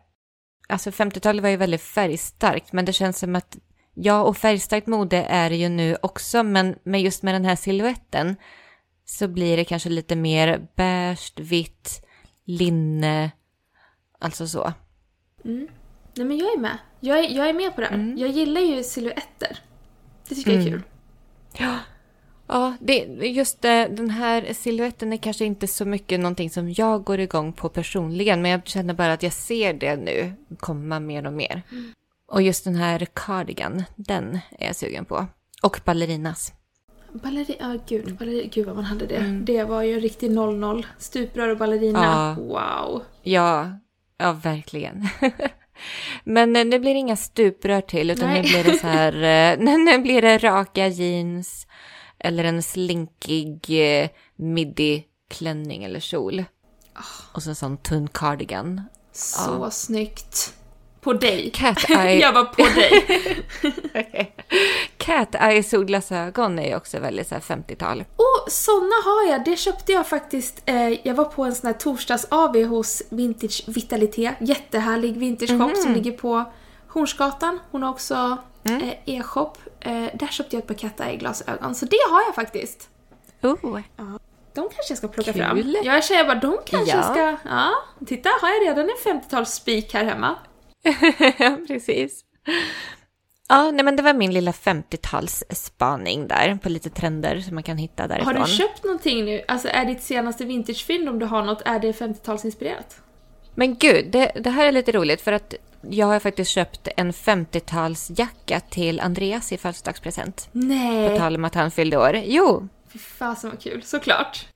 Alltså 0.69 0.89
50-talet 0.89 1.43
var 1.43 1.49
ju 1.49 1.57
väldigt 1.57 1.81
färgstarkt, 1.81 2.73
men 2.73 2.85
det 2.85 2.93
känns 2.93 3.19
som 3.19 3.35
att 3.35 3.57
ja, 3.93 4.21
och 4.21 4.37
färgstarkt 4.37 4.87
mode 4.87 5.17
är 5.17 5.49
det 5.49 5.55
ju 5.55 5.69
nu 5.69 5.97
också, 6.01 6.43
men 6.43 6.75
med 6.83 7.01
just 7.01 7.23
med 7.23 7.35
den 7.35 7.45
här 7.45 7.55
siluetten 7.55 8.35
så 9.11 9.27
blir 9.27 9.57
det 9.57 9.65
kanske 9.65 9.89
lite 9.89 10.15
mer 10.15 10.67
beige, 10.75 11.33
vitt, 11.39 12.05
linne, 12.45 13.31
alltså 14.19 14.47
så. 14.47 14.73
Mm. 15.45 15.67
Nej 16.15 16.25
men 16.25 16.37
jag 16.37 16.53
är 16.53 16.57
med. 16.59 16.77
Jag 16.99 17.19
är, 17.19 17.29
jag 17.29 17.49
är 17.49 17.53
med 17.53 17.75
på 17.75 17.81
det 17.81 17.87
här. 17.87 17.93
Mm. 17.95 18.17
Jag 18.17 18.29
gillar 18.29 18.61
ju 18.61 18.83
silhuetter. 18.83 19.59
Det 20.29 20.35
tycker 20.35 20.51
jag 20.51 20.61
är 20.61 20.67
Mm. 20.67 20.79
kul. 20.79 20.89
Ja, 21.57 21.79
Ja, 22.47 22.75
det, 22.79 22.97
just 23.21 23.61
det, 23.61 23.87
den 23.87 24.09
här 24.09 24.53
siluetten 24.53 25.13
är 25.13 25.17
kanske 25.17 25.45
inte 25.45 25.67
så 25.67 25.85
mycket 25.85 26.19
någonting 26.19 26.49
som 26.49 26.69
jag 26.73 27.03
går 27.03 27.19
igång 27.19 27.53
på 27.53 27.69
personligen, 27.69 28.41
men 28.41 28.51
jag 28.51 28.67
känner 28.67 28.93
bara 28.93 29.13
att 29.13 29.23
jag 29.23 29.33
ser 29.33 29.73
det 29.73 29.95
nu 29.95 30.33
komma 30.59 30.99
mer 30.99 31.25
och 31.25 31.33
mer. 31.33 31.61
Mm. 31.71 31.93
Och 32.27 32.41
just 32.41 32.63
den 32.63 32.75
här 32.75 33.07
cardigan, 33.13 33.83
den 33.95 34.39
är 34.59 34.67
jag 34.67 34.75
sugen 34.75 35.05
på. 35.05 35.27
Och 35.63 35.79
ballerinas. 35.85 36.53
Ballerina, 37.13 37.73
oh, 37.73 37.81
gud, 37.87 38.17
ballerina, 38.17 38.49
gud 38.53 38.65
vad 38.65 38.75
man 38.75 38.85
hade 38.85 39.05
det. 39.05 39.15
Mm. 39.15 39.45
Det 39.45 39.63
var 39.63 39.81
ju 39.81 39.93
en 39.93 39.99
riktig 39.99 40.31
0-0. 40.31 40.85
Stuprör 40.97 41.49
och 41.49 41.57
ballerina, 41.57 42.35
ja. 42.37 42.43
wow. 42.43 43.03
Ja, 43.23 43.71
ja 44.17 44.33
verkligen. 44.33 45.07
Men 46.23 46.53
nu 46.53 46.79
blir 46.79 46.93
det 46.93 46.99
inga 46.99 47.15
stuprör 47.15 47.81
till, 47.81 48.09
utan 48.09 48.29
Nej. 48.29 48.41
nu 48.41 48.47
blir 48.47 48.63
det 48.63 48.79
så 48.79 48.87
här, 48.87 49.13
eh, 49.53 49.77
nu 49.77 49.97
blir 49.97 50.21
det 50.21 50.37
raka 50.37 50.87
jeans 50.87 51.67
eller 52.19 52.43
en 52.43 52.63
slinkig 52.63 53.65
eh, 53.69 54.09
midi-klänning 54.35 55.83
eller 55.83 55.99
kjol. 55.99 56.39
Oh. 56.95 57.35
Och 57.35 57.43
så 57.43 57.49
en 57.49 57.55
sån 57.55 57.77
tunn 57.77 58.07
cardigan. 58.07 58.81
Så 59.11 59.51
ja. 59.51 59.71
snyggt. 59.71 60.53
På 61.01 61.13
dig. 61.13 61.51
Cat 61.53 61.89
eye. 61.89 62.19
jag 62.19 62.33
var 62.33 62.43
på 62.43 62.63
dig. 62.63 64.33
Cat 64.97 65.35
eye 65.35 65.63
solglasögon 65.63 66.59
är 66.59 66.67
ju 66.67 66.75
också 66.75 66.99
väldigt 66.99 67.27
så 67.27 67.35
50-tal. 67.35 68.03
Och 68.15 68.51
såna 68.51 68.95
har 69.05 69.31
jag. 69.31 69.45
Det 69.45 69.55
köpte 69.55 69.91
jag 69.91 70.07
faktiskt. 70.07 70.61
Eh, 70.65 71.07
jag 71.07 71.13
var 71.15 71.25
på 71.25 71.43
en 71.43 71.55
sån 71.55 71.67
här 71.67 71.73
torsdags-AV 71.73 72.65
hos 72.65 73.03
Vintage 73.09 73.63
Vitalité. 73.67 74.35
Jättehärlig 74.39 75.17
vintage 75.17 75.49
shop 75.49 75.63
mm. 75.63 75.75
som 75.75 75.93
ligger 75.93 76.11
på 76.11 76.45
Hornsgatan. 76.87 77.59
Hon 77.71 77.83
har 77.83 77.89
också 77.89 78.37
mm. 78.63 78.81
eh, 78.81 78.93
e-shop. 79.05 79.53
Eh, 79.79 80.05
där 80.13 80.27
köpte 80.27 80.55
jag 80.55 80.61
ett 80.61 80.67
par 80.67 80.75
Cat 80.75 80.99
eye 80.99 81.15
glasögon. 81.15 81.75
Så 81.75 81.85
det 81.85 81.99
har 82.11 82.21
jag 82.21 82.35
faktiskt. 82.35 82.89
Oh. 83.41 83.79
Ja. 83.97 84.19
De 84.53 84.61
kanske 84.61 84.91
jag 84.91 84.97
ska 84.97 85.07
plocka 85.07 85.33
Kul. 85.33 85.41
fram. 85.41 85.75
Jag 85.83 86.03
säger 86.03 86.25
bara, 86.25 86.39
de 86.39 86.57
kanske 86.65 86.97
ja. 86.97 87.03
ska... 87.03 87.37
Ja, 87.49 87.71
titta, 88.05 88.29
har 88.41 88.49
jag 88.49 88.61
redan 88.61 88.89
en 88.89 89.21
50-talsspik 89.21 89.93
här 89.93 90.03
hemma. 90.03 90.35
Ja, 91.39 91.57
precis. 91.67 92.25
Ja, 93.49 93.71
nej 93.71 93.85
men 93.85 93.95
det 93.95 94.03
var 94.03 94.13
min 94.13 94.33
lilla 94.33 94.51
50-talsspaning 94.51 96.27
där 96.27 96.59
på 96.63 96.69
lite 96.69 96.89
trender 96.89 97.39
som 97.39 97.55
man 97.55 97.63
kan 97.63 97.77
hitta 97.77 98.07
därifrån. 98.07 98.35
Har 98.35 98.45
du 98.45 98.51
köpt 98.51 98.83
någonting 98.83 99.25
nu? 99.25 99.41
Alltså 99.47 99.67
är 99.67 99.85
ditt 99.85 100.03
senaste 100.03 100.45
vintagefynd 100.45 101.09
om 101.09 101.19
du 101.19 101.25
har 101.25 101.43
något, 101.43 101.61
är 101.65 101.79
det 101.79 101.91
50-talsinspirerat? 101.91 102.99
Men 103.55 103.75
gud, 103.75 104.11
det, 104.11 104.31
det, 104.35 104.49
här 104.49 104.65
är 104.65 104.71
lite 104.71 104.91
roligt 104.91 105.21
för 105.21 105.31
att 105.31 105.53
jag 105.81 106.07
har 106.07 106.19
faktiskt 106.19 106.51
köpt 106.51 106.87
en 106.97 107.11
50-talsjacka 107.11 108.61
till 108.69 108.99
Andreas 108.99 109.51
i 109.51 109.57
födelsedagspresent. 109.57 110.49
Nej! 110.51 111.09
På 111.09 111.17
tal 111.17 111.35
om 111.35 111.45
att 111.45 111.55
han 111.55 111.71
fyllde 111.71 111.97
år. 111.97 112.21
Jo! 112.25 112.67
Fy 112.93 112.99
fasen 112.99 113.49
vad 113.49 113.59
kul, 113.59 113.83
såklart! 113.83 114.47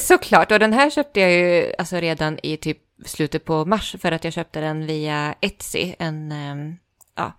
Såklart, 0.00 0.52
och 0.52 0.58
den 0.58 0.72
här 0.72 0.90
köpte 0.90 1.20
jag 1.20 1.32
ju 1.32 1.72
alltså 1.78 1.96
redan 1.96 2.38
i 2.42 2.56
typ 2.56 2.78
slutet 3.04 3.44
på 3.44 3.64
mars 3.64 3.96
för 3.98 4.12
att 4.12 4.24
jag 4.24 4.32
köpte 4.32 4.60
den 4.60 4.86
via 4.86 5.34
Etsy, 5.40 5.94
en, 5.98 6.32
ehm, 6.32 6.76
ja, 7.16 7.32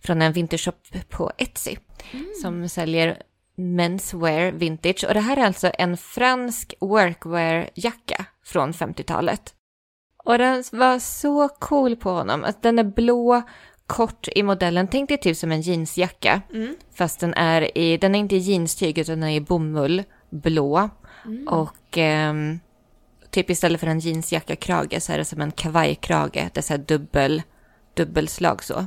från 0.00 0.22
en 0.22 0.32
vintershop 0.32 0.86
på 1.08 1.32
Etsy 1.38 1.76
mm. 2.12 2.26
som 2.42 2.68
säljer 2.68 3.22
menswear 3.56 4.52
vintage. 4.52 5.04
Och 5.08 5.14
det 5.14 5.20
här 5.20 5.36
är 5.36 5.44
alltså 5.44 5.70
en 5.78 5.96
fransk 5.96 6.74
workwear-jacka 6.80 8.24
från 8.44 8.72
50-talet. 8.72 9.54
Och 10.24 10.38
den 10.38 10.64
var 10.72 10.98
så 10.98 11.48
cool 11.48 11.96
på 11.96 12.10
honom. 12.10 12.44
Att 12.44 12.62
den 12.62 12.78
är 12.78 12.84
blå, 12.84 13.42
kort 13.86 14.28
i 14.34 14.42
modellen. 14.42 14.88
Tänk 14.88 15.08
dig 15.08 15.18
typ 15.18 15.36
som 15.36 15.52
en 15.52 15.60
jeansjacka. 15.60 16.42
Mm. 16.52 16.76
Fast 16.94 17.20
den 17.20 17.34
är 17.34 17.78
i, 17.78 17.96
den 17.96 18.14
är 18.14 18.18
inte 18.18 18.36
i 18.36 18.38
jeanstyg 18.38 18.98
utan 18.98 19.20
den 19.20 19.30
är 19.30 19.36
i 19.36 19.40
bomull, 19.40 20.02
blå. 20.30 20.90
Mm. 21.24 21.48
Och 21.48 21.98
eh, 21.98 22.34
typ 23.34 23.50
istället 23.50 23.80
för 23.80 23.86
en 23.86 24.00
jeansjacka-krage 24.00 25.02
så 25.02 25.12
är 25.12 25.18
det 25.18 25.24
som 25.24 25.40
en 25.40 25.52
kavajkrage. 25.52 26.48
Det 26.52 26.56
är 26.56 26.62
så 26.62 26.76
dubbel, 26.76 27.42
dubbelslag 27.94 28.64
så. 28.64 28.86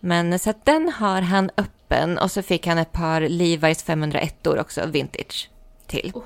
Men 0.00 0.38
så 0.38 0.50
att 0.50 0.64
den 0.64 0.88
har 0.88 1.20
han 1.20 1.50
öppen 1.56 2.18
och 2.18 2.30
så 2.30 2.42
fick 2.42 2.66
han 2.66 2.78
ett 2.78 2.92
par 2.92 3.20
Levi's 3.20 3.84
501 3.84 4.46
or 4.46 4.58
också, 4.58 4.86
vintage, 4.86 5.50
till. 5.86 6.12
Oh. 6.14 6.22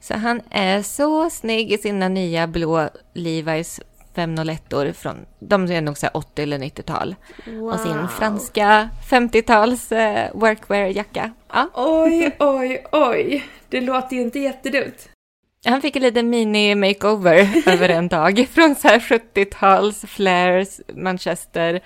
Så 0.00 0.14
han 0.14 0.40
är 0.50 0.82
så 0.82 1.30
snygg 1.30 1.72
i 1.72 1.78
sina 1.78 2.08
nya 2.08 2.46
blå 2.46 2.88
Levi's 3.14 3.80
501 4.14 4.72
or 4.72 4.92
från, 4.92 5.16
de 5.38 5.70
är 5.72 5.80
nog 5.80 5.98
så 5.98 6.08
80 6.08 6.42
eller 6.42 6.58
90-tal. 6.58 7.14
Wow. 7.46 7.72
Och 7.72 7.80
sin 7.80 8.08
franska 8.08 8.90
50-tals 9.10 9.92
uh, 9.92 10.40
workwear-jacka. 10.40 11.30
Ja. 11.52 11.70
Oj, 11.74 12.36
oj, 12.38 12.84
oj. 12.92 13.44
Det 13.68 13.80
låter 13.80 14.16
ju 14.16 14.22
inte 14.22 14.38
jättedumt. 14.38 15.08
Han 15.64 15.82
fick 15.82 15.96
en 15.96 16.02
liten 16.02 16.30
mini-makeover 16.30 17.62
över 17.66 17.88
en 17.88 18.08
dag. 18.08 18.46
Från 18.50 18.74
så 18.74 18.88
här 18.88 18.98
70-tals, 18.98 20.00
flares, 20.00 20.80
Manchester 20.94 21.80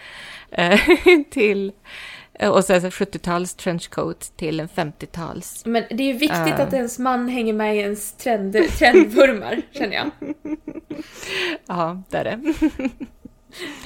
eh, 0.50 0.80
till... 1.30 1.72
Och 2.40 2.64
så 2.64 2.72
70-tals 2.72 3.54
trenchcoat 3.54 4.32
till 4.36 4.60
en 4.60 4.68
50-tals. 4.68 5.62
Men 5.66 5.84
det 5.90 6.02
är 6.02 6.06
ju 6.06 6.12
viktigt 6.12 6.54
uh. 6.54 6.60
att 6.60 6.72
ens 6.72 6.98
man 6.98 7.28
hänger 7.28 7.52
med 7.52 7.76
i 7.76 7.78
ens 7.78 8.12
trend, 8.12 8.56
trendvurmar, 8.78 9.62
känner 9.72 9.94
jag. 9.94 10.10
Ja, 11.66 12.02
det 12.10 12.18
är 12.18 12.24
det. 12.24 12.40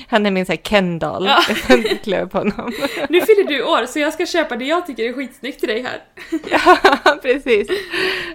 Han 0.09 0.27
är 0.27 0.31
min 0.31 0.47
såhär 0.47 0.57
Kendall. 0.57 1.27
Ja. 1.27 1.43
klär 2.05 2.27
på 2.27 2.39
honom. 2.39 2.73
Nu 3.09 3.21
fyller 3.21 3.49
du 3.49 3.63
år 3.63 3.87
så 3.87 3.99
jag 3.99 4.13
ska 4.13 4.27
köpa 4.27 4.57
det 4.57 4.65
jag 4.65 4.87
tycker 4.87 5.05
är 5.05 5.13
skitsnyggt 5.13 5.61
till 5.61 5.69
dig 5.69 5.83
här. 5.83 6.03
Ja, 6.51 7.19
precis. 7.23 7.69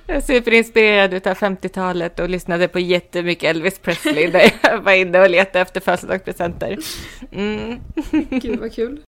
Jag 0.07 0.17
är 0.17 0.21
superinspirerad 0.21 1.13
utav 1.13 1.37
50-talet 1.37 2.19
och 2.19 2.29
lyssnade 2.29 2.67
på 2.67 2.79
jättemycket 2.79 3.49
Elvis 3.49 3.79
Presley 3.79 4.27
där 4.27 4.51
jag 4.61 4.81
var 4.81 4.91
inne 4.91 5.21
och 5.21 5.29
letade 5.29 5.59
efter 5.59 5.81
födelsedagspresenter. 5.81 6.77
Mm. 7.31 7.79
Gud 8.29 8.59
vad 8.59 8.73
kul. 8.73 9.01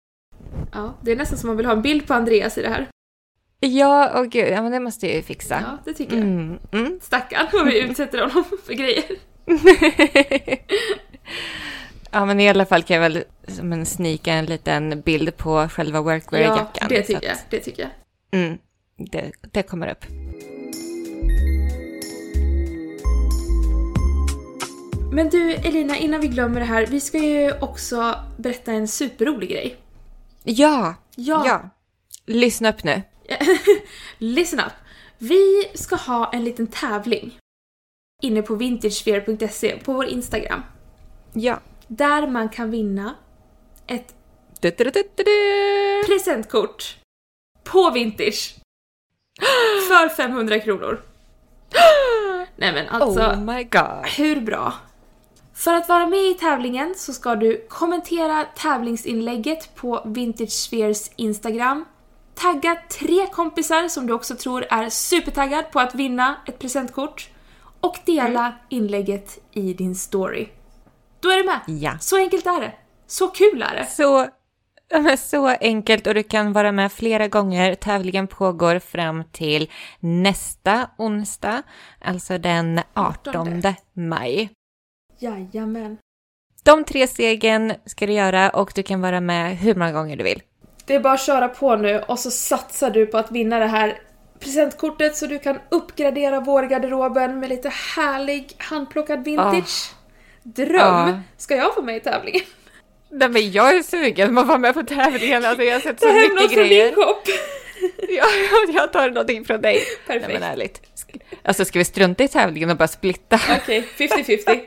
Ja, 0.72 0.94
det 1.02 1.12
är 1.12 1.16
nästan 1.16 1.38
som 1.38 1.46
man 1.46 1.56
vill 1.56 1.66
ha 1.66 1.72
en 1.72 1.82
bild 1.82 2.06
på 2.06 2.14
Andreas 2.14 2.58
i 2.58 2.62
det 2.62 2.68
här. 2.68 2.88
Ja, 3.60 4.20
och 4.20 4.30
gud, 4.30 4.48
ja 4.48 4.62
men 4.62 4.72
det 4.72 4.80
måste 4.80 5.06
jag 5.06 5.16
ju 5.16 5.22
fixa. 5.22 5.60
Ja, 5.60 5.78
det 5.84 5.94
tycker 5.94 6.16
jag. 6.16 6.22
Mm. 6.22 6.58
Mm. 6.72 7.00
Stackarn 7.02 7.46
vad 7.52 7.66
vi 7.66 7.80
utsätter 7.80 8.18
honom 8.18 8.44
för 8.66 8.72
grejer. 8.72 9.04
Ja, 12.14 12.24
men 12.24 12.40
i 12.40 12.48
alla 12.48 12.66
fall 12.66 12.82
kan 12.82 12.94
jag 12.94 13.00
väl 13.02 13.24
som 13.46 13.72
en 13.72 13.86
snika 13.86 14.32
en 14.32 14.46
liten 14.46 15.00
bild 15.00 15.36
på 15.36 15.68
själva 15.68 16.00
workwear-jackan. 16.00 16.68
Ja, 16.80 16.88
det 16.88 17.02
tycker 17.02 17.26
jag. 17.26 17.36
Det 17.50 17.60
tycker 17.60 17.82
jag. 17.82 18.40
Mm, 18.40 18.58
det, 18.96 19.32
det 19.40 19.62
kommer 19.62 19.90
upp. 19.90 20.04
Men 25.12 25.28
du 25.28 25.54
Elina, 25.54 25.96
innan 25.96 26.20
vi 26.20 26.28
glömmer 26.28 26.60
det 26.60 26.66
här, 26.66 26.86
vi 26.86 27.00
ska 27.00 27.18
ju 27.18 27.52
också 27.60 28.14
berätta 28.36 28.72
en 28.72 28.88
superrolig 28.88 29.50
grej. 29.50 29.76
Ja! 30.44 30.94
Ja! 31.16 31.42
ja. 31.46 31.70
Lyssna 32.26 32.68
upp 32.68 32.84
nu. 32.84 33.02
Listen 34.18 34.60
up! 34.60 34.72
Vi 35.18 35.70
ska 35.74 35.96
ha 35.96 36.32
en 36.32 36.44
liten 36.44 36.66
tävling 36.66 37.38
inne 38.22 38.42
på 38.42 38.54
vintagesphere.se 38.54 39.78
på 39.78 39.92
vår 39.92 40.04
Instagram. 40.04 40.62
Ja. 41.32 41.60
Där 41.96 42.26
man 42.26 42.48
kan 42.48 42.70
vinna 42.70 43.14
ett 43.86 44.14
presentkort 46.06 46.96
på 47.64 47.90
Vintage. 47.90 48.54
För 49.88 50.08
500 50.08 50.60
kronor. 50.60 51.02
Nej 52.56 52.72
men 52.72 52.88
alltså, 52.88 53.20
oh 53.20 53.40
my 53.40 53.64
God. 53.64 54.06
hur 54.16 54.40
bra? 54.40 54.72
För 55.54 55.74
att 55.74 55.88
vara 55.88 56.06
med 56.06 56.18
i 56.18 56.34
tävlingen 56.34 56.94
så 56.96 57.12
ska 57.12 57.34
du 57.34 57.66
kommentera 57.68 58.44
tävlingsinlägget 58.44 59.74
på 59.74 60.02
Vintage 60.04 60.52
Spheres 60.52 61.10
Instagram. 61.16 61.84
Tagga 62.34 62.76
tre 62.88 63.26
kompisar 63.26 63.88
som 63.88 64.06
du 64.06 64.12
också 64.12 64.36
tror 64.36 64.66
är 64.70 64.88
supertaggad 64.88 65.70
på 65.70 65.80
att 65.80 65.94
vinna 65.94 66.36
ett 66.46 66.58
presentkort. 66.58 67.28
Och 67.80 67.98
dela 68.04 68.46
mm. 68.46 68.52
inlägget 68.68 69.38
i 69.52 69.74
din 69.74 69.94
story. 69.94 70.48
Då 71.24 71.30
är 71.30 71.36
du 71.36 71.44
med. 71.44 71.60
Ja. 71.66 71.98
Så 72.00 72.16
enkelt 72.16 72.46
är 72.46 72.60
det. 72.60 72.72
Så 73.06 73.28
kul 73.28 73.62
är 73.62 73.76
det. 73.76 73.86
Så, 73.86 74.26
så 75.18 75.46
enkelt 75.46 76.06
och 76.06 76.14
du 76.14 76.22
kan 76.22 76.52
vara 76.52 76.72
med 76.72 76.92
flera 76.92 77.28
gånger. 77.28 77.74
Tävlingen 77.74 78.26
pågår 78.26 78.78
fram 78.78 79.24
till 79.32 79.70
nästa 80.00 80.90
onsdag, 80.98 81.62
alltså 82.00 82.38
den 82.38 82.80
18 82.94 83.62
maj. 83.92 84.50
Jajamän. 85.18 85.98
De 86.62 86.84
tre 86.84 87.06
stegen 87.06 87.72
ska 87.86 88.06
du 88.06 88.12
göra 88.12 88.50
och 88.50 88.72
du 88.74 88.82
kan 88.82 89.00
vara 89.00 89.20
med 89.20 89.56
hur 89.56 89.74
många 89.74 89.92
gånger 89.92 90.16
du 90.16 90.24
vill. 90.24 90.42
Det 90.86 90.94
är 90.94 91.00
bara 91.00 91.14
att 91.14 91.22
köra 91.22 91.48
på 91.48 91.76
nu 91.76 92.00
och 92.00 92.18
så 92.18 92.30
satsar 92.30 92.90
du 92.90 93.06
på 93.06 93.18
att 93.18 93.30
vinna 93.30 93.58
det 93.58 93.66
här 93.66 93.98
presentkortet 94.40 95.16
så 95.16 95.26
du 95.26 95.38
kan 95.38 95.58
uppgradera 95.68 96.40
vårgarderoben 96.40 97.40
med 97.40 97.48
lite 97.48 97.68
härlig 97.68 98.56
handplockad 98.58 99.24
vintage. 99.24 99.92
Oh. 99.92 100.03
Dröm! 100.44 101.08
Ja. 101.08 101.20
Ska 101.36 101.56
jag 101.56 101.74
få 101.74 101.82
med 101.82 101.96
i 101.96 102.00
tävlingen? 102.00 102.42
Nej 103.10 103.28
men 103.28 103.52
jag 103.52 103.76
är 103.76 103.82
sugen 103.82 104.34
på 104.34 104.40
att 104.40 104.46
vara 104.46 104.58
med 104.58 104.74
på 104.74 104.82
tävlingen, 104.82 105.44
alltså 105.44 105.64
jag 105.64 105.72
har 105.72 105.80
sett 105.80 106.00
så 106.00 106.12
mycket 106.12 106.52
grejer. 106.52 106.92
Ta 106.92 107.00
hem 107.00 107.06
något 107.08 107.24
från 107.24 107.24
din! 107.24 107.38
Ja, 108.08 108.24
jag 108.68 108.92
tar 108.92 109.10
någonting 109.10 109.44
från 109.44 109.60
dig. 109.60 109.80
Perfekt. 110.06 110.28
Nej, 110.28 110.40
men 110.40 110.50
ärligt. 110.50 110.80
Alltså 111.44 111.64
ska 111.64 111.78
vi 111.78 111.84
strunta 111.84 112.24
i 112.24 112.28
tävlingen 112.28 112.70
och 112.70 112.76
bara 112.76 112.88
splitta? 112.88 113.40
Okej, 113.62 113.88
50-50. 113.98 114.60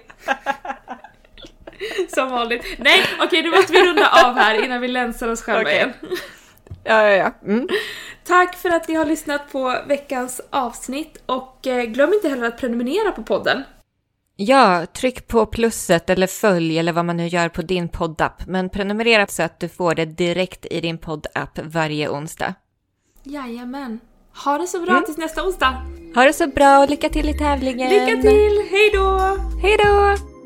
Som 2.16 2.30
vanligt. 2.30 2.66
Nej, 2.78 3.02
okej 3.20 3.44
nu 3.44 3.50
måste 3.50 3.74
vi 3.74 3.86
runda 3.86 4.10
av 4.26 4.36
här 4.36 4.66
innan 4.66 4.82
vi 4.82 4.88
länsar 4.88 5.28
oss 5.28 5.42
själva 5.42 5.62
Okej. 5.62 5.76
igen. 5.76 5.94
Ja, 6.84 7.04
ja, 7.04 7.16
ja. 7.16 7.34
Mm. 7.52 7.68
Tack 8.24 8.56
för 8.56 8.70
att 8.70 8.88
ni 8.88 8.96
har 8.96 9.06
lyssnat 9.06 9.52
på 9.52 9.76
veckans 9.88 10.42
avsnitt 10.50 11.22
och 11.26 11.68
eh, 11.68 11.84
glöm 11.84 12.14
inte 12.14 12.30
heller 12.30 12.48
att 12.48 12.58
prenumerera 12.58 13.12
på 13.12 13.24
podden. 13.24 13.64
Ja, 14.40 14.86
tryck 14.86 15.28
på 15.28 15.46
plusset 15.46 16.10
eller 16.10 16.28
följ 16.28 16.80
eller 16.80 16.94
vad 16.94 17.06
man 17.06 17.18
nu 17.18 17.28
gör 17.28 17.50
på 17.50 17.62
din 17.62 17.90
poddapp. 17.90 18.48
Men 18.48 18.70
prenumerera 18.70 19.28
så 19.28 19.44
att 19.44 19.60
du 19.60 19.70
får 19.70 19.96
det 19.96 20.06
direkt 20.06 20.66
i 20.72 20.82
din 20.82 20.98
poddapp 20.98 21.60
varje 21.64 22.10
onsdag. 22.10 22.54
Jajamän. 23.24 24.00
Ha 24.44 24.58
det 24.58 24.68
så 24.68 24.82
bra 24.82 25.02
tills 25.06 25.18
nästa 25.18 25.44
onsdag. 25.44 25.86
Ha 26.16 26.24
det 26.24 26.34
så 26.34 26.48
bra 26.48 26.80
och 26.80 26.90
lycka 26.90 27.10
till 27.10 27.30
i 27.30 27.34
tävlingen! 27.34 27.90
Lycka 27.90 28.22
till! 28.22 28.62
Hej 28.72 28.92
då! 28.94 29.38
Hej 29.62 29.78
då! 29.78 30.37